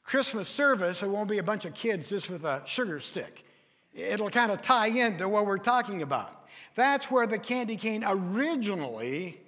Christmas 0.03 0.47
service, 0.47 1.03
it 1.03 1.09
won't 1.09 1.31
be 1.31 1.38
a 1.38 1.42
bunch 1.42 1.64
of 1.64 1.73
kids 1.73 2.11
just 2.11 2.29
with 2.29 2.44
a 2.44 2.61
sugar 2.66 3.01
stick. 3.01 3.47
It'll 3.94 4.29
kind 4.29 4.53
of 4.53 4.61
tie 4.61 4.88
into 4.88 5.27
what 5.27 5.47
we're 5.47 5.57
talking 5.57 6.03
about. 6.03 6.47
That's 6.75 7.11
where 7.11 7.27
the 7.27 7.38
candy 7.38 7.77
cane 7.77 8.05
originally 8.07 9.40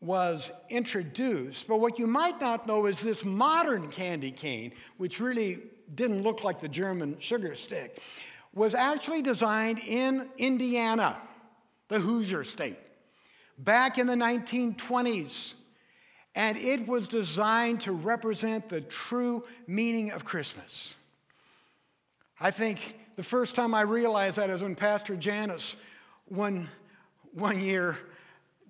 was 0.00 0.52
introduced. 0.70 1.68
But 1.68 1.80
what 1.80 1.98
you 1.98 2.06
might 2.06 2.40
not 2.40 2.66
know 2.66 2.86
is 2.86 2.98
this 2.98 3.26
modern 3.26 3.88
candy 3.88 4.30
cane, 4.30 4.72
which 4.96 5.20
really 5.20 5.58
didn't 5.94 6.22
look 6.22 6.44
like 6.44 6.60
the 6.60 6.68
German 6.68 7.18
sugar 7.18 7.54
stick, 7.56 8.02
was 8.54 8.74
actually 8.74 9.20
designed 9.20 9.80
in 9.80 10.30
Indiana, 10.38 11.18
the 11.88 12.00
Hoosier 12.00 12.42
state, 12.42 12.78
back 13.58 13.98
in 13.98 14.06
the 14.06 14.14
1920s. 14.14 15.56
And 16.36 16.58
it 16.58 16.88
was 16.88 17.06
designed 17.06 17.82
to 17.82 17.92
represent 17.92 18.68
the 18.68 18.80
true 18.80 19.44
meaning 19.66 20.10
of 20.10 20.24
Christmas. 20.24 20.96
I 22.40 22.50
think 22.50 22.98
the 23.16 23.22
first 23.22 23.54
time 23.54 23.74
I 23.74 23.82
realized 23.82 24.36
that 24.36 24.50
is 24.50 24.60
when 24.60 24.74
Pastor 24.74 25.14
Janice, 25.14 25.76
one, 26.26 26.68
one 27.32 27.60
year, 27.60 27.96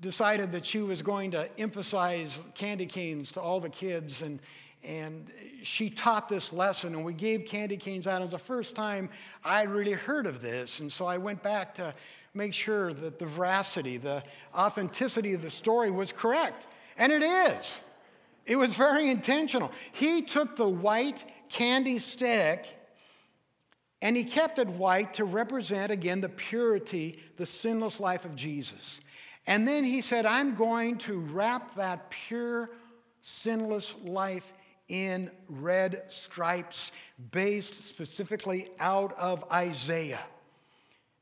decided 0.00 0.52
that 0.52 0.66
she 0.66 0.80
was 0.80 1.00
going 1.00 1.30
to 1.30 1.48
emphasize 1.58 2.50
candy 2.54 2.84
canes 2.84 3.32
to 3.32 3.40
all 3.40 3.60
the 3.60 3.70
kids. 3.70 4.20
And, 4.20 4.38
and 4.86 5.30
she 5.62 5.88
taught 5.88 6.28
this 6.28 6.52
lesson, 6.52 6.94
and 6.94 7.02
we 7.02 7.14
gave 7.14 7.46
candy 7.46 7.78
canes 7.78 8.06
out. 8.06 8.20
It 8.20 8.24
was 8.24 8.32
the 8.32 8.38
first 8.38 8.74
time 8.74 9.08
I 9.42 9.62
really 9.62 9.92
heard 9.92 10.26
of 10.26 10.42
this. 10.42 10.80
And 10.80 10.92
so 10.92 11.06
I 11.06 11.16
went 11.16 11.42
back 11.42 11.74
to 11.76 11.94
make 12.34 12.52
sure 12.52 12.92
that 12.92 13.18
the 13.18 13.26
veracity, 13.26 13.96
the 13.96 14.22
authenticity 14.54 15.32
of 15.32 15.40
the 15.40 15.48
story 15.48 15.90
was 15.90 16.12
correct. 16.12 16.66
And 16.96 17.12
it 17.12 17.22
is. 17.22 17.80
It 18.46 18.56
was 18.56 18.74
very 18.74 19.08
intentional. 19.08 19.72
He 19.92 20.22
took 20.22 20.56
the 20.56 20.68
white 20.68 21.24
candy 21.48 21.98
stick 21.98 22.66
and 24.02 24.16
he 24.16 24.24
kept 24.24 24.58
it 24.58 24.68
white 24.68 25.14
to 25.14 25.24
represent, 25.24 25.90
again, 25.90 26.20
the 26.20 26.28
purity, 26.28 27.18
the 27.38 27.46
sinless 27.46 28.00
life 28.00 28.26
of 28.26 28.36
Jesus. 28.36 29.00
And 29.46 29.66
then 29.66 29.82
he 29.82 30.02
said, 30.02 30.26
I'm 30.26 30.54
going 30.54 30.98
to 30.98 31.18
wrap 31.18 31.74
that 31.76 32.10
pure, 32.10 32.70
sinless 33.22 33.96
life 34.04 34.52
in 34.88 35.30
red 35.48 36.02
stripes, 36.08 36.92
based 37.30 37.82
specifically 37.82 38.68
out 38.78 39.14
of 39.18 39.50
Isaiah. 39.50 40.20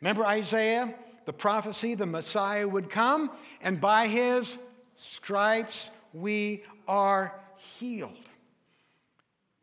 Remember 0.01 0.27
Isaiah? 0.27 0.93
The 1.25 1.33
prophecy, 1.33 1.95
the 1.95 2.07
Messiah 2.07 2.67
would 2.67 2.91
come, 2.91 3.31
and 3.61 3.81
by 3.81 4.09
his 4.09 4.59
stripes 5.03 5.91
we 6.13 6.63
are 6.87 7.35
healed, 7.57 8.29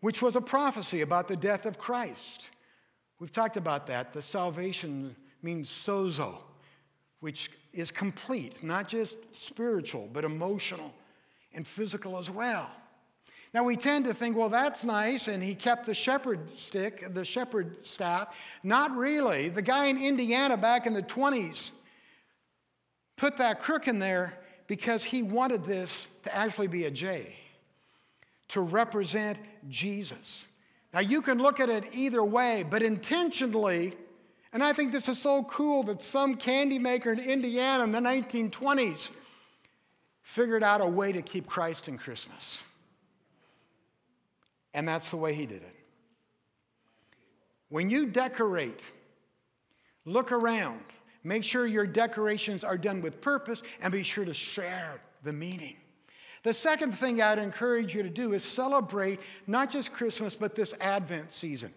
which 0.01 0.21
was 0.21 0.35
a 0.35 0.41
prophecy 0.41 1.01
about 1.01 1.27
the 1.27 1.37
death 1.37 1.65
of 1.65 1.77
Christ. 1.77 2.49
We've 3.19 3.31
talked 3.31 3.57
about 3.57 3.87
that. 3.87 4.13
The 4.13 4.21
salvation 4.21 5.15
means 5.41 5.69
sozo, 5.69 6.37
which 7.19 7.49
is 7.73 7.91
complete, 7.91 8.63
not 8.63 8.87
just 8.87 9.15
spiritual, 9.31 10.09
but 10.11 10.23
emotional 10.25 10.93
and 11.53 11.65
physical 11.65 12.17
as 12.17 12.29
well. 12.29 12.69
Now 13.53 13.63
we 13.63 13.77
tend 13.77 14.05
to 14.05 14.13
think, 14.13 14.37
well, 14.37 14.49
that's 14.49 14.83
nice, 14.83 15.27
and 15.27 15.41
he 15.41 15.55
kept 15.55 15.85
the 15.85 15.95
shepherd 15.95 16.57
stick, 16.57 17.13
the 17.13 17.25
shepherd 17.25 17.85
staff. 17.85 18.37
Not 18.63 18.95
really. 18.95 19.49
The 19.49 19.61
guy 19.63 19.87
in 19.87 19.97
Indiana 19.97 20.55
back 20.55 20.85
in 20.85 20.93
the 20.93 21.01
20s 21.01 21.71
put 23.17 23.37
that 23.37 23.61
crook 23.61 23.87
in 23.87 23.99
there 23.99 24.37
because 24.69 25.03
he 25.03 25.23
wanted 25.23 25.65
this 25.65 26.07
to 26.21 26.33
actually 26.33 26.67
be 26.67 26.85
a 26.85 26.91
J, 26.91 27.35
to 28.49 28.61
represent 28.61 29.39
Jesus. 29.67 30.45
Now, 30.93 30.99
you 30.99 31.23
can 31.23 31.39
look 31.39 31.59
at 31.59 31.69
it 31.69 31.85
either 31.91 32.23
way, 32.23 32.63
but 32.69 32.83
intentionally, 32.83 33.95
and 34.53 34.63
I 34.63 34.73
think 34.73 34.91
this 34.91 35.09
is 35.09 35.19
so 35.19 35.43
cool 35.43 35.81
that 35.83 36.03
some 36.03 36.35
candy 36.35 36.77
maker 36.77 37.11
in 37.11 37.19
Indiana 37.19 37.83
in 37.83 37.91
the 37.91 37.99
1920s 37.99 39.09
figured 40.21 40.63
out 40.63 40.81
a 40.81 40.87
way 40.87 41.11
to 41.13 41.23
keep 41.23 41.47
Christ 41.47 41.87
in 41.87 41.97
Christmas. 41.97 42.61
And 44.75 44.87
that's 44.87 45.09
the 45.09 45.17
way 45.17 45.33
he 45.33 45.47
did 45.47 45.63
it. 45.63 45.75
When 47.69 47.89
you 47.89 48.05
decorate, 48.05 48.83
look 50.05 50.31
around 50.31 50.81
Make 51.23 51.43
sure 51.43 51.67
your 51.67 51.87
decorations 51.87 52.63
are 52.63 52.77
done 52.77 53.01
with 53.01 53.21
purpose 53.21 53.63
and 53.81 53.91
be 53.91 54.03
sure 54.03 54.25
to 54.25 54.33
share 54.33 55.01
the 55.23 55.33
meaning. 55.33 55.75
The 56.43 56.53
second 56.53 56.93
thing 56.93 57.21
I'd 57.21 57.39
encourage 57.39 57.93
you 57.93 58.03
to 58.03 58.09
do 58.09 58.33
is 58.33 58.43
celebrate 58.43 59.19
not 59.45 59.69
just 59.69 59.91
Christmas, 59.91 60.35
but 60.35 60.55
this 60.55 60.73
Advent 60.79 61.33
season. 61.33 61.73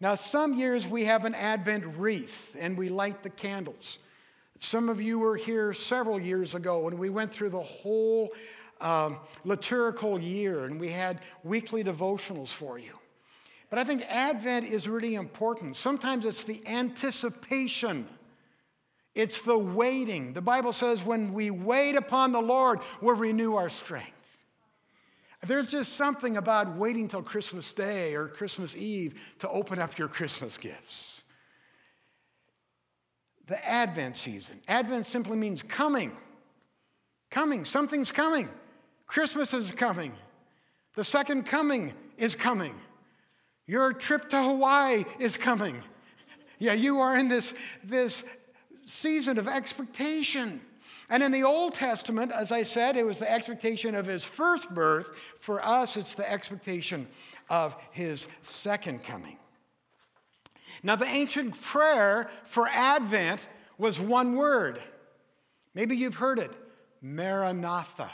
Now, 0.00 0.14
some 0.16 0.54
years 0.54 0.88
we 0.88 1.04
have 1.04 1.24
an 1.24 1.34
Advent 1.34 1.84
wreath 1.96 2.56
and 2.58 2.76
we 2.76 2.88
light 2.88 3.22
the 3.22 3.30
candles. 3.30 3.98
Some 4.58 4.88
of 4.88 5.00
you 5.00 5.18
were 5.18 5.36
here 5.36 5.72
several 5.72 6.20
years 6.20 6.54
ago 6.54 6.88
and 6.88 6.98
we 6.98 7.10
went 7.10 7.32
through 7.32 7.50
the 7.50 7.62
whole 7.62 8.30
um, 8.80 9.18
liturgical 9.44 10.18
year 10.18 10.64
and 10.64 10.80
we 10.80 10.88
had 10.88 11.20
weekly 11.44 11.84
devotionals 11.84 12.48
for 12.48 12.78
you. 12.78 12.98
But 13.68 13.78
I 13.78 13.84
think 13.84 14.04
Advent 14.08 14.66
is 14.66 14.88
really 14.88 15.14
important. 15.14 15.76
Sometimes 15.76 16.24
it's 16.24 16.42
the 16.42 16.60
anticipation 16.66 18.08
it's 19.14 19.42
the 19.42 19.58
waiting. 19.58 20.32
The 20.32 20.42
Bible 20.42 20.72
says 20.72 21.04
when 21.04 21.32
we 21.32 21.50
wait 21.50 21.96
upon 21.96 22.32
the 22.32 22.40
Lord, 22.40 22.80
we'll 23.00 23.16
renew 23.16 23.56
our 23.56 23.68
strength. 23.68 24.12
There's 25.46 25.66
just 25.66 25.94
something 25.94 26.36
about 26.36 26.76
waiting 26.76 27.08
till 27.08 27.22
Christmas 27.22 27.72
Day 27.72 28.14
or 28.14 28.28
Christmas 28.28 28.76
Eve 28.76 29.18
to 29.38 29.48
open 29.48 29.78
up 29.78 29.98
your 29.98 30.08
Christmas 30.08 30.58
gifts. 30.58 31.22
The 33.46 33.66
Advent 33.66 34.16
season. 34.16 34.60
Advent 34.68 35.06
simply 35.06 35.36
means 35.36 35.62
coming. 35.62 36.16
Coming. 37.30 37.64
Something's 37.64 38.12
coming. 38.12 38.48
Christmas 39.06 39.54
is 39.54 39.72
coming. 39.72 40.12
The 40.94 41.04
second 41.04 41.46
coming 41.46 41.94
is 42.16 42.34
coming. 42.34 42.74
Your 43.66 43.92
trip 43.92 44.28
to 44.30 44.42
Hawaii 44.42 45.04
is 45.18 45.36
coming. 45.36 45.82
Yeah, 46.62 46.74
you 46.74 47.00
are 47.00 47.16
in 47.16 47.28
this, 47.28 47.54
this 47.82 48.22
season 48.90 49.38
of 49.38 49.48
expectation. 49.48 50.60
And 51.10 51.22
in 51.22 51.32
the 51.32 51.44
Old 51.44 51.74
Testament, 51.74 52.32
as 52.32 52.52
I 52.52 52.62
said, 52.62 52.96
it 52.96 53.06
was 53.06 53.18
the 53.18 53.30
expectation 53.30 53.94
of 53.94 54.06
his 54.06 54.24
first 54.24 54.72
birth. 54.72 55.16
For 55.38 55.64
us, 55.64 55.96
it's 55.96 56.14
the 56.14 56.30
expectation 56.30 57.08
of 57.48 57.76
his 57.92 58.26
second 58.42 59.02
coming. 59.02 59.36
Now, 60.82 60.96
the 60.96 61.06
ancient 61.06 61.60
prayer 61.60 62.30
for 62.44 62.68
Advent 62.68 63.48
was 63.76 64.00
one 64.00 64.36
word 64.36 64.82
Maybe 65.74 65.96
you've 65.96 66.16
heard 66.16 66.38
it 66.38 66.50
Maranatha. 67.00 68.10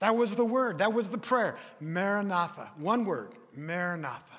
That 0.00 0.16
was 0.16 0.36
the 0.36 0.44
word, 0.44 0.78
that 0.78 0.92
was 0.92 1.08
the 1.08 1.18
prayer. 1.18 1.56
Maranatha. 1.80 2.70
One 2.76 3.04
word, 3.04 3.32
Maranatha. 3.54 4.38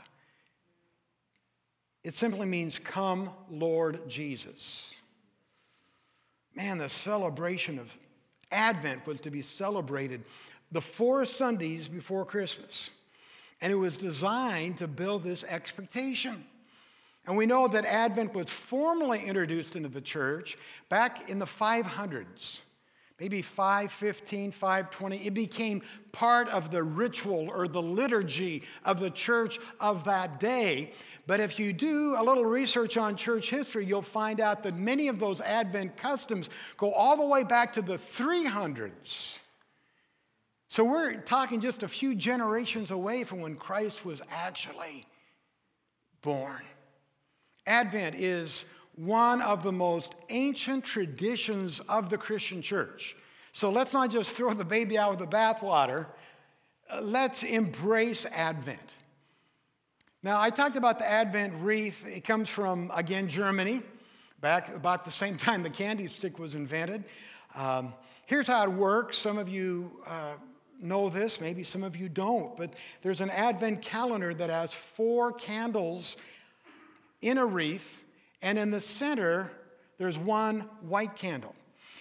It 2.04 2.16
simply 2.16 2.48
means, 2.48 2.80
Come, 2.80 3.32
Lord 3.50 4.08
Jesus. 4.08 4.94
Man, 6.58 6.80
the 6.80 6.90
celebration 6.90 7.78
of 7.78 7.96
Advent 8.52 9.06
was 9.06 9.22
to 9.22 9.30
be 9.30 9.44
celebrated 9.44 10.24
the 10.72 10.82
four 10.82 11.24
Sundays 11.24 11.88
before 11.88 12.26
Christmas. 12.26 12.90
And 13.62 13.72
it 13.72 13.76
was 13.76 13.96
designed 13.96 14.78
to 14.78 14.88
build 14.88 15.24
this 15.24 15.44
expectation. 15.44 16.44
And 17.28 17.38
we 17.38 17.46
know 17.46 17.68
that 17.68 17.86
Advent 17.86 18.34
was 18.34 18.50
formally 18.50 19.24
introduced 19.24 19.76
into 19.76 19.88
the 19.88 20.02
church 20.02 20.58
back 20.90 21.30
in 21.30 21.38
the 21.38 21.46
500s, 21.46 22.60
maybe 23.20 23.42
515, 23.42 24.52
520. 24.52 25.18
It 25.18 25.34
became 25.34 25.82
part 26.12 26.50
of 26.50 26.72
the 26.72 26.84
ritual 26.84 27.50
or 27.50 27.68
the 27.68 27.82
liturgy 27.82 28.64
of 28.86 29.00
the 29.00 29.10
church 29.10 29.60
of 29.80 30.04
that 30.04 30.40
day. 30.40 30.92
But 31.26 31.40
if 31.40 31.60
you 31.60 31.74
do 31.74 32.16
a 32.18 32.24
little 32.24 32.46
research 32.46 32.96
on 32.96 33.16
church 33.16 33.50
history, 33.50 33.86
you'll 33.86 34.02
find 34.02 34.40
out 34.40 34.64
that 34.64 34.78
many 34.78 35.08
of 35.08 35.20
those 35.20 35.42
Advent 35.42 35.98
customs 35.98 36.50
go 36.78 36.94
all 36.94 37.18
the 37.18 37.26
way 37.26 37.44
back 37.44 37.74
to 37.74 37.82
the 37.82 37.98
300s. 37.98 39.40
So 40.70 40.84
we're 40.84 41.16
talking 41.16 41.60
just 41.60 41.84
a 41.84 41.88
few 41.88 42.14
generations 42.14 42.92
away 42.92 43.24
from 43.24 43.42
when 43.42 43.56
Christ 43.56 44.06
was 44.06 44.22
actually 44.30 45.06
born. 46.22 46.62
Advent 47.66 48.16
is 48.16 48.66
one 48.98 49.42
of 49.42 49.64
the 49.64 49.72
most 49.72 50.16
ancient 50.30 50.84
traditions 50.84 51.80
of 51.82 52.10
the 52.10 52.18
Christian 52.18 52.62
church. 52.62 53.16
So 53.54 53.70
let's 53.70 53.94
not 53.94 54.12
just 54.12 54.36
throw 54.36 54.54
the 54.54 54.66
baby 54.66 54.98
out 54.98 55.12
with 55.12 55.20
the 55.20 55.36
bathwater. 55.36 56.08
Uh, 56.90 57.02
let's 57.02 57.44
embrace 57.44 58.26
Advent. 58.26 58.96
Now, 60.24 60.42
I 60.42 60.50
talked 60.50 60.76
about 60.76 61.00
the 61.00 61.10
Advent 61.10 61.54
wreath. 61.62 62.06
It 62.08 62.24
comes 62.24 62.50
from, 62.50 62.92
again, 62.94 63.28
Germany, 63.28 63.82
back 64.42 64.74
about 64.76 65.06
the 65.06 65.12
same 65.12 65.38
time 65.38 65.64
the 65.64 65.70
candy 65.70 66.08
stick 66.08 66.40
was 66.40 66.56
invented. 66.56 67.04
Um, 67.56 67.94
here's 68.26 68.48
how 68.48 68.64
it 68.64 68.72
works. 68.72 69.18
Some 69.18 69.38
of 69.38 69.48
you 69.48 69.92
uh, 70.08 70.34
know 70.82 71.10
this, 71.10 71.40
maybe 71.40 71.64
some 71.64 71.84
of 71.84 71.96
you 71.96 72.10
don't, 72.10 72.58
but 72.58 72.74
there's 73.04 73.22
an 73.22 73.30
Advent 73.30 73.82
calendar 73.82 74.34
that 74.34 74.50
has 74.50 74.74
four 74.74 75.34
candles 75.34 76.18
in 77.22 77.38
a 77.38 77.46
wreath, 77.46 78.04
and 78.42 78.58
in 78.58 78.72
the 78.72 78.82
center, 78.82 79.52
there's 79.98 80.18
one 80.18 80.62
white 80.82 81.16
candle. 81.16 81.56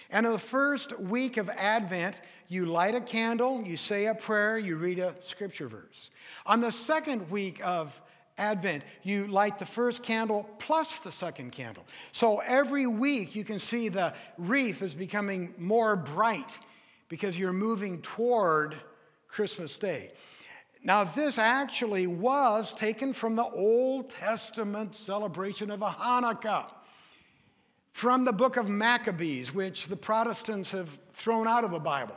And 0.09 0.25
in 0.25 0.31
the 0.31 0.39
first 0.39 0.97
week 0.99 1.37
of 1.37 1.49
Advent, 1.49 2.21
you 2.47 2.65
light 2.65 2.95
a 2.95 3.01
candle, 3.01 3.61
you 3.63 3.75
say 3.75 4.05
a 4.05 4.15
prayer, 4.15 4.57
you 4.57 4.77
read 4.77 4.99
a 4.99 5.15
scripture 5.19 5.67
verse. 5.67 6.11
On 6.45 6.61
the 6.61 6.71
second 6.71 7.29
week 7.29 7.59
of 7.63 7.99
Advent, 8.37 8.83
you 9.03 9.27
light 9.27 9.59
the 9.59 9.65
first 9.65 10.03
candle 10.03 10.47
plus 10.59 10.99
the 10.99 11.11
second 11.11 11.51
candle. 11.51 11.85
So 12.11 12.39
every 12.39 12.87
week 12.87 13.35
you 13.35 13.43
can 13.43 13.59
see 13.59 13.89
the 13.89 14.13
wreath 14.37 14.81
is 14.81 14.93
becoming 14.93 15.53
more 15.57 15.95
bright 15.95 16.57
because 17.09 17.37
you're 17.37 17.53
moving 17.53 18.01
toward 18.01 18.75
Christmas 19.27 19.77
Day. 19.77 20.11
Now, 20.83 21.03
this 21.03 21.37
actually 21.37 22.07
was 22.07 22.73
taken 22.73 23.13
from 23.13 23.35
the 23.35 23.43
Old 23.45 24.09
Testament 24.09 24.95
celebration 24.95 25.71
of 25.71 25.81
Hanukkah, 25.81 26.71
from 27.91 28.25
the 28.25 28.33
book 28.33 28.57
of 28.57 28.69
Maccabees, 28.69 29.53
which 29.53 29.87
the 29.87 29.95
Protestants 29.95 30.71
have 30.71 30.97
thrown 31.13 31.47
out 31.47 31.63
of 31.63 31.71
the 31.71 31.79
Bible. 31.79 32.15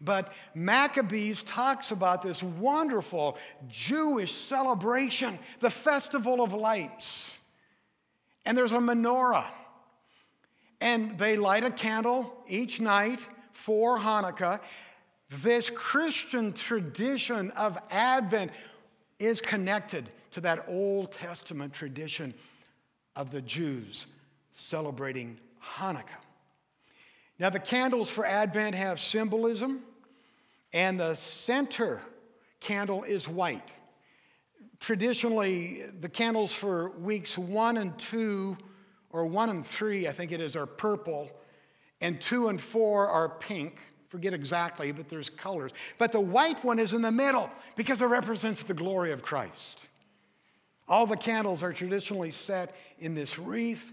But 0.00 0.32
Maccabees 0.54 1.42
talks 1.42 1.90
about 1.90 2.22
this 2.22 2.42
wonderful 2.42 3.38
Jewish 3.68 4.32
celebration, 4.32 5.38
the 5.60 5.70
Festival 5.70 6.42
of 6.42 6.52
Lights. 6.52 7.34
And 8.44 8.56
there's 8.56 8.72
a 8.72 8.78
menorah. 8.78 9.46
And 10.80 11.16
they 11.18 11.36
light 11.36 11.64
a 11.64 11.70
candle 11.70 12.44
each 12.46 12.80
night 12.80 13.26
for 13.52 13.98
Hanukkah. 13.98 14.60
This 15.30 15.70
Christian 15.70 16.52
tradition 16.52 17.50
of 17.52 17.78
Advent 17.90 18.52
is 19.18 19.40
connected 19.40 20.08
to 20.32 20.40
that 20.42 20.64
Old 20.68 21.12
Testament 21.12 21.72
tradition 21.72 22.34
of 23.16 23.30
the 23.30 23.40
Jews 23.40 24.06
celebrating 24.52 25.36
Hanukkah. 25.76 26.20
Now, 27.38 27.50
the 27.50 27.58
candles 27.58 28.10
for 28.10 28.24
Advent 28.24 28.74
have 28.74 29.00
symbolism, 29.00 29.82
and 30.72 31.00
the 31.00 31.14
center 31.14 32.02
candle 32.60 33.02
is 33.02 33.28
white. 33.28 33.72
Traditionally, 34.78 35.82
the 36.00 36.08
candles 36.08 36.54
for 36.54 36.96
weeks 36.98 37.36
one 37.38 37.76
and 37.76 37.96
two, 37.98 38.56
or 39.10 39.24
one 39.26 39.50
and 39.50 39.64
three, 39.64 40.06
I 40.06 40.12
think 40.12 40.32
it 40.32 40.40
is, 40.40 40.54
are 40.54 40.66
purple, 40.66 41.30
and 42.00 42.20
two 42.20 42.48
and 42.48 42.60
four 42.60 43.08
are 43.08 43.28
pink 43.28 43.80
forget 44.14 44.32
exactly, 44.32 44.92
but 44.92 45.08
there's 45.08 45.28
colors. 45.28 45.72
But 45.98 46.12
the 46.12 46.20
white 46.20 46.64
one 46.64 46.78
is 46.78 46.92
in 46.92 47.02
the 47.02 47.10
middle 47.10 47.50
because 47.74 48.00
it 48.00 48.04
represents 48.04 48.62
the 48.62 48.72
glory 48.72 49.10
of 49.10 49.22
Christ. 49.22 49.88
All 50.86 51.04
the 51.04 51.16
candles 51.16 51.64
are 51.64 51.72
traditionally 51.72 52.30
set 52.30 52.76
in 53.00 53.16
this 53.16 53.40
wreath, 53.40 53.92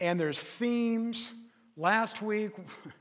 and 0.00 0.18
there's 0.18 0.42
themes. 0.42 1.30
Last 1.76 2.20
week, 2.20 2.50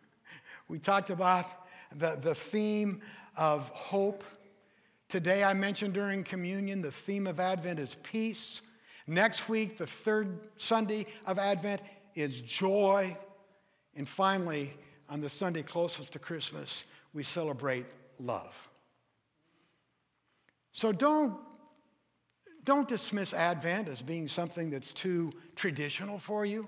we 0.67 0.77
talked 0.77 1.09
about 1.09 1.47
the, 1.95 2.19
the 2.21 2.35
theme 2.35 3.01
of 3.35 3.69
hope. 3.69 4.23
Today, 5.09 5.43
I 5.43 5.55
mentioned 5.55 5.95
during 5.95 6.23
communion, 6.23 6.83
the 6.83 6.91
theme 6.91 7.25
of 7.25 7.39
Advent 7.39 7.79
is 7.79 7.95
peace. 8.03 8.61
Next 9.07 9.49
week, 9.49 9.79
the 9.79 9.87
third 9.87 10.37
Sunday 10.57 11.07
of 11.25 11.39
Advent, 11.39 11.81
is 12.13 12.41
joy. 12.41 13.17
And 13.95 14.07
finally, 14.07 14.75
on 15.13 15.21
the 15.21 15.29
Sunday 15.29 15.61
closest 15.61 16.13
to 16.13 16.19
Christmas, 16.19 16.85
we 17.13 17.21
celebrate 17.21 17.85
love. 18.19 18.67
So 20.71 20.91
don't, 20.91 21.35
don't 22.63 22.87
dismiss 22.87 23.31
Advent 23.31 23.89
as 23.89 24.01
being 24.01 24.27
something 24.27 24.71
that's 24.71 24.91
too 24.91 25.31
traditional 25.55 26.17
for 26.17 26.47
you. 26.47 26.67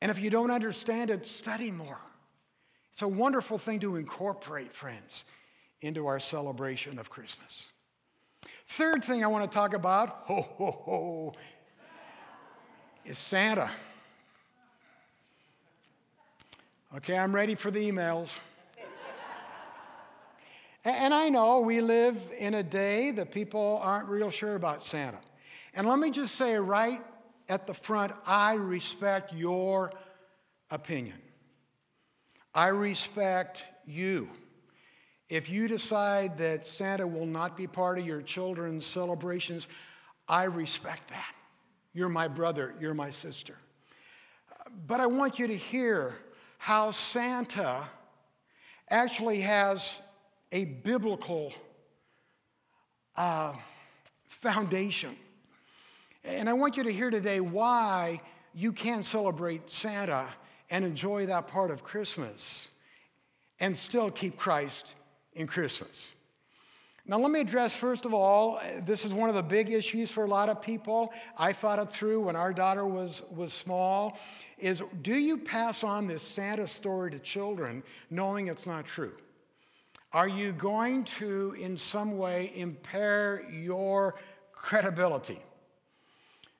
And 0.00 0.08
if 0.08 0.20
you 0.20 0.30
don't 0.30 0.52
understand 0.52 1.10
it, 1.10 1.26
study 1.26 1.72
more. 1.72 1.98
It's 2.92 3.02
a 3.02 3.08
wonderful 3.08 3.58
thing 3.58 3.80
to 3.80 3.96
incorporate, 3.96 4.72
friends, 4.72 5.24
into 5.80 6.06
our 6.06 6.20
celebration 6.20 7.00
of 7.00 7.10
Christmas. 7.10 7.70
Third 8.68 9.02
thing 9.02 9.24
I 9.24 9.26
want 9.26 9.50
to 9.50 9.52
talk 9.52 9.74
about, 9.74 10.10
ho, 10.26 10.42
ho, 10.42 10.70
ho, 10.70 11.34
is 13.04 13.18
Santa. 13.18 13.68
Okay, 16.96 17.16
I'm 17.16 17.32
ready 17.32 17.54
for 17.54 17.70
the 17.70 17.88
emails. 17.88 18.36
and 20.84 21.14
I 21.14 21.28
know 21.28 21.60
we 21.60 21.80
live 21.80 22.16
in 22.36 22.54
a 22.54 22.64
day 22.64 23.12
that 23.12 23.30
people 23.30 23.78
aren't 23.80 24.08
real 24.08 24.28
sure 24.30 24.56
about 24.56 24.84
Santa. 24.84 25.20
And 25.72 25.86
let 25.86 26.00
me 26.00 26.10
just 26.10 26.34
say 26.34 26.56
right 26.56 27.00
at 27.48 27.68
the 27.68 27.74
front 27.74 28.12
I 28.26 28.54
respect 28.54 29.32
your 29.32 29.92
opinion. 30.68 31.14
I 32.52 32.68
respect 32.68 33.62
you. 33.86 34.28
If 35.28 35.48
you 35.48 35.68
decide 35.68 36.38
that 36.38 36.64
Santa 36.64 37.06
will 37.06 37.26
not 37.26 37.56
be 37.56 37.68
part 37.68 38.00
of 38.00 38.06
your 38.06 38.20
children's 38.20 38.84
celebrations, 38.84 39.68
I 40.26 40.44
respect 40.44 41.06
that. 41.10 41.34
You're 41.92 42.08
my 42.08 42.26
brother, 42.26 42.74
you're 42.80 42.94
my 42.94 43.10
sister. 43.10 43.54
But 44.88 44.98
I 44.98 45.06
want 45.06 45.38
you 45.38 45.46
to 45.46 45.56
hear 45.56 46.18
how 46.60 46.90
Santa 46.90 47.88
actually 48.90 49.40
has 49.40 49.98
a 50.52 50.66
biblical 50.66 51.54
uh, 53.16 53.54
foundation. 54.28 55.16
And 56.22 56.50
I 56.50 56.52
want 56.52 56.76
you 56.76 56.82
to 56.82 56.92
hear 56.92 57.08
today 57.08 57.40
why 57.40 58.20
you 58.54 58.72
can 58.72 59.02
celebrate 59.02 59.72
Santa 59.72 60.26
and 60.68 60.84
enjoy 60.84 61.24
that 61.26 61.46
part 61.46 61.70
of 61.70 61.82
Christmas 61.82 62.68
and 63.58 63.74
still 63.74 64.10
keep 64.10 64.36
Christ 64.36 64.96
in 65.32 65.46
Christmas. 65.46 66.12
Now, 67.10 67.18
let 67.18 67.32
me 67.32 67.40
address 67.40 67.74
first 67.74 68.06
of 68.06 68.14
all, 68.14 68.60
this 68.82 69.04
is 69.04 69.12
one 69.12 69.28
of 69.28 69.34
the 69.34 69.42
big 69.42 69.72
issues 69.72 70.12
for 70.12 70.22
a 70.22 70.28
lot 70.28 70.48
of 70.48 70.62
people. 70.62 71.12
I 71.36 71.52
thought 71.52 71.80
it 71.80 71.90
through 71.90 72.20
when 72.20 72.36
our 72.36 72.52
daughter 72.52 72.86
was, 72.86 73.24
was 73.34 73.52
small. 73.52 74.16
Is 74.58 74.80
do 75.02 75.18
you 75.18 75.36
pass 75.36 75.82
on 75.82 76.06
this 76.06 76.22
Santa 76.22 76.68
story 76.68 77.10
to 77.10 77.18
children 77.18 77.82
knowing 78.10 78.46
it's 78.46 78.64
not 78.64 78.86
true? 78.86 79.12
Are 80.12 80.28
you 80.28 80.52
going 80.52 81.02
to, 81.18 81.56
in 81.58 81.76
some 81.76 82.16
way, 82.16 82.52
impair 82.54 83.44
your 83.50 84.14
credibility? 84.52 85.40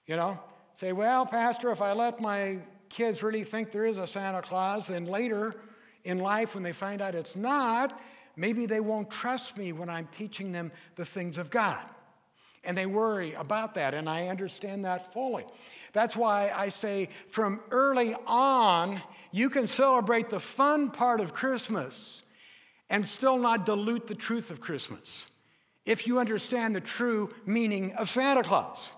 You 0.07 0.17
know, 0.17 0.41
say, 0.79 0.93
well, 0.93 1.27
Pastor, 1.27 1.71
if 1.71 1.81
I 1.81 1.93
let 1.93 2.21
my 2.21 2.59
kids 2.89 3.23
really 3.23 3.45
think 3.45 3.71
there 3.71 3.87
is 3.87 3.99
a 3.99 4.07
Santa 4.07 4.43
Claus, 4.43 4.89
then 4.89 5.05
later 5.05 5.55
in 6.03 6.19
life, 6.19 6.55
when 6.57 6.65
they 6.65 6.73
find 6.73 7.01
out 7.01 7.15
it's 7.15 7.37
not, 7.37 8.01
maybe 8.41 8.65
they 8.65 8.81
won't 8.81 9.11
trust 9.11 9.59
me 9.59 9.73
when 9.73 9.91
I'm 9.91 10.09
teaching 10.13 10.51
them 10.51 10.73
the 10.97 11.05
things 11.05 11.37
of 11.37 11.51
God. 11.51 11.85
And 12.65 12.77
they 12.77 12.87
worry 12.87 13.35
about 13.35 13.75
that, 13.75 13.95
and 13.95 14.09
I 14.09 14.29
understand 14.29 14.85
that 14.87 15.13
fully. 15.13 15.45
That's 15.93 16.17
why 16.17 16.51
I 16.55 16.71
say 16.71 17.11
from 17.29 17.61
early 17.71 18.15
on, 18.27 19.01
you 19.31 19.51
can 19.51 19.67
celebrate 19.67 20.31
the 20.31 20.41
fun 20.41 20.91
part 20.91 21.21
of 21.21 21.35
Christmas 21.35 22.23
and 22.89 23.07
still 23.07 23.39
not 23.39 23.67
dilute 23.67 24.07
the 24.07 24.15
truth 24.15 24.51
of 24.51 24.61
Christmas 24.61 25.31
if 25.85 26.07
you 26.07 26.19
understand 26.19 26.75
the 26.75 26.81
true 26.81 27.31
meaning 27.47 27.93
of 27.95 28.09
Santa 28.09 28.43
Claus. 28.43 28.93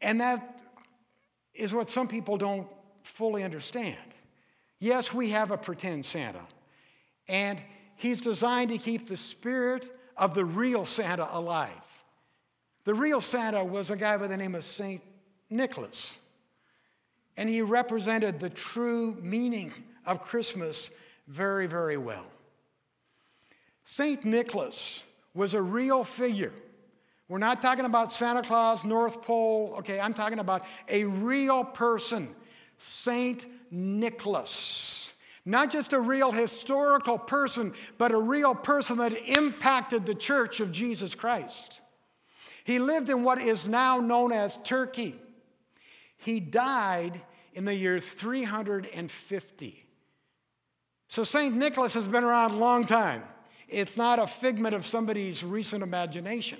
And 0.00 0.20
that 0.20 0.60
is 1.52 1.72
what 1.72 1.90
some 1.90 2.06
people 2.06 2.36
don't 2.36 2.68
fully 3.02 3.42
understand. 3.42 3.96
Yes, 4.78 5.12
we 5.12 5.30
have 5.30 5.50
a 5.50 5.58
pretend 5.58 6.06
Santa, 6.06 6.46
and 7.28 7.60
he's 7.98 8.22
designed 8.22 8.70
to 8.70 8.78
keep 8.78 9.08
the 9.08 9.16
spirit 9.16 9.94
of 10.16 10.34
the 10.34 10.44
real 10.44 10.86
Santa 10.86 11.28
alive. 11.32 11.68
The 12.84 12.94
real 12.94 13.20
Santa 13.20 13.62
was 13.62 13.90
a 13.90 13.96
guy 13.96 14.16
by 14.16 14.28
the 14.28 14.36
name 14.36 14.54
of 14.54 14.64
St. 14.64 15.02
Nicholas, 15.50 16.16
and 17.36 17.50
he 17.50 17.60
represented 17.60 18.40
the 18.40 18.48
true 18.48 19.14
meaning 19.20 19.72
of 20.06 20.22
Christmas 20.22 20.90
very, 21.26 21.66
very 21.66 21.98
well. 21.98 22.24
St. 23.84 24.24
Nicholas 24.24 25.04
was 25.34 25.54
a 25.54 25.60
real 25.60 26.04
figure. 26.04 26.52
We're 27.28 27.38
not 27.38 27.60
talking 27.60 27.84
about 27.84 28.12
Santa 28.12 28.42
Claus, 28.42 28.84
North 28.84 29.22
Pole. 29.22 29.74
Okay, 29.80 30.00
I'm 30.00 30.14
talking 30.14 30.38
about 30.38 30.64
a 30.88 31.04
real 31.04 31.62
person, 31.62 32.34
St. 32.78 33.44
Nicholas. 33.70 35.07
Not 35.48 35.72
just 35.72 35.94
a 35.94 36.00
real 36.00 36.30
historical 36.30 37.16
person, 37.16 37.72
but 37.96 38.12
a 38.12 38.18
real 38.18 38.54
person 38.54 38.98
that 38.98 39.16
impacted 39.26 40.04
the 40.04 40.14
church 40.14 40.60
of 40.60 40.70
Jesus 40.70 41.14
Christ. 41.14 41.80
He 42.64 42.78
lived 42.78 43.08
in 43.08 43.24
what 43.24 43.40
is 43.40 43.66
now 43.66 43.98
known 43.98 44.30
as 44.30 44.60
Turkey. 44.60 45.14
He 46.18 46.38
died 46.38 47.22
in 47.54 47.64
the 47.64 47.74
year 47.74 47.98
350. 47.98 49.86
So 51.08 51.24
St. 51.24 51.56
Nicholas 51.56 51.94
has 51.94 52.06
been 52.06 52.24
around 52.24 52.50
a 52.50 52.58
long 52.58 52.84
time. 52.84 53.22
It's 53.68 53.96
not 53.96 54.18
a 54.18 54.26
figment 54.26 54.74
of 54.74 54.84
somebody's 54.84 55.42
recent 55.42 55.82
imagination. 55.82 56.58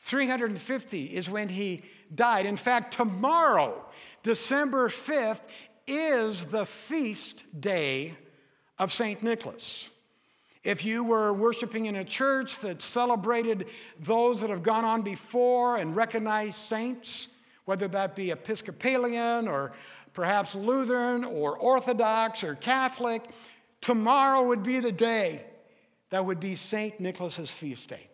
350 0.00 1.04
is 1.04 1.30
when 1.30 1.48
he 1.48 1.82
died. 2.14 2.44
In 2.44 2.58
fact, 2.58 2.92
tomorrow, 2.92 3.86
December 4.22 4.88
5th, 4.88 5.46
is 5.90 6.46
the 6.46 6.64
feast 6.64 7.44
day 7.58 8.14
of 8.78 8.92
St. 8.92 9.22
Nicholas. 9.22 9.90
If 10.62 10.84
you 10.84 11.04
were 11.04 11.32
worshiping 11.32 11.86
in 11.86 11.96
a 11.96 12.04
church 12.04 12.58
that 12.60 12.82
celebrated 12.82 13.66
those 13.98 14.40
that 14.42 14.50
have 14.50 14.62
gone 14.62 14.84
on 14.84 15.02
before 15.02 15.76
and 15.76 15.96
recognized 15.96 16.54
saints, 16.54 17.28
whether 17.64 17.88
that 17.88 18.14
be 18.14 18.30
Episcopalian 18.30 19.48
or 19.48 19.72
perhaps 20.12 20.54
Lutheran 20.54 21.24
or 21.24 21.56
Orthodox 21.56 22.44
or 22.44 22.54
Catholic, 22.54 23.22
tomorrow 23.80 24.46
would 24.46 24.62
be 24.62 24.80
the 24.80 24.92
day 24.92 25.42
that 26.10 26.24
would 26.24 26.40
be 26.40 26.54
St. 26.54 27.00
Nicholas's 27.00 27.50
feast 27.50 27.88
day. 27.88 28.08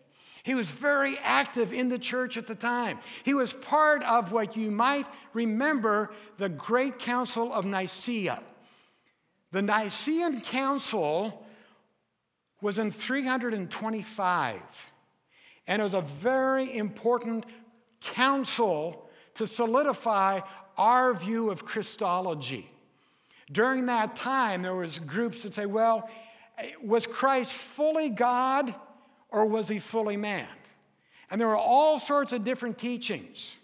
He 0.47 0.55
was 0.55 0.71
very 0.71 1.17
active 1.23 1.73
in 1.73 1.89
the 1.89 1.99
church 1.99 2.37
at 2.37 2.47
the 2.47 2.55
time. 2.55 2.99
He 3.25 3.33
was 3.33 3.51
part 3.51 4.01
of 4.03 4.31
what 4.31 4.55
you 4.55 4.71
might 4.71 5.05
remember 5.33 6.09
the 6.37 6.47
Great 6.47 6.99
Council 6.99 7.51
of 7.51 7.65
Nicaea. 7.65 8.41
The 9.51 9.61
Nicene 9.61 10.39
Council 10.39 11.45
was 12.61 12.77
in 12.77 12.91
325, 12.91 14.91
and 15.67 15.81
it 15.81 15.83
was 15.83 15.93
a 15.93 15.99
very 15.99 16.77
important 16.77 17.45
council 17.99 19.09
to 19.33 19.47
solidify 19.47 20.39
our 20.77 21.13
view 21.13 21.49
of 21.49 21.65
Christology. 21.65 22.71
During 23.51 23.87
that 23.87 24.15
time, 24.15 24.61
there 24.61 24.75
was 24.75 24.97
groups 24.97 25.43
that 25.43 25.55
say, 25.55 25.65
well, 25.65 26.09
was 26.81 27.05
Christ 27.05 27.51
fully 27.51 28.09
God 28.09 28.73
or 29.29 29.45
was 29.45 29.67
he 29.67 29.79
fully 29.79 30.17
man? 30.17 30.47
And 31.29 31.39
there 31.39 31.47
were 31.47 31.57
all 31.57 31.99
sorts 31.99 32.31
of 32.31 32.43
different 32.43 32.77
teachings. 32.77 33.55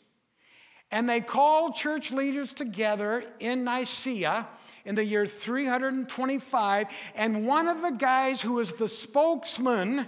And 0.91 1.09
they 1.09 1.21
called 1.21 1.75
church 1.75 2.11
leaders 2.11 2.53
together 2.53 3.23
in 3.39 3.63
Nicaea 3.63 4.47
in 4.85 4.95
the 4.95 5.03
year 5.03 5.25
325. 5.25 6.85
And 7.15 7.47
one 7.47 7.67
of 7.67 7.81
the 7.81 7.91
guys 7.91 8.41
who 8.41 8.55
was 8.55 8.73
the 8.73 8.87
spokesman 8.87 10.05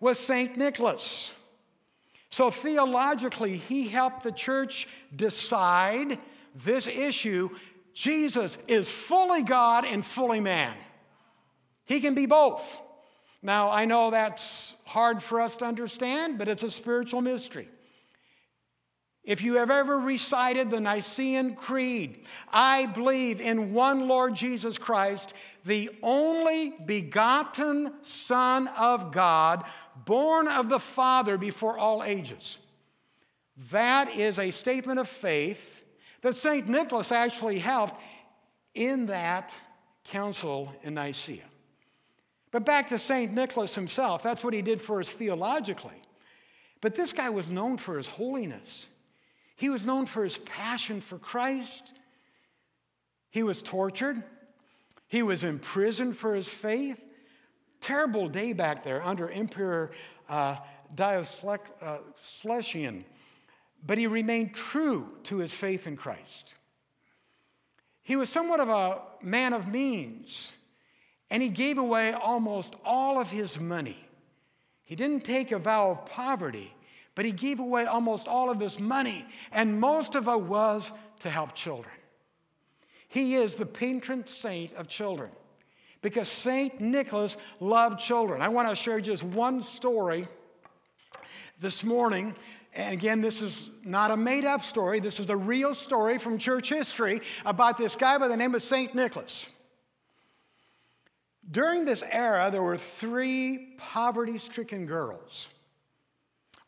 was 0.00 0.18
St. 0.18 0.56
Nicholas. 0.56 1.34
So 2.30 2.50
theologically, 2.50 3.56
he 3.56 3.88
helped 3.88 4.22
the 4.22 4.32
church 4.32 4.88
decide 5.14 6.18
this 6.54 6.86
issue 6.86 7.50
Jesus 7.94 8.58
is 8.68 8.88
fully 8.88 9.42
God 9.42 9.84
and 9.84 10.04
fully 10.04 10.38
man. 10.38 10.76
He 11.84 12.00
can 12.00 12.14
be 12.14 12.26
both. 12.26 12.78
Now, 13.42 13.70
I 13.70 13.84
know 13.84 14.10
that's 14.10 14.76
hard 14.84 15.22
for 15.22 15.40
us 15.40 15.56
to 15.56 15.64
understand, 15.64 16.38
but 16.38 16.48
it's 16.48 16.62
a 16.62 16.70
spiritual 16.70 17.20
mystery. 17.20 17.68
If 19.22 19.42
you 19.42 19.56
have 19.56 19.70
ever 19.70 19.98
recited 19.98 20.70
the 20.70 20.80
Nicene 20.80 21.54
Creed, 21.54 22.24
I 22.50 22.86
believe 22.86 23.40
in 23.40 23.74
one 23.74 24.08
Lord 24.08 24.34
Jesus 24.34 24.78
Christ, 24.78 25.34
the 25.64 25.90
only 26.02 26.74
begotten 26.86 27.92
Son 28.02 28.68
of 28.68 29.12
God, 29.12 29.64
born 30.06 30.48
of 30.48 30.70
the 30.70 30.80
Father 30.80 31.36
before 31.36 31.76
all 31.78 32.02
ages. 32.02 32.56
That 33.70 34.16
is 34.16 34.38
a 34.38 34.50
statement 34.50 34.98
of 34.98 35.08
faith 35.08 35.84
that 36.22 36.34
St. 36.34 36.66
Nicholas 36.66 37.12
actually 37.12 37.58
helped 37.58 38.00
in 38.74 39.06
that 39.06 39.54
council 40.04 40.72
in 40.82 40.94
Nicaea. 40.94 41.42
But 42.50 42.64
back 42.64 42.88
to 42.88 42.98
St. 42.98 43.32
Nicholas 43.32 43.74
himself, 43.74 44.22
that's 44.22 44.42
what 44.42 44.54
he 44.54 44.62
did 44.62 44.80
for 44.80 45.00
us 45.00 45.12
theologically. 45.12 46.00
But 46.80 46.94
this 46.94 47.12
guy 47.12 47.28
was 47.28 47.50
known 47.50 47.76
for 47.76 47.96
his 47.96 48.08
holiness, 48.08 48.86
he 49.56 49.70
was 49.70 49.86
known 49.86 50.06
for 50.06 50.24
his 50.24 50.38
passion 50.38 51.00
for 51.00 51.18
Christ. 51.18 51.94
He 53.30 53.42
was 53.42 53.60
tortured, 53.60 54.22
he 55.06 55.22
was 55.22 55.44
imprisoned 55.44 56.16
for 56.16 56.34
his 56.34 56.48
faith. 56.48 57.04
Terrible 57.80 58.28
day 58.28 58.54
back 58.54 58.82
there 58.82 59.04
under 59.04 59.30
Emperor 59.30 59.92
uh, 60.28 60.56
Diocletian, 60.94 63.04
but 63.86 63.98
he 63.98 64.08
remained 64.08 64.54
true 64.54 65.08
to 65.24 65.38
his 65.38 65.54
faith 65.54 65.86
in 65.86 65.96
Christ. 65.96 66.54
He 68.02 68.16
was 68.16 68.30
somewhat 68.30 68.58
of 68.58 68.68
a 68.68 69.02
man 69.22 69.52
of 69.52 69.68
means. 69.68 70.52
And 71.30 71.42
he 71.42 71.48
gave 71.48 71.78
away 71.78 72.12
almost 72.12 72.74
all 72.84 73.20
of 73.20 73.30
his 73.30 73.60
money. 73.60 73.98
He 74.84 74.96
didn't 74.96 75.20
take 75.20 75.52
a 75.52 75.58
vow 75.58 75.90
of 75.90 76.06
poverty, 76.06 76.74
but 77.14 77.24
he 77.24 77.32
gave 77.32 77.60
away 77.60 77.84
almost 77.84 78.26
all 78.26 78.48
of 78.48 78.58
his 78.58 78.80
money, 78.80 79.26
and 79.52 79.78
most 79.80 80.14
of 80.14 80.28
it 80.28 80.40
was 80.40 80.90
to 81.20 81.28
help 81.28 81.54
children. 81.54 81.94
He 83.08 83.34
is 83.34 83.54
the 83.54 83.66
patron 83.66 84.26
saint 84.26 84.72
of 84.74 84.88
children 84.88 85.30
because 86.00 86.28
Saint 86.28 86.80
Nicholas 86.80 87.36
loved 87.60 87.98
children. 87.98 88.40
I 88.42 88.48
want 88.48 88.68
to 88.68 88.76
share 88.76 89.00
just 89.00 89.22
one 89.22 89.62
story 89.62 90.26
this 91.60 91.82
morning. 91.82 92.36
And 92.74 92.92
again, 92.92 93.20
this 93.20 93.42
is 93.42 93.70
not 93.82 94.10
a 94.10 94.16
made 94.16 94.44
up 94.44 94.62
story, 94.62 95.00
this 95.00 95.18
is 95.18 95.28
a 95.30 95.36
real 95.36 95.74
story 95.74 96.18
from 96.18 96.38
church 96.38 96.68
history 96.68 97.20
about 97.44 97.76
this 97.76 97.96
guy 97.96 98.18
by 98.18 98.28
the 98.28 98.36
name 98.36 98.54
of 98.54 98.62
Saint 98.62 98.94
Nicholas. 98.94 99.50
During 101.50 101.84
this 101.84 102.02
era, 102.10 102.50
there 102.50 102.62
were 102.62 102.76
three 102.76 103.74
poverty 103.78 104.38
stricken 104.38 104.86
girls, 104.86 105.48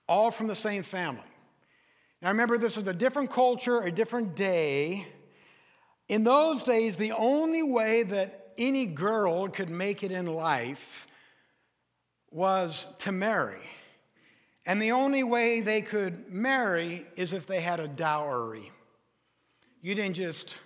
all 0.09 0.31
from 0.31 0.47
the 0.47 0.57
same 0.57 0.83
family. 0.83 1.23
Now 2.23 2.29
remember, 2.29 2.57
this 2.57 2.77
was 2.77 2.89
a 2.89 2.95
different 2.95 3.31
culture, 3.31 3.83
a 3.83 3.93
different 3.93 4.35
day. 4.35 5.07
In 6.09 6.25
those 6.25 6.63
days, 6.63 6.97
the 6.97 7.13
only 7.13 7.63
way 7.63 8.03
that 8.05 8.53
any 8.59 8.87
girl 8.87 9.49
could 9.49 9.71
make 9.71 10.03
it 10.03 10.13
in 10.13 10.27
life 10.27 11.07
was 12.31 12.87
to 12.99 13.13
marry. 13.13 13.69
And 14.67 14.81
the 14.81 14.93
only 14.93 15.25
way 15.25 15.63
they 15.63 15.83
could 15.83 16.31
marry 16.33 17.07
is 17.17 17.33
if 17.33 17.47
they 17.47 17.61
had 17.61 17.81
a 17.81 17.89
dowry. 17.89 18.71
You 19.81 19.95
didn't 19.95 20.17
just 20.17 20.57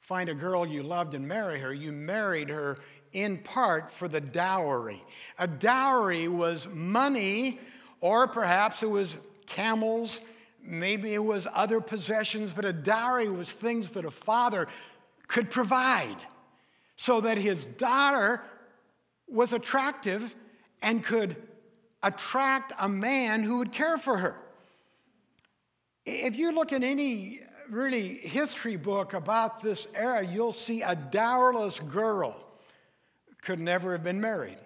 find 0.00 0.28
a 0.28 0.34
girl 0.34 0.66
you 0.66 0.82
loved 0.82 1.14
and 1.14 1.26
marry 1.26 1.58
her, 1.60 1.72
you 1.72 1.92
married 1.92 2.48
her 2.48 2.78
in 3.12 3.38
part 3.38 3.90
for 3.90 4.08
the 4.08 4.20
dowry. 4.20 5.02
A 5.38 5.46
dowry 5.46 6.28
was 6.28 6.68
money, 6.68 7.58
or 8.00 8.26
perhaps 8.26 8.82
it 8.82 8.90
was 8.90 9.16
camels 9.46 10.20
Maybe 10.62 11.12
it 11.12 11.24
was 11.24 11.48
other 11.52 11.80
possessions, 11.80 12.52
but 12.52 12.64
a 12.64 12.72
dowry 12.72 13.28
was 13.28 13.52
things 13.52 13.90
that 13.90 14.04
a 14.04 14.10
father 14.10 14.68
could 15.26 15.50
provide 15.50 16.16
so 16.94 17.20
that 17.22 17.36
his 17.36 17.66
daughter 17.66 18.42
was 19.26 19.52
attractive 19.52 20.36
and 20.82 21.02
could 21.02 21.36
attract 22.02 22.72
a 22.78 22.88
man 22.88 23.42
who 23.42 23.58
would 23.58 23.72
care 23.72 23.98
for 23.98 24.18
her. 24.18 24.36
If 26.06 26.36
you 26.36 26.52
look 26.52 26.72
in 26.72 26.84
any 26.84 27.40
really 27.68 28.18
history 28.18 28.76
book 28.76 29.14
about 29.14 29.62
this 29.62 29.88
era, 29.94 30.24
you'll 30.24 30.52
see 30.52 30.82
a 30.82 30.94
dowerless 30.94 31.80
girl 31.80 32.36
could 33.42 33.60
never 33.60 33.92
have 33.92 34.02
been 34.02 34.20
married. 34.20 34.58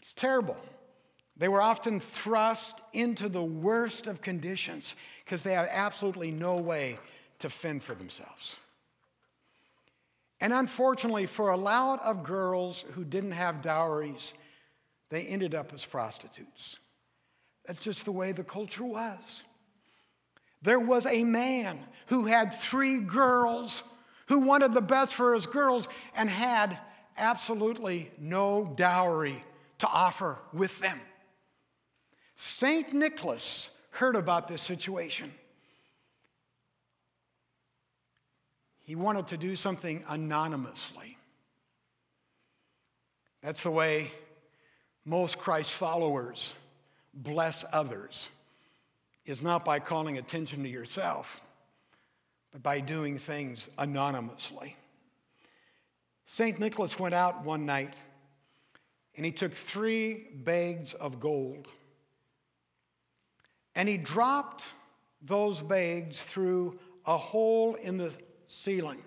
It's 0.00 0.12
terrible. 0.12 0.56
They 1.36 1.48
were 1.48 1.62
often 1.62 2.00
thrust 2.00 2.80
into 2.92 3.28
the 3.28 3.42
worst 3.42 4.06
of 4.06 4.22
conditions 4.22 4.96
because 5.24 5.42
they 5.42 5.52
had 5.52 5.68
absolutely 5.70 6.30
no 6.30 6.56
way 6.56 6.98
to 7.40 7.50
fend 7.50 7.82
for 7.82 7.94
themselves. 7.94 8.56
And 10.40 10.52
unfortunately, 10.52 11.26
for 11.26 11.50
a 11.50 11.56
lot 11.56 12.02
of 12.02 12.22
girls 12.22 12.84
who 12.92 13.04
didn't 13.04 13.32
have 13.32 13.62
dowries, 13.62 14.34
they 15.10 15.22
ended 15.22 15.54
up 15.54 15.72
as 15.72 15.84
prostitutes. 15.84 16.76
That's 17.66 17.80
just 17.80 18.04
the 18.04 18.12
way 18.12 18.32
the 18.32 18.44
culture 18.44 18.84
was. 18.84 19.42
There 20.62 20.80
was 20.80 21.06
a 21.06 21.24
man 21.24 21.78
who 22.06 22.26
had 22.26 22.52
three 22.52 23.00
girls 23.00 23.82
who 24.28 24.40
wanted 24.40 24.72
the 24.72 24.80
best 24.80 25.14
for 25.14 25.34
his 25.34 25.46
girls 25.46 25.88
and 26.16 26.30
had 26.30 26.78
absolutely 27.16 28.10
no 28.18 28.72
dowry 28.76 29.44
to 29.78 29.86
offer 29.86 30.38
with 30.52 30.78
them. 30.80 31.00
St. 32.36 32.92
Nicholas 32.92 33.70
heard 33.90 34.16
about 34.16 34.48
this 34.48 34.62
situation. 34.62 35.32
He 38.80 38.94
wanted 38.94 39.28
to 39.28 39.36
do 39.36 39.56
something 39.56 40.04
anonymously. 40.08 41.16
That's 43.42 43.62
the 43.62 43.70
way 43.70 44.10
most 45.04 45.38
Christ 45.38 45.72
followers 45.72 46.54
bless 47.14 47.64
others, 47.72 48.28
is 49.24 49.42
not 49.42 49.64
by 49.64 49.78
calling 49.78 50.18
attention 50.18 50.62
to 50.64 50.68
yourself, 50.68 51.40
but 52.52 52.62
by 52.62 52.80
doing 52.80 53.18
things 53.18 53.70
anonymously. 53.78 54.76
St. 56.26 56.58
Nicholas 56.58 56.98
went 56.98 57.14
out 57.14 57.44
one 57.44 57.66
night 57.66 57.94
and 59.16 59.24
he 59.24 59.32
took 59.32 59.54
three 59.54 60.26
bags 60.34 60.94
of 60.94 61.20
gold 61.20 61.68
and 63.74 63.88
he 63.88 63.96
dropped 63.96 64.64
those 65.20 65.60
bags 65.60 66.24
through 66.24 66.78
a 67.06 67.16
hole 67.16 67.74
in 67.74 67.96
the 67.96 68.12
ceiling, 68.46 69.02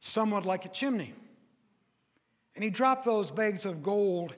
somewhat 0.00 0.44
like 0.44 0.64
a 0.64 0.68
chimney. 0.68 1.14
And 2.54 2.62
he 2.62 2.70
dropped 2.70 3.04
those 3.04 3.30
bags 3.30 3.64
of 3.64 3.82
gold 3.82 4.34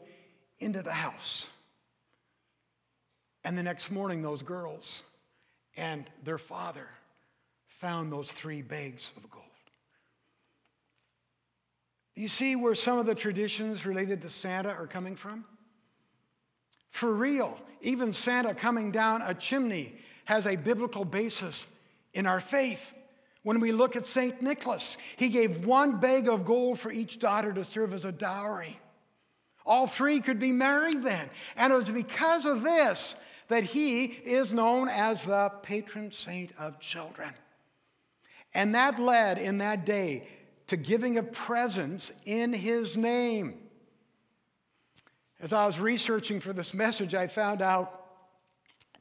into 0.58 0.82
the 0.82 0.92
house. 0.92 1.48
And 3.44 3.56
the 3.56 3.62
next 3.62 3.90
morning, 3.90 4.22
those 4.22 4.42
girls 4.42 5.02
and 5.76 6.06
their 6.24 6.38
father 6.38 6.88
found 7.68 8.12
those 8.12 8.32
three 8.32 8.62
bags 8.62 9.12
of 9.16 9.30
gold. 9.30 9.45
You 12.16 12.28
see 12.28 12.56
where 12.56 12.74
some 12.74 12.98
of 12.98 13.04
the 13.04 13.14
traditions 13.14 13.84
related 13.84 14.22
to 14.22 14.30
Santa 14.30 14.70
are 14.70 14.86
coming 14.86 15.16
from? 15.16 15.44
For 16.90 17.12
real, 17.12 17.60
even 17.82 18.14
Santa 18.14 18.54
coming 18.54 18.90
down 18.90 19.20
a 19.20 19.34
chimney 19.34 19.94
has 20.24 20.46
a 20.46 20.56
biblical 20.56 21.04
basis 21.04 21.66
in 22.14 22.26
our 22.26 22.40
faith. 22.40 22.94
When 23.42 23.60
we 23.60 23.70
look 23.70 23.94
at 23.96 24.06
St. 24.06 24.40
Nicholas, 24.40 24.96
he 25.16 25.28
gave 25.28 25.66
one 25.66 26.00
bag 26.00 26.26
of 26.26 26.46
gold 26.46 26.80
for 26.80 26.90
each 26.90 27.18
daughter 27.18 27.52
to 27.52 27.64
serve 27.64 27.92
as 27.92 28.06
a 28.06 28.12
dowry. 28.12 28.80
All 29.66 29.86
three 29.86 30.20
could 30.20 30.38
be 30.38 30.52
married 30.52 31.02
then. 31.02 31.28
And 31.56 31.72
it 31.72 31.76
was 31.76 31.90
because 31.90 32.46
of 32.46 32.62
this 32.62 33.14
that 33.48 33.62
he 33.62 34.04
is 34.04 34.54
known 34.54 34.88
as 34.88 35.24
the 35.24 35.52
patron 35.62 36.12
saint 36.12 36.52
of 36.58 36.80
children. 36.80 37.32
And 38.54 38.74
that 38.74 38.98
led 38.98 39.38
in 39.38 39.58
that 39.58 39.84
day 39.84 40.26
to 40.68 40.76
giving 40.76 41.18
of 41.18 41.32
presents 41.32 42.12
in 42.24 42.52
his 42.52 42.96
name. 42.96 43.58
As 45.40 45.52
I 45.52 45.66
was 45.66 45.78
researching 45.78 46.40
for 46.40 46.52
this 46.52 46.74
message, 46.74 47.14
I 47.14 47.26
found 47.26 47.62
out 47.62 48.02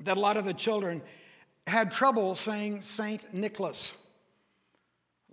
that 0.02 0.18
a 0.18 0.20
lot 0.20 0.38
of 0.38 0.46
the 0.46 0.54
children 0.54 1.02
had 1.66 1.92
trouble 1.92 2.36
saying 2.36 2.82
Saint 2.82 3.34
Nicholas. 3.34 3.96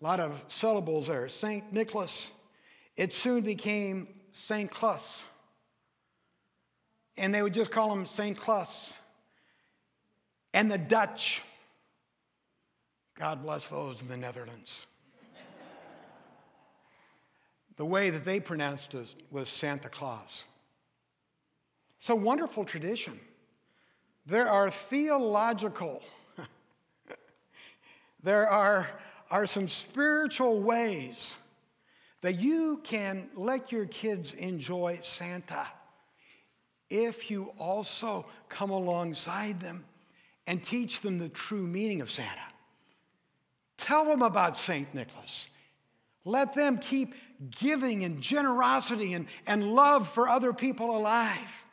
A 0.01 0.05
lot 0.05 0.21
of 0.21 0.43
syllables 0.49 1.09
there. 1.09 1.29
Saint 1.29 1.73
Nicholas. 1.73 2.31
It 2.97 3.13
soon 3.13 3.43
became 3.43 4.09
Saint 4.33 4.71
Clus. 4.71 5.25
And 7.17 7.35
they 7.35 7.43
would 7.43 7.55
just 7.55 7.71
call 7.71 7.93
him 7.93 8.07
Saint 8.07 8.39
Clus. 8.39 8.95
And 10.55 10.71
the 10.71 10.79
Dutch, 10.79 11.43
God 13.19 13.43
bless 13.43 13.67
those 13.67 14.03
in 14.03 14.09
the 14.09 14.17
Netherlands. 14.17 14.87
The 17.83 17.87
way 17.87 18.11
that 18.11 18.25
they 18.25 18.39
pronounced 18.39 18.95
it 18.95 19.13
was 19.33 19.49
Santa 19.49 19.89
Claus. 19.89 20.45
It's 21.99 22.11
a 22.11 22.15
wonderful 22.15 22.65
tradition. 22.65 23.19
There 24.25 24.49
are 24.49 24.71
theological, 24.71 26.01
there 28.23 28.49
are, 28.49 28.89
are 29.33 29.47
some 29.47 29.67
spiritual 29.67 30.61
ways 30.61 31.35
that 32.21 32.39
you 32.39 32.81
can 32.85 33.29
let 33.35 33.73
your 33.73 33.87
kids 33.87 34.33
enjoy 34.35 35.01
Santa 35.03 35.67
if 36.89 37.33
you 37.33 37.53
also 37.59 38.27
come 38.49 38.71
alongside 38.71 39.59
them 39.59 39.85
and 40.47 40.63
teach 40.63 41.01
them 41.01 41.19
the 41.19 41.29
true 41.29 41.67
meaning 41.67 42.01
of 42.01 42.13
Santa. 42.13 42.47
Tell 43.77 44.05
them 44.05 44.23
about 44.23 44.57
St. 44.57 44.95
Nicholas. 44.95 45.49
Let 46.25 46.55
them 46.55 46.79
keep 46.79 47.15
giving 47.51 48.05
and 48.05 48.21
generosity 48.21 49.15
and, 49.15 49.27
and 49.47 49.73
love 49.73 50.09
for 50.09 50.29
other 50.29 50.53
people 50.53 50.97
alive. 50.97 51.65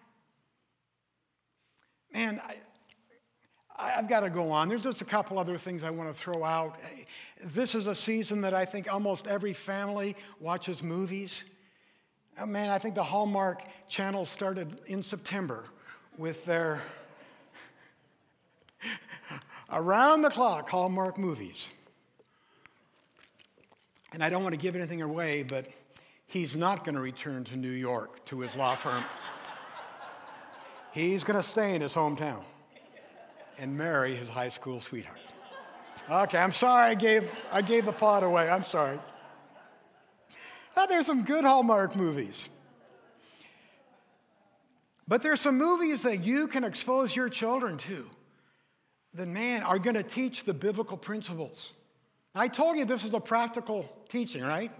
Man, 2.13 2.39
I, 2.43 2.55
I've 3.78 4.09
got 4.09 4.22
to 4.22 4.30
go 4.30 4.51
on. 4.51 4.67
There's 4.67 4.84
just 4.84 5.01
a 5.01 5.05
couple 5.05 5.39
other 5.39 5.57
things 5.57 5.84
I 5.84 5.89
want 5.89 6.09
to 6.09 6.13
throw 6.13 6.43
out. 6.43 6.78
This 7.43 7.76
is 7.76 7.88
a 7.88 7.95
season 7.95 8.41
that 8.41 8.53
I 8.53 8.65
think 8.65 8.91
almost 8.91 9.28
every 9.28 9.53
family 9.53 10.15
watches 10.39 10.84
movies. 10.84 11.43
Oh, 12.39 12.45
man, 12.45 12.70
I 12.70 12.78
think 12.78 12.95
the 12.95 13.03
Hallmark 13.03 13.63
channel 13.88 14.26
started 14.26 14.82
in 14.88 15.03
September 15.03 15.65
with 16.17 16.45
their 16.45 16.82
around 19.72 20.22
the 20.24 20.30
clock 20.30 20.70
Hallmark 20.70 21.17
movies. 21.17 21.70
And 24.14 24.24
I 24.24 24.30
don't 24.30 24.43
want 24.43 24.53
to 24.53 24.60
give 24.60 24.76
anything 24.76 25.01
away, 25.01 25.43
but 25.43 25.68
he's 26.26 26.55
not 26.55 26.84
going 26.84 26.95
to 26.95 27.01
return 27.01 27.43
to 27.45 27.55
New 27.55 27.70
York 27.70 28.26
to 28.26 28.39
his 28.39 28.55
law 28.55 28.76
firm. 28.76 29.03
He's 30.91 31.24
going 31.24 31.38
to 31.38 31.47
stay 31.47 31.76
in 31.76 31.82
his 31.82 31.93
hometown 31.93 32.41
and 33.60 33.78
marry 33.78 34.16
his 34.16 34.28
high 34.28 34.49
school 34.49 34.82
sweetheart. 34.82 35.20
Okay, 36.10 36.39
I'm 36.39 36.51
sorry 36.51 36.89
I 36.89 36.95
gave, 36.95 37.30
I 37.51 37.62
gave 37.62 37.86
the 37.86 37.91
pot 37.93 38.24
away. 38.24 38.49
I'm 38.49 38.64
sorry. 38.64 38.97
Oh, 40.76 40.88
there's 40.89 41.05
some 41.05 41.24
good 41.24 41.45
Hallmark 41.45 41.95
movies. 41.95 42.49
But 45.07 45.22
there's 45.22 45.41
some 45.41 45.57
movies 45.57 46.03
that 46.03 46.24
you 46.24 46.47
can 46.47 46.64
expose 46.64 47.16
your 47.16 47.30
children 47.30 47.78
to 47.80 48.10
that, 49.16 49.28
man, 49.28 49.64
are 49.64 49.80
going 49.80 49.95
to 49.95 50.03
teach 50.03 50.43
the 50.43 50.53
biblical 50.53 50.97
principles. 50.97 51.74
I 52.36 52.47
told 52.47 52.77
you 52.77 52.86
this 52.86 53.03
is 53.03 53.13
a 53.13 53.19
practical 53.19 53.89
teaching, 54.09 54.43
right? 54.43 54.71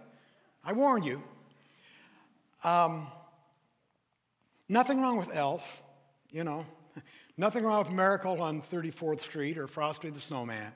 I 0.64 0.74
warned 0.74 1.06
you. 1.06 1.24
Um, 2.64 3.08
nothing 4.68 5.02
wrong 5.02 5.18
with 5.18 5.36
Elf 5.36 5.82
you 6.32 6.44
know. 6.44 6.66
Nothing 7.38 7.64
wrong 7.64 7.80
with 7.80 7.92
Miracle 7.92 8.42
on 8.42 8.62
34th 8.62 9.22
Street 9.22 9.58
or 9.58 9.68
Frosty 9.68 10.10
the 10.10 10.20
Snowman. 10.20 10.72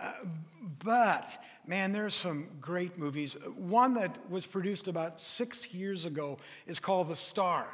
Uh, 0.00 0.12
but, 0.84 1.42
man, 1.66 1.92
there's 1.92 2.14
some 2.14 2.48
great 2.60 2.98
movies. 2.98 3.36
One 3.56 3.94
that 3.94 4.30
was 4.30 4.44
produced 4.46 4.88
about 4.88 5.20
six 5.20 5.72
years 5.72 6.04
ago 6.04 6.38
is 6.66 6.80
called 6.80 7.08
The 7.08 7.16
Star. 7.16 7.66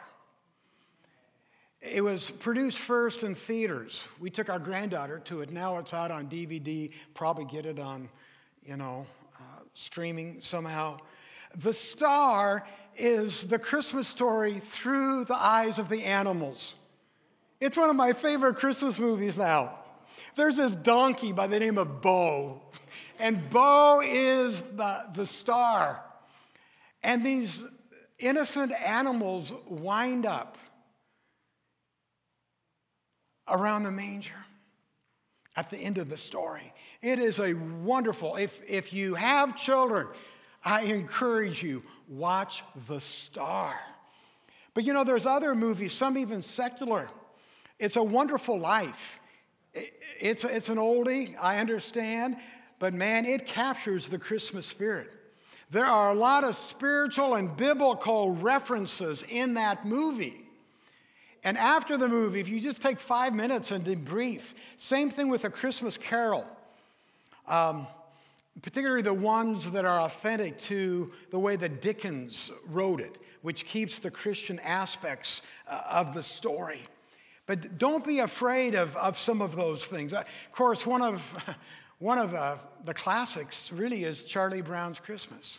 It 1.81 2.05
was 2.05 2.31
produced 2.31 2.79
first 2.79 3.23
in 3.23 3.35
theaters. 3.35 4.05
We 4.21 4.29
took 4.29 4.51
our 4.51 4.59
granddaughter 4.59 5.19
to 5.21 5.41
it. 5.41 5.51
Now 5.51 5.79
it's 5.79 5.95
out 5.95 6.11
on 6.11 6.29
DVD, 6.29 6.93
probably 7.15 7.47
get 7.47 7.65
it 7.65 7.79
on, 7.79 8.11
you 8.63 8.77
know, 8.77 9.07
uh, 9.37 9.63
streaming 9.75 10.39
somehow. 10.41 10.99
The 11.57 11.73
Star 11.73 12.67
is 12.97 13.47
the 13.47 13.59
Christmas 13.59 14.09
story 14.09 14.61
through 14.61 15.25
the 15.25 15.35
eyes 15.35 15.79
of 15.79 15.89
the 15.89 16.05
animals. 16.05 16.75
It's 17.61 17.77
one 17.77 17.91
of 17.91 17.97
my 17.97 18.13
favorite 18.13 18.57
Christmas 18.57 18.99
movies 18.99 19.37
now. 19.37 19.79
There's 20.35 20.57
this 20.57 20.75
donkey 20.75 21.33
by 21.33 21.47
the 21.47 21.59
name 21.59 21.79
of 21.79 22.01
Bo, 22.01 22.63
and 23.19 23.49
Bo 23.51 24.01
is 24.05 24.63
the, 24.63 25.05
the 25.15 25.27
star. 25.27 26.03
And 27.03 27.25
these 27.25 27.65
innocent 28.19 28.73
animals 28.73 29.53
wind 29.67 30.27
up 30.27 30.59
around 33.49 33.83
the 33.83 33.91
manger 33.91 34.47
at 35.57 35.71
the 35.71 35.79
end 35.79 35.99
of 35.99 36.09
the 36.09 36.17
story. 36.17 36.73
It 37.03 37.19
is 37.19 37.39
a 37.39 37.55
wonderful, 37.55 38.37
if, 38.37 38.61
if 38.69 38.93
you 38.93 39.15
have 39.15 39.57
children, 39.57 40.07
I 40.65 40.83
encourage 40.83 41.63
you, 41.63 41.83
watch 42.09 42.63
The 42.87 43.01
Star. 43.01 43.75
But 44.75 44.85
you 44.85 44.93
know, 44.93 45.05
there's 45.05 45.27
other 45.27 45.55
movies, 45.55 45.93
some 45.93 46.19
even 46.19 46.43
secular. 46.43 47.09
It's 47.79 47.97
a 47.97 48.03
wonderful 48.03 48.59
life. 48.59 49.19
It's, 50.21 50.45
it's 50.45 50.69
an 50.69 50.77
oldie, 50.77 51.35
I 51.41 51.59
understand, 51.59 52.37
but 52.79 52.93
man, 52.93 53.25
it 53.25 53.47
captures 53.47 54.09
the 54.09 54.19
Christmas 54.19 54.67
spirit. 54.67 55.11
There 55.71 55.87
are 55.87 56.11
a 56.11 56.15
lot 56.15 56.45
of 56.45 56.57
spiritual 56.57 57.35
and 57.35 57.57
biblical 57.57 58.33
references 58.33 59.25
in 59.29 59.55
that 59.55 59.87
movie. 59.87 60.43
And 61.43 61.57
after 61.57 61.97
the 61.97 62.09
movie, 62.09 62.41
if 62.41 62.49
you 62.49 62.61
just 62.61 62.83
take 62.83 63.01
five 63.01 63.35
minutes 63.35 63.71
and 63.71 63.83
debrief, 63.85 64.53
same 64.77 65.09
thing 65.09 65.29
with 65.29 65.45
a 65.45 65.51
Christmas 65.51 65.97
carol, 65.97 66.45
um, 67.51 67.87
particularly 68.63 69.03
the 69.03 69.13
ones 69.13 69.71
that 69.73 69.85
are 69.85 70.01
authentic 70.01 70.59
to 70.61 71.11
the 71.31 71.39
way 71.39 71.57
that 71.57 71.81
Dickens 71.81 72.51
wrote 72.69 73.01
it, 73.01 73.19
which 73.43 73.67
keeps 73.67 73.99
the 73.99 74.11
Christian 74.11 74.59
aspects 74.61 75.43
uh, 75.69 75.83
of 75.91 76.15
the 76.15 76.23
story. 76.23 76.81
But 77.47 77.79
don't 77.79 78.05
be 78.05 78.21
afraid 78.21 78.75
of, 78.75 78.97
of 78.97 79.19
some 79.19 79.43
of 79.43 79.57
those 79.57 79.87
things. 79.87 80.13
Uh, 80.13 80.21
of 80.21 80.53
course, 80.53 80.87
one 80.87 81.03
of, 81.03 81.57
one 81.99 82.19
of 82.19 82.31
the, 82.31 82.59
the 82.85 82.95
classics 82.95 83.73
really 83.73 84.05
is 84.05 84.23
Charlie 84.23 84.63
Brown's 84.63 85.01
Christmas. 85.01 85.59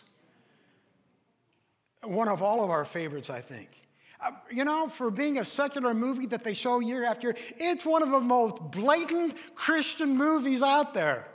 One 2.03 2.29
of 2.29 2.41
all 2.41 2.63
of 2.63 2.69
our 2.71 2.85
favorites, 2.85 3.29
I 3.29 3.41
think. 3.41 3.69
Uh, 4.23 4.31
you 4.51 4.63
know, 4.63 4.87
for 4.87 5.09
being 5.09 5.39
a 5.39 5.45
secular 5.45 5.93
movie 5.93 6.27
that 6.27 6.43
they 6.43 6.53
show 6.53 6.79
year 6.79 7.03
after 7.03 7.29
year, 7.29 7.37
it's 7.57 7.85
one 7.85 8.03
of 8.03 8.11
the 8.11 8.19
most 8.19 8.57
blatant 8.71 9.33
Christian 9.55 10.15
movies 10.15 10.61
out 10.61 10.93
there. 10.93 11.27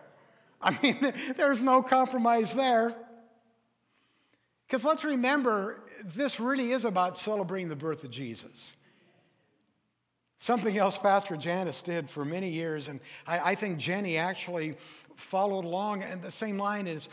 I 0.61 0.77
mean, 0.83 1.13
there's 1.37 1.63
no 1.63 1.83
compromise 1.83 2.55
there. 2.55 2.95
Because 4.67 4.85
let's 4.85 5.05
remember, 5.05 5.85
this 6.05 6.41
really 6.41 6.73
is 6.73 6.85
about 6.85 7.19
celebrating 7.19 7.69
the 7.69 7.77
birth 7.77 8.05
of 8.05 8.11
Jesus. 8.11 8.73
Something 10.39 10.77
else 10.77 10.99
Pastor 10.99 11.37
Janice 11.37 11.83
did 11.83 12.11
for 12.11 12.25
many 12.25 12.51
years, 12.51 12.89
and 12.89 13.01
I, 13.27 13.53
I 13.53 13.55
think 13.55 13.79
Jenny 13.79 14.19
actually 14.19 14.77
followed 15.15 15.65
along, 15.65 16.03
and 16.03 16.23
the 16.23 16.31
same 16.31 16.59
line 16.59 16.87
is 16.87 17.09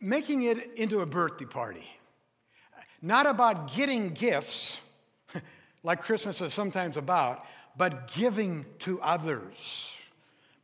making 0.00 0.42
it 0.42 0.74
into 0.74 1.00
a 1.00 1.06
birthday 1.06 1.44
party. 1.44 1.88
Not 3.00 3.26
about 3.26 3.72
getting 3.74 4.10
gifts, 4.10 4.80
like 5.84 6.02
Christmas 6.02 6.40
is 6.40 6.52
sometimes 6.52 6.96
about, 6.96 7.44
but 7.76 8.12
giving 8.12 8.66
to 8.80 9.00
others. 9.02 9.94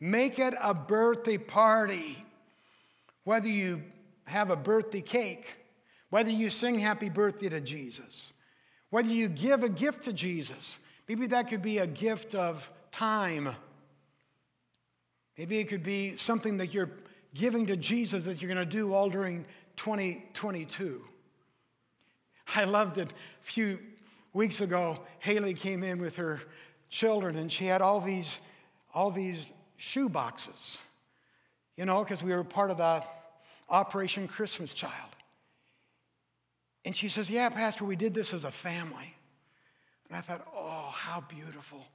Make 0.01 0.39
it 0.39 0.55
a 0.63 0.75
birthday 0.75 1.39
party. 1.39 2.25
Whether 3.25 3.49
you 3.49 3.83
have 4.27 4.51
a 4.51 4.57
birthday 4.57 5.01
cake, 5.01 5.57
whether 6.11 6.31
you 6.31 6.51
sing 6.51 6.79
happy 6.79 7.09
birthday 7.09 7.49
to 7.49 7.61
Jesus, 7.61 8.33
whether 8.91 9.09
you 9.09 9.29
give 9.29 9.63
a 9.63 9.69
gift 9.69 10.03
to 10.05 10.13
Jesus, 10.13 10.79
Maybe 11.09 11.27
that 11.29 11.49
could 11.49 11.63
be 11.63 11.79
a 11.79 11.87
gift 11.87 12.35
of 12.35 12.71
time. 12.91 13.51
Maybe 15.37 15.59
it 15.59 15.65
could 15.65 15.83
be 15.83 16.17
something 16.17 16.59
that 16.59 16.73
you're 16.73 16.91
giving 17.35 17.67
to 17.67 17.77
Jesus 17.77 18.25
that 18.25 18.41
you're 18.41 18.53
going 18.53 18.67
to 18.67 18.77
do 18.77 18.95
all 18.95 19.11
during 19.11 19.45
2022. 19.77 21.05
I 22.55 22.65
loved 22.65 22.99
it. 22.99 23.11
A 23.11 23.45
few 23.45 23.79
weeks 24.33 24.61
ago, 24.61 25.01
Haley 25.19 25.55
came 25.55 25.83
in 25.83 26.01
with 26.01 26.17
her 26.17 26.41
children 26.89 27.37
and 27.37 27.51
she 27.51 27.67
had 27.67 27.83
all 27.83 28.01
these, 28.01 28.41
all 28.95 29.11
these 29.11 29.53
shoe 29.77 30.09
boxes, 30.09 30.81
you 31.77 31.85
know, 31.85 32.03
because 32.05 32.23
we 32.23 32.33
were 32.33 32.45
part 32.45 32.71
of 32.71 32.79
the 32.79 33.03
Operation 33.69 34.29
Christmas 34.29 34.73
Child. 34.73 35.11
And 36.85 36.95
she 36.95 37.09
says, 37.09 37.31
Yeah, 37.31 37.49
Pastor, 37.49 37.85
we 37.85 37.97
did 37.97 38.15
this 38.15 38.35
as 38.35 38.45
a 38.45 38.51
family. 38.51 39.15
And 40.09 40.19
I 40.19 40.21
thought, 40.21 40.47
oh, 40.55 40.93
how 40.95 41.23
beautiful. 41.23 41.87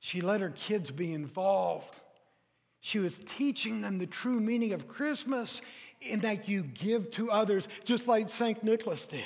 She 0.00 0.20
let 0.20 0.40
her 0.40 0.50
kids 0.50 0.90
be 0.90 1.12
involved. 1.12 1.98
She 2.80 2.98
was 2.98 3.18
teaching 3.18 3.80
them 3.80 3.98
the 3.98 4.06
true 4.06 4.40
meaning 4.40 4.72
of 4.72 4.88
Christmas 4.88 5.62
in 6.00 6.20
that 6.20 6.48
you 6.48 6.62
give 6.62 7.10
to 7.12 7.30
others, 7.30 7.68
just 7.84 8.06
like 8.06 8.28
St. 8.28 8.62
Nicholas 8.62 9.06
did. 9.06 9.24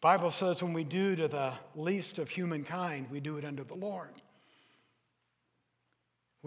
Bible 0.00 0.30
says 0.30 0.62
when 0.62 0.72
we 0.72 0.84
do 0.84 1.16
to 1.16 1.28
the 1.28 1.52
least 1.74 2.18
of 2.18 2.28
humankind, 2.28 3.06
we 3.10 3.20
do 3.20 3.36
it 3.36 3.44
unto 3.44 3.64
the 3.64 3.74
Lord. 3.74 4.10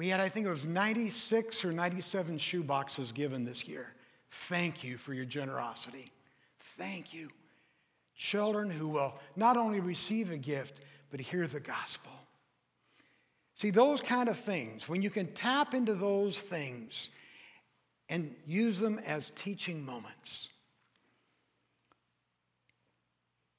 We 0.01 0.07
had, 0.07 0.19
I 0.19 0.29
think 0.29 0.47
it 0.47 0.49
was 0.49 0.65
96 0.65 1.63
or 1.63 1.71
97 1.71 2.39
shoe 2.39 2.63
boxes 2.63 3.11
given 3.11 3.45
this 3.45 3.67
year. 3.67 3.93
Thank 4.31 4.83
you 4.83 4.97
for 4.97 5.13
your 5.13 5.25
generosity. 5.25 6.11
Thank 6.75 7.13
you 7.13 7.29
children 8.15 8.71
who 8.71 8.87
will 8.87 9.13
not 9.35 9.57
only 9.57 9.79
receive 9.79 10.31
a 10.31 10.37
gift, 10.37 10.81
but 11.11 11.19
hear 11.19 11.45
the 11.45 11.59
gospel. 11.59 12.13
See, 13.53 13.69
those 13.69 14.01
kind 14.01 14.27
of 14.27 14.39
things, 14.39 14.89
when 14.89 15.03
you 15.03 15.11
can 15.11 15.27
tap 15.33 15.75
into 15.75 15.93
those 15.93 16.41
things 16.41 17.11
and 18.09 18.33
use 18.47 18.79
them 18.79 18.97
as 19.05 19.29
teaching 19.35 19.85
moments. 19.85 20.49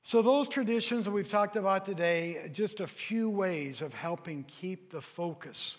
So, 0.03 0.23
those 0.23 0.49
traditions 0.49 1.05
that 1.05 1.13
we've 1.13 1.31
talked 1.31 1.55
about 1.55 1.85
today, 1.85 2.51
just 2.53 2.81
a 2.81 2.89
few 2.89 3.31
ways 3.31 3.81
of 3.81 3.95
helping 3.95 4.43
keep 4.49 4.91
the 4.91 5.01
focus 5.01 5.77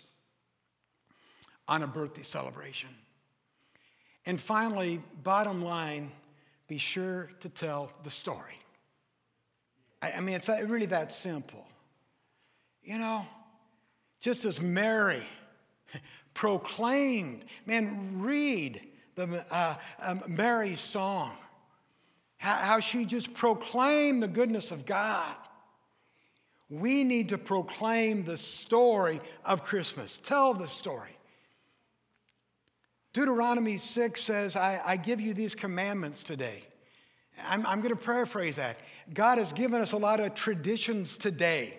on 1.67 1.83
a 1.83 1.87
birthday 1.87 2.23
celebration. 2.23 2.89
And 4.25 4.39
finally, 4.39 5.01
bottom 5.23 5.63
line, 5.63 6.11
be 6.67 6.77
sure 6.77 7.29
to 7.41 7.49
tell 7.49 7.91
the 8.03 8.09
story. 8.09 8.57
I, 10.01 10.13
I 10.13 10.21
mean, 10.21 10.35
it's 10.35 10.49
really 10.49 10.85
that 10.87 11.11
simple. 11.11 11.65
You 12.83 12.97
know, 12.97 13.25
just 14.19 14.45
as 14.45 14.61
Mary 14.61 15.23
proclaimed, 16.33 17.45
man, 17.65 18.21
read 18.21 18.81
the 19.15 19.45
uh, 19.51 19.75
um, 20.01 20.23
Mary's 20.27 20.79
song, 20.79 21.33
how, 22.37 22.55
how 22.55 22.79
she 22.79 23.05
just 23.05 23.33
proclaimed 23.33 24.23
the 24.23 24.27
goodness 24.27 24.71
of 24.71 24.85
God. 24.85 25.35
We 26.69 27.03
need 27.03 27.29
to 27.29 27.37
proclaim 27.37 28.23
the 28.23 28.37
story 28.37 29.21
of 29.45 29.63
Christmas. 29.63 30.17
Tell 30.17 30.53
the 30.53 30.67
story. 30.67 31.12
Deuteronomy 33.13 33.77
6 33.77 34.21
says, 34.21 34.55
I, 34.55 34.81
I 34.85 34.97
give 34.97 35.21
you 35.21 35.33
these 35.33 35.55
commandments 35.55 36.23
today 36.23 36.63
I'm, 37.47 37.65
I'm 37.65 37.81
going 37.81 37.95
to 37.95 38.01
paraphrase 38.01 38.57
that. 38.57 38.77
God 39.13 39.37
has 39.37 39.53
given 39.53 39.81
us 39.81 39.91
a 39.91 39.97
lot 39.97 40.19
of 40.19 40.35
traditions 40.35 41.17
today 41.17 41.77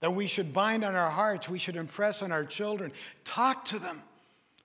that 0.00 0.12
we 0.12 0.26
should 0.26 0.52
bind 0.52 0.84
on 0.84 0.94
our 0.94 1.10
hearts, 1.10 1.48
we 1.48 1.58
should 1.58 1.76
impress 1.76 2.22
on 2.22 2.32
our 2.32 2.44
children. 2.44 2.92
Talk 3.24 3.64
to 3.66 3.78
them 3.78 4.02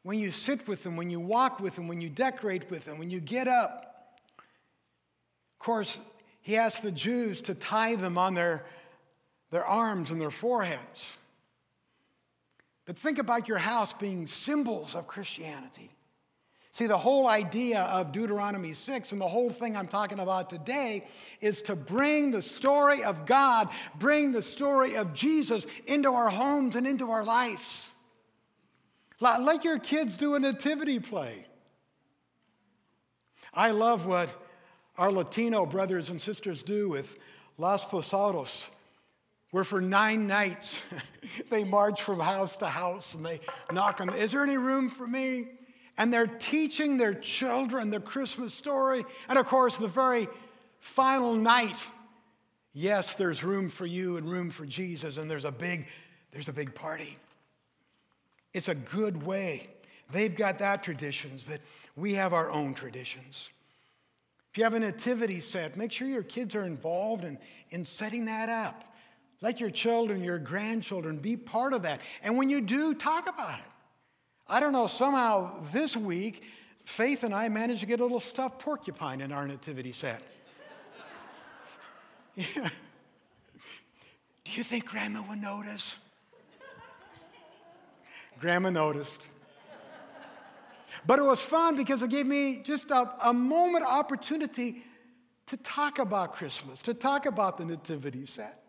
when 0.04 0.20
you 0.20 0.32
sit 0.32 0.68
with 0.68 0.84
them, 0.84 0.96
when 0.96 1.10
you 1.10 1.20
walk 1.20 1.60
with 1.60 1.76
them, 1.76 1.88
when 1.88 2.02
you 2.02 2.10
decorate 2.10 2.70
with 2.72 2.86
them, 2.86 2.98
when 2.98 3.10
you 3.10 3.20
get 3.20 3.48
up. 3.48 4.16
Of 5.60 5.60
course, 5.60 6.00
he 6.42 6.56
asked 6.56 6.82
the 6.82 6.92
Jews 6.92 7.42
to 7.42 7.54
tie 7.54 7.96
them 7.96 8.18
on 8.18 8.34
their, 8.34 8.66
their 9.52 9.66
arms 9.66 10.12
and 10.12 10.20
their 10.20 10.32
foreheads. 10.32 11.18
But 12.88 12.98
think 12.98 13.20
about 13.20 13.48
your 13.48 13.60
house 13.60 13.94
being 13.94 14.26
symbols 14.26 14.96
of 14.96 15.06
Christianity. 15.06 15.92
See, 16.72 16.88
the 16.88 16.98
whole 16.98 17.28
idea 17.28 17.82
of 17.82 18.12
Deuteronomy 18.12 18.74
6 18.74 19.12
and 19.12 19.20
the 19.20 19.28
whole 19.28 19.50
thing 19.50 19.76
I'm 19.76 19.88
talking 19.88 20.20
about 20.20 20.50
today 20.50 21.06
is 21.42 21.62
to 21.64 21.76
bring 21.76 22.32
the 22.32 22.42
story 22.42 23.04
of 23.04 23.26
God, 23.26 23.70
bring 24.00 24.32
the 24.32 24.42
story 24.42 24.96
of 24.96 25.14
Jesus 25.14 25.68
into 25.86 26.14
our 26.14 26.30
homes 26.30 26.76
and 26.76 26.88
into 26.88 27.12
our 27.12 27.26
lives. 27.26 27.92
Let 29.20 29.66
your 29.66 29.80
kids 29.80 30.18
do 30.18 30.36
a 30.36 30.40
nativity 30.40 31.00
play. 31.00 31.46
I 33.54 33.72
love 33.72 34.06
what 34.06 34.30
our 34.98 35.12
Latino 35.12 35.66
brothers 35.66 36.10
and 36.10 36.22
sisters 36.22 36.64
do 36.64 36.90
with 36.90 37.18
Las 37.58 37.84
Posadas, 37.84 38.70
where 39.52 39.64
for 39.64 39.82
nine 39.82 40.28
nights 40.28 40.84
they 41.50 41.64
march 41.64 42.02
from 42.02 42.20
house 42.20 42.58
to 42.58 42.68
house 42.68 43.16
and 43.16 43.26
they 43.26 43.40
knock 43.72 44.02
on, 44.02 44.08
the, 44.08 44.16
is 44.16 44.32
there 44.32 44.44
any 44.44 44.58
room 44.58 44.90
for 44.90 45.08
me? 45.08 45.48
and 45.98 46.14
they're 46.14 46.28
teaching 46.28 46.98
their 46.98 47.14
children 47.14 47.90
the 47.90 48.00
Christmas 48.00 48.54
story. 48.54 49.04
And 49.28 49.40
of 49.40 49.48
course, 49.48 49.78
the 49.78 49.88
very 49.88 50.28
final 50.80 51.36
night, 51.36 51.90
yes, 52.74 53.16
there's 53.16 53.44
room 53.44 53.70
for 53.70 53.86
you 53.86 54.18
and 54.18 54.30
room 54.30 54.50
for 54.50 54.66
Jesus, 54.66 55.18
and 55.18 55.30
there's 55.30 55.46
a 55.46 55.52
big, 55.52 55.88
there's 56.32 56.50
a 56.50 56.54
big 56.54 56.76
party. 56.76 57.18
It's 58.54 58.70
a 58.70 58.76
good 58.76 59.24
way. 59.24 59.68
They've 60.12 60.36
got 60.36 60.60
that 60.60 60.84
traditions, 60.84 61.44
but 61.48 61.60
we 61.96 62.14
have 62.14 62.34
our 62.34 62.50
own 62.52 62.74
traditions. 62.74 63.50
If 64.52 64.58
you 64.58 64.64
have 64.64 64.74
a 64.74 64.80
nativity 64.80 65.40
set, 65.40 65.76
make 65.76 65.92
sure 65.92 66.08
your 66.08 66.24
kids 66.24 66.56
are 66.56 66.64
involved 66.64 67.26
in, 67.26 67.38
in 67.72 67.86
setting 67.86 68.26
that 68.26 68.50
up. 68.50 68.84
Let 69.42 69.60
your 69.60 69.70
children, 69.70 70.24
your 70.24 70.40
grandchildren 70.40 71.18
be 71.18 71.38
part 71.38 71.74
of 71.74 71.84
that. 71.84 72.02
And 72.24 72.38
when 72.38 72.50
you 72.50 72.62
do, 72.62 72.94
talk 72.94 73.28
about 73.28 73.60
it. 73.60 73.66
I 74.48 74.60
don't 74.60 74.74
know, 74.74 74.88
somehow 74.88 75.62
this 75.72 75.96
week, 75.96 76.44
Faith 76.86 77.24
and 77.26 77.34
I 77.34 77.50
managed 77.50 77.82
to 77.82 77.86
get 77.86 78.00
a 78.00 78.04
little 78.04 78.20
stuffed 78.20 78.60
porcupine 78.60 79.20
in 79.20 79.34
our 79.34 79.46
nativity 79.46 79.92
set. 79.92 80.24
Do 82.38 82.44
you 84.46 84.64
think 84.64 84.86
Grandma 84.86 85.22
would 85.28 85.42
notice? 85.42 85.98
Grandma 88.40 88.70
noticed. 88.70 89.28
But 91.06 91.20
it 91.20 91.24
was 91.24 91.42
fun 91.42 91.76
because 91.76 92.04
it 92.04 92.10
gave 92.10 92.26
me 92.26 92.62
just 92.64 92.90
a, 92.90 93.12
a 93.22 93.34
moment 93.34 93.84
opportunity 93.86 94.84
to 95.48 95.58
talk 95.58 96.00
about 96.00 96.36
Christmas, 96.36 96.82
to 96.84 96.94
talk 96.94 97.26
about 97.26 97.58
the 97.58 97.66
nativity 97.66 98.26
set. 98.26 98.64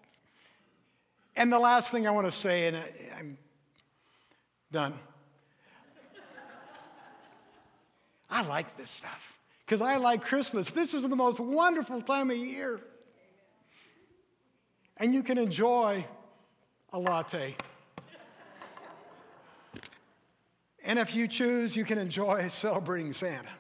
And 1.39 1.53
the 1.53 1.59
last 1.61 1.93
thing 1.93 2.05
I 2.05 2.11
want 2.11 2.27
to 2.27 2.33
say, 2.33 2.67
and 2.67 2.77
I'm 3.17 3.39
done. 4.73 4.93
I 8.29 8.43
like 8.43 8.77
this 8.77 8.91
stuff 8.91 9.39
because 9.65 9.81
I 9.81 9.99
like 9.99 10.25
Christmas. 10.25 10.73
This 10.73 10.95
is 10.95 11.09
the 11.09 11.15
most 11.15 11.39
wonderful 11.39 12.03
time 12.03 12.33
of 12.33 12.37
year. 12.37 12.81
And 14.97 15.15
you 15.15 15.23
can 15.23 15.39
enjoy 15.39 16.05
a 16.93 16.99
latte. 16.99 17.55
and 20.85 20.99
if 20.99 21.15
you 21.15 21.29
choose, 21.29 21.77
you 21.77 21.85
can 21.85 21.99
enjoy 21.99 22.49
celebrating 22.49 23.13
Santa, 23.13 23.53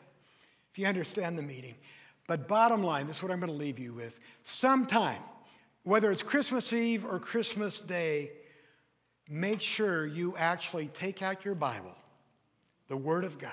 if 0.72 0.80
you 0.80 0.86
understand 0.86 1.38
the 1.38 1.42
meaning. 1.42 1.76
But 2.26 2.48
bottom 2.48 2.82
line, 2.82 3.06
this 3.06 3.18
is 3.18 3.22
what 3.22 3.30
I'm 3.30 3.38
going 3.38 3.52
to 3.52 3.56
leave 3.56 3.78
you 3.78 3.94
with. 3.94 4.18
Sometime, 4.42 5.22
whether 5.88 6.12
it's 6.12 6.22
Christmas 6.22 6.74
Eve 6.74 7.06
or 7.06 7.18
Christmas 7.18 7.80
Day, 7.80 8.30
make 9.26 9.62
sure 9.62 10.04
you 10.04 10.36
actually 10.36 10.88
take 10.88 11.22
out 11.22 11.46
your 11.46 11.54
Bible, 11.54 11.94
the 12.88 12.96
Word 12.96 13.24
of 13.24 13.38
God, 13.38 13.52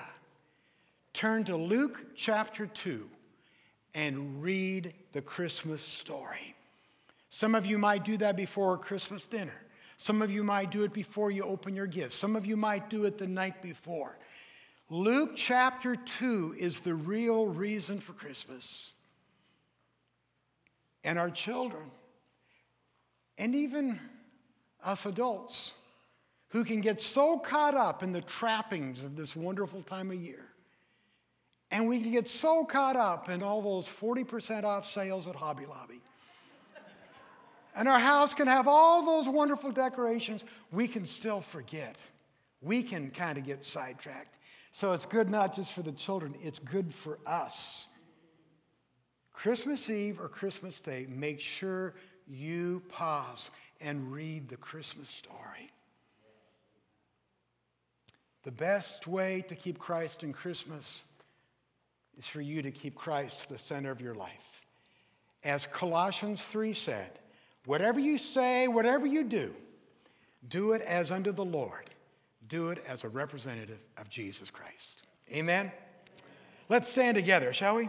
turn 1.14 1.44
to 1.44 1.56
Luke 1.56 1.98
chapter 2.14 2.66
2, 2.66 3.08
and 3.94 4.42
read 4.42 4.92
the 5.12 5.22
Christmas 5.22 5.80
story. 5.80 6.54
Some 7.30 7.54
of 7.54 7.64
you 7.64 7.78
might 7.78 8.04
do 8.04 8.18
that 8.18 8.36
before 8.36 8.76
Christmas 8.76 9.24
dinner. 9.24 9.56
Some 9.96 10.20
of 10.20 10.30
you 10.30 10.44
might 10.44 10.70
do 10.70 10.82
it 10.82 10.92
before 10.92 11.30
you 11.30 11.42
open 11.42 11.74
your 11.74 11.86
gifts. 11.86 12.16
Some 12.16 12.36
of 12.36 12.44
you 12.44 12.58
might 12.58 12.90
do 12.90 13.06
it 13.06 13.16
the 13.16 13.26
night 13.26 13.62
before. 13.62 14.18
Luke 14.90 15.30
chapter 15.36 15.96
2 15.96 16.56
is 16.58 16.80
the 16.80 16.94
real 16.94 17.46
reason 17.46 17.98
for 17.98 18.12
Christmas. 18.12 18.92
And 21.02 21.18
our 21.18 21.30
children 21.30 21.90
and 23.38 23.54
even 23.54 24.00
us 24.84 25.06
adults 25.06 25.74
who 26.48 26.64
can 26.64 26.80
get 26.80 27.02
so 27.02 27.38
caught 27.38 27.74
up 27.74 28.02
in 28.02 28.12
the 28.12 28.22
trappings 28.22 29.02
of 29.02 29.16
this 29.16 29.34
wonderful 29.34 29.82
time 29.82 30.10
of 30.10 30.16
year. 30.16 30.44
And 31.70 31.88
we 31.88 32.00
can 32.00 32.12
get 32.12 32.28
so 32.28 32.64
caught 32.64 32.96
up 32.96 33.28
in 33.28 33.42
all 33.42 33.60
those 33.60 33.88
40% 33.88 34.64
off 34.64 34.86
sales 34.86 35.26
at 35.26 35.34
Hobby 35.34 35.66
Lobby. 35.66 36.00
And 37.74 37.88
our 37.88 37.98
house 37.98 38.32
can 38.32 38.46
have 38.46 38.66
all 38.66 39.04
those 39.04 39.28
wonderful 39.28 39.70
decorations. 39.70 40.44
We 40.72 40.88
can 40.88 41.04
still 41.04 41.42
forget. 41.42 42.02
We 42.62 42.82
can 42.82 43.10
kind 43.10 43.36
of 43.36 43.44
get 43.44 43.64
sidetracked. 43.64 44.34
So 44.72 44.92
it's 44.92 45.04
good 45.04 45.28
not 45.28 45.54
just 45.54 45.72
for 45.72 45.82
the 45.82 45.92
children, 45.92 46.34
it's 46.42 46.58
good 46.58 46.92
for 46.94 47.18
us. 47.26 47.86
Christmas 49.32 49.90
Eve 49.90 50.20
or 50.20 50.28
Christmas 50.28 50.80
Day, 50.80 51.06
make 51.08 51.40
sure 51.40 51.94
you 52.26 52.82
pause 52.88 53.50
and 53.80 54.12
read 54.12 54.48
the 54.48 54.56
Christmas 54.56 55.08
story. 55.08 55.70
The 58.44 58.52
best 58.52 59.06
way 59.06 59.44
to 59.48 59.54
keep 59.54 59.78
Christ 59.78 60.22
in 60.22 60.32
Christmas 60.32 61.02
is 62.16 62.26
for 62.26 62.40
you 62.40 62.62
to 62.62 62.70
keep 62.70 62.94
Christ 62.94 63.48
the 63.48 63.58
center 63.58 63.90
of 63.90 64.00
your 64.00 64.14
life. 64.14 64.62
As 65.44 65.66
Colossians 65.66 66.44
3 66.44 66.72
said, 66.72 67.18
whatever 67.66 68.00
you 68.00 68.18
say, 68.18 68.68
whatever 68.68 69.06
you 69.06 69.24
do, 69.24 69.54
do 70.48 70.72
it 70.72 70.82
as 70.82 71.10
unto 71.10 71.32
the 71.32 71.44
Lord. 71.44 71.90
Do 72.48 72.70
it 72.70 72.82
as 72.86 73.02
a 73.02 73.08
representative 73.08 73.80
of 73.96 74.08
Jesus 74.08 74.50
Christ. 74.50 75.02
Amen? 75.32 75.72
Let's 76.68 76.88
stand 76.88 77.16
together, 77.16 77.52
shall 77.52 77.76
we? 77.76 77.88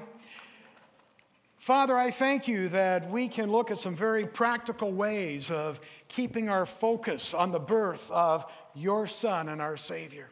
Father, 1.67 1.97
I 1.97 2.11
thank 2.11 2.47
you 2.47 2.69
that 2.69 3.09
we 3.09 3.27
can 3.27 3.51
look 3.51 3.71
at 3.71 3.81
some 3.81 3.93
very 3.93 4.25
practical 4.25 4.93
ways 4.93 5.51
of 5.51 5.81
keeping 6.07 6.47
our 6.47 6.65
focus 6.65 7.33
on 7.33 7.51
the 7.51 7.59
birth 7.59 8.09
of 8.09 8.49
your 8.73 9.05
Son 9.05 9.49
and 9.49 9.61
our 9.61 9.75
Savior. 9.75 10.29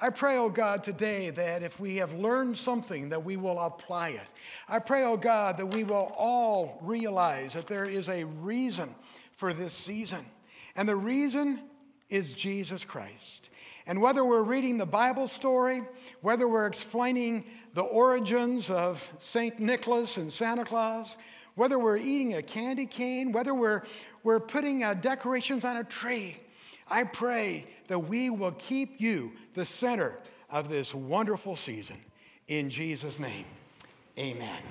I 0.00 0.08
pray, 0.08 0.38
oh 0.38 0.48
God, 0.48 0.82
today 0.82 1.28
that 1.28 1.62
if 1.62 1.78
we 1.78 1.96
have 1.96 2.14
learned 2.14 2.56
something, 2.56 3.10
that 3.10 3.22
we 3.22 3.36
will 3.36 3.58
apply 3.58 4.08
it. 4.12 4.26
I 4.70 4.78
pray, 4.78 5.04
oh 5.04 5.18
God, 5.18 5.58
that 5.58 5.66
we 5.66 5.84
will 5.84 6.14
all 6.16 6.78
realize 6.80 7.52
that 7.52 7.66
there 7.66 7.84
is 7.84 8.08
a 8.08 8.24
reason 8.24 8.94
for 9.36 9.52
this 9.52 9.74
season. 9.74 10.24
And 10.76 10.88
the 10.88 10.96
reason 10.96 11.60
is 12.08 12.32
Jesus 12.32 12.84
Christ. 12.84 13.50
And 13.86 14.00
whether 14.00 14.24
we're 14.24 14.44
reading 14.44 14.78
the 14.78 14.86
Bible 14.86 15.28
story, 15.28 15.82
whether 16.22 16.48
we're 16.48 16.66
explaining 16.66 17.44
the 17.74 17.82
origins 17.82 18.70
of 18.70 19.06
St. 19.18 19.58
Nicholas 19.60 20.16
and 20.16 20.32
Santa 20.32 20.64
Claus, 20.64 21.16
whether 21.54 21.78
we're 21.78 21.96
eating 21.96 22.34
a 22.34 22.42
candy 22.42 22.86
cane, 22.86 23.32
whether 23.32 23.54
we're, 23.54 23.82
we're 24.22 24.40
putting 24.40 24.82
uh, 24.82 24.94
decorations 24.94 25.64
on 25.64 25.76
a 25.76 25.84
tree, 25.84 26.36
I 26.88 27.04
pray 27.04 27.66
that 27.88 27.98
we 27.98 28.30
will 28.30 28.52
keep 28.52 29.00
you 29.00 29.32
the 29.54 29.64
center 29.64 30.18
of 30.50 30.68
this 30.68 30.94
wonderful 30.94 31.54
season. 31.54 31.96
In 32.48 32.68
Jesus' 32.68 33.20
name, 33.20 33.44
amen. 34.18 34.62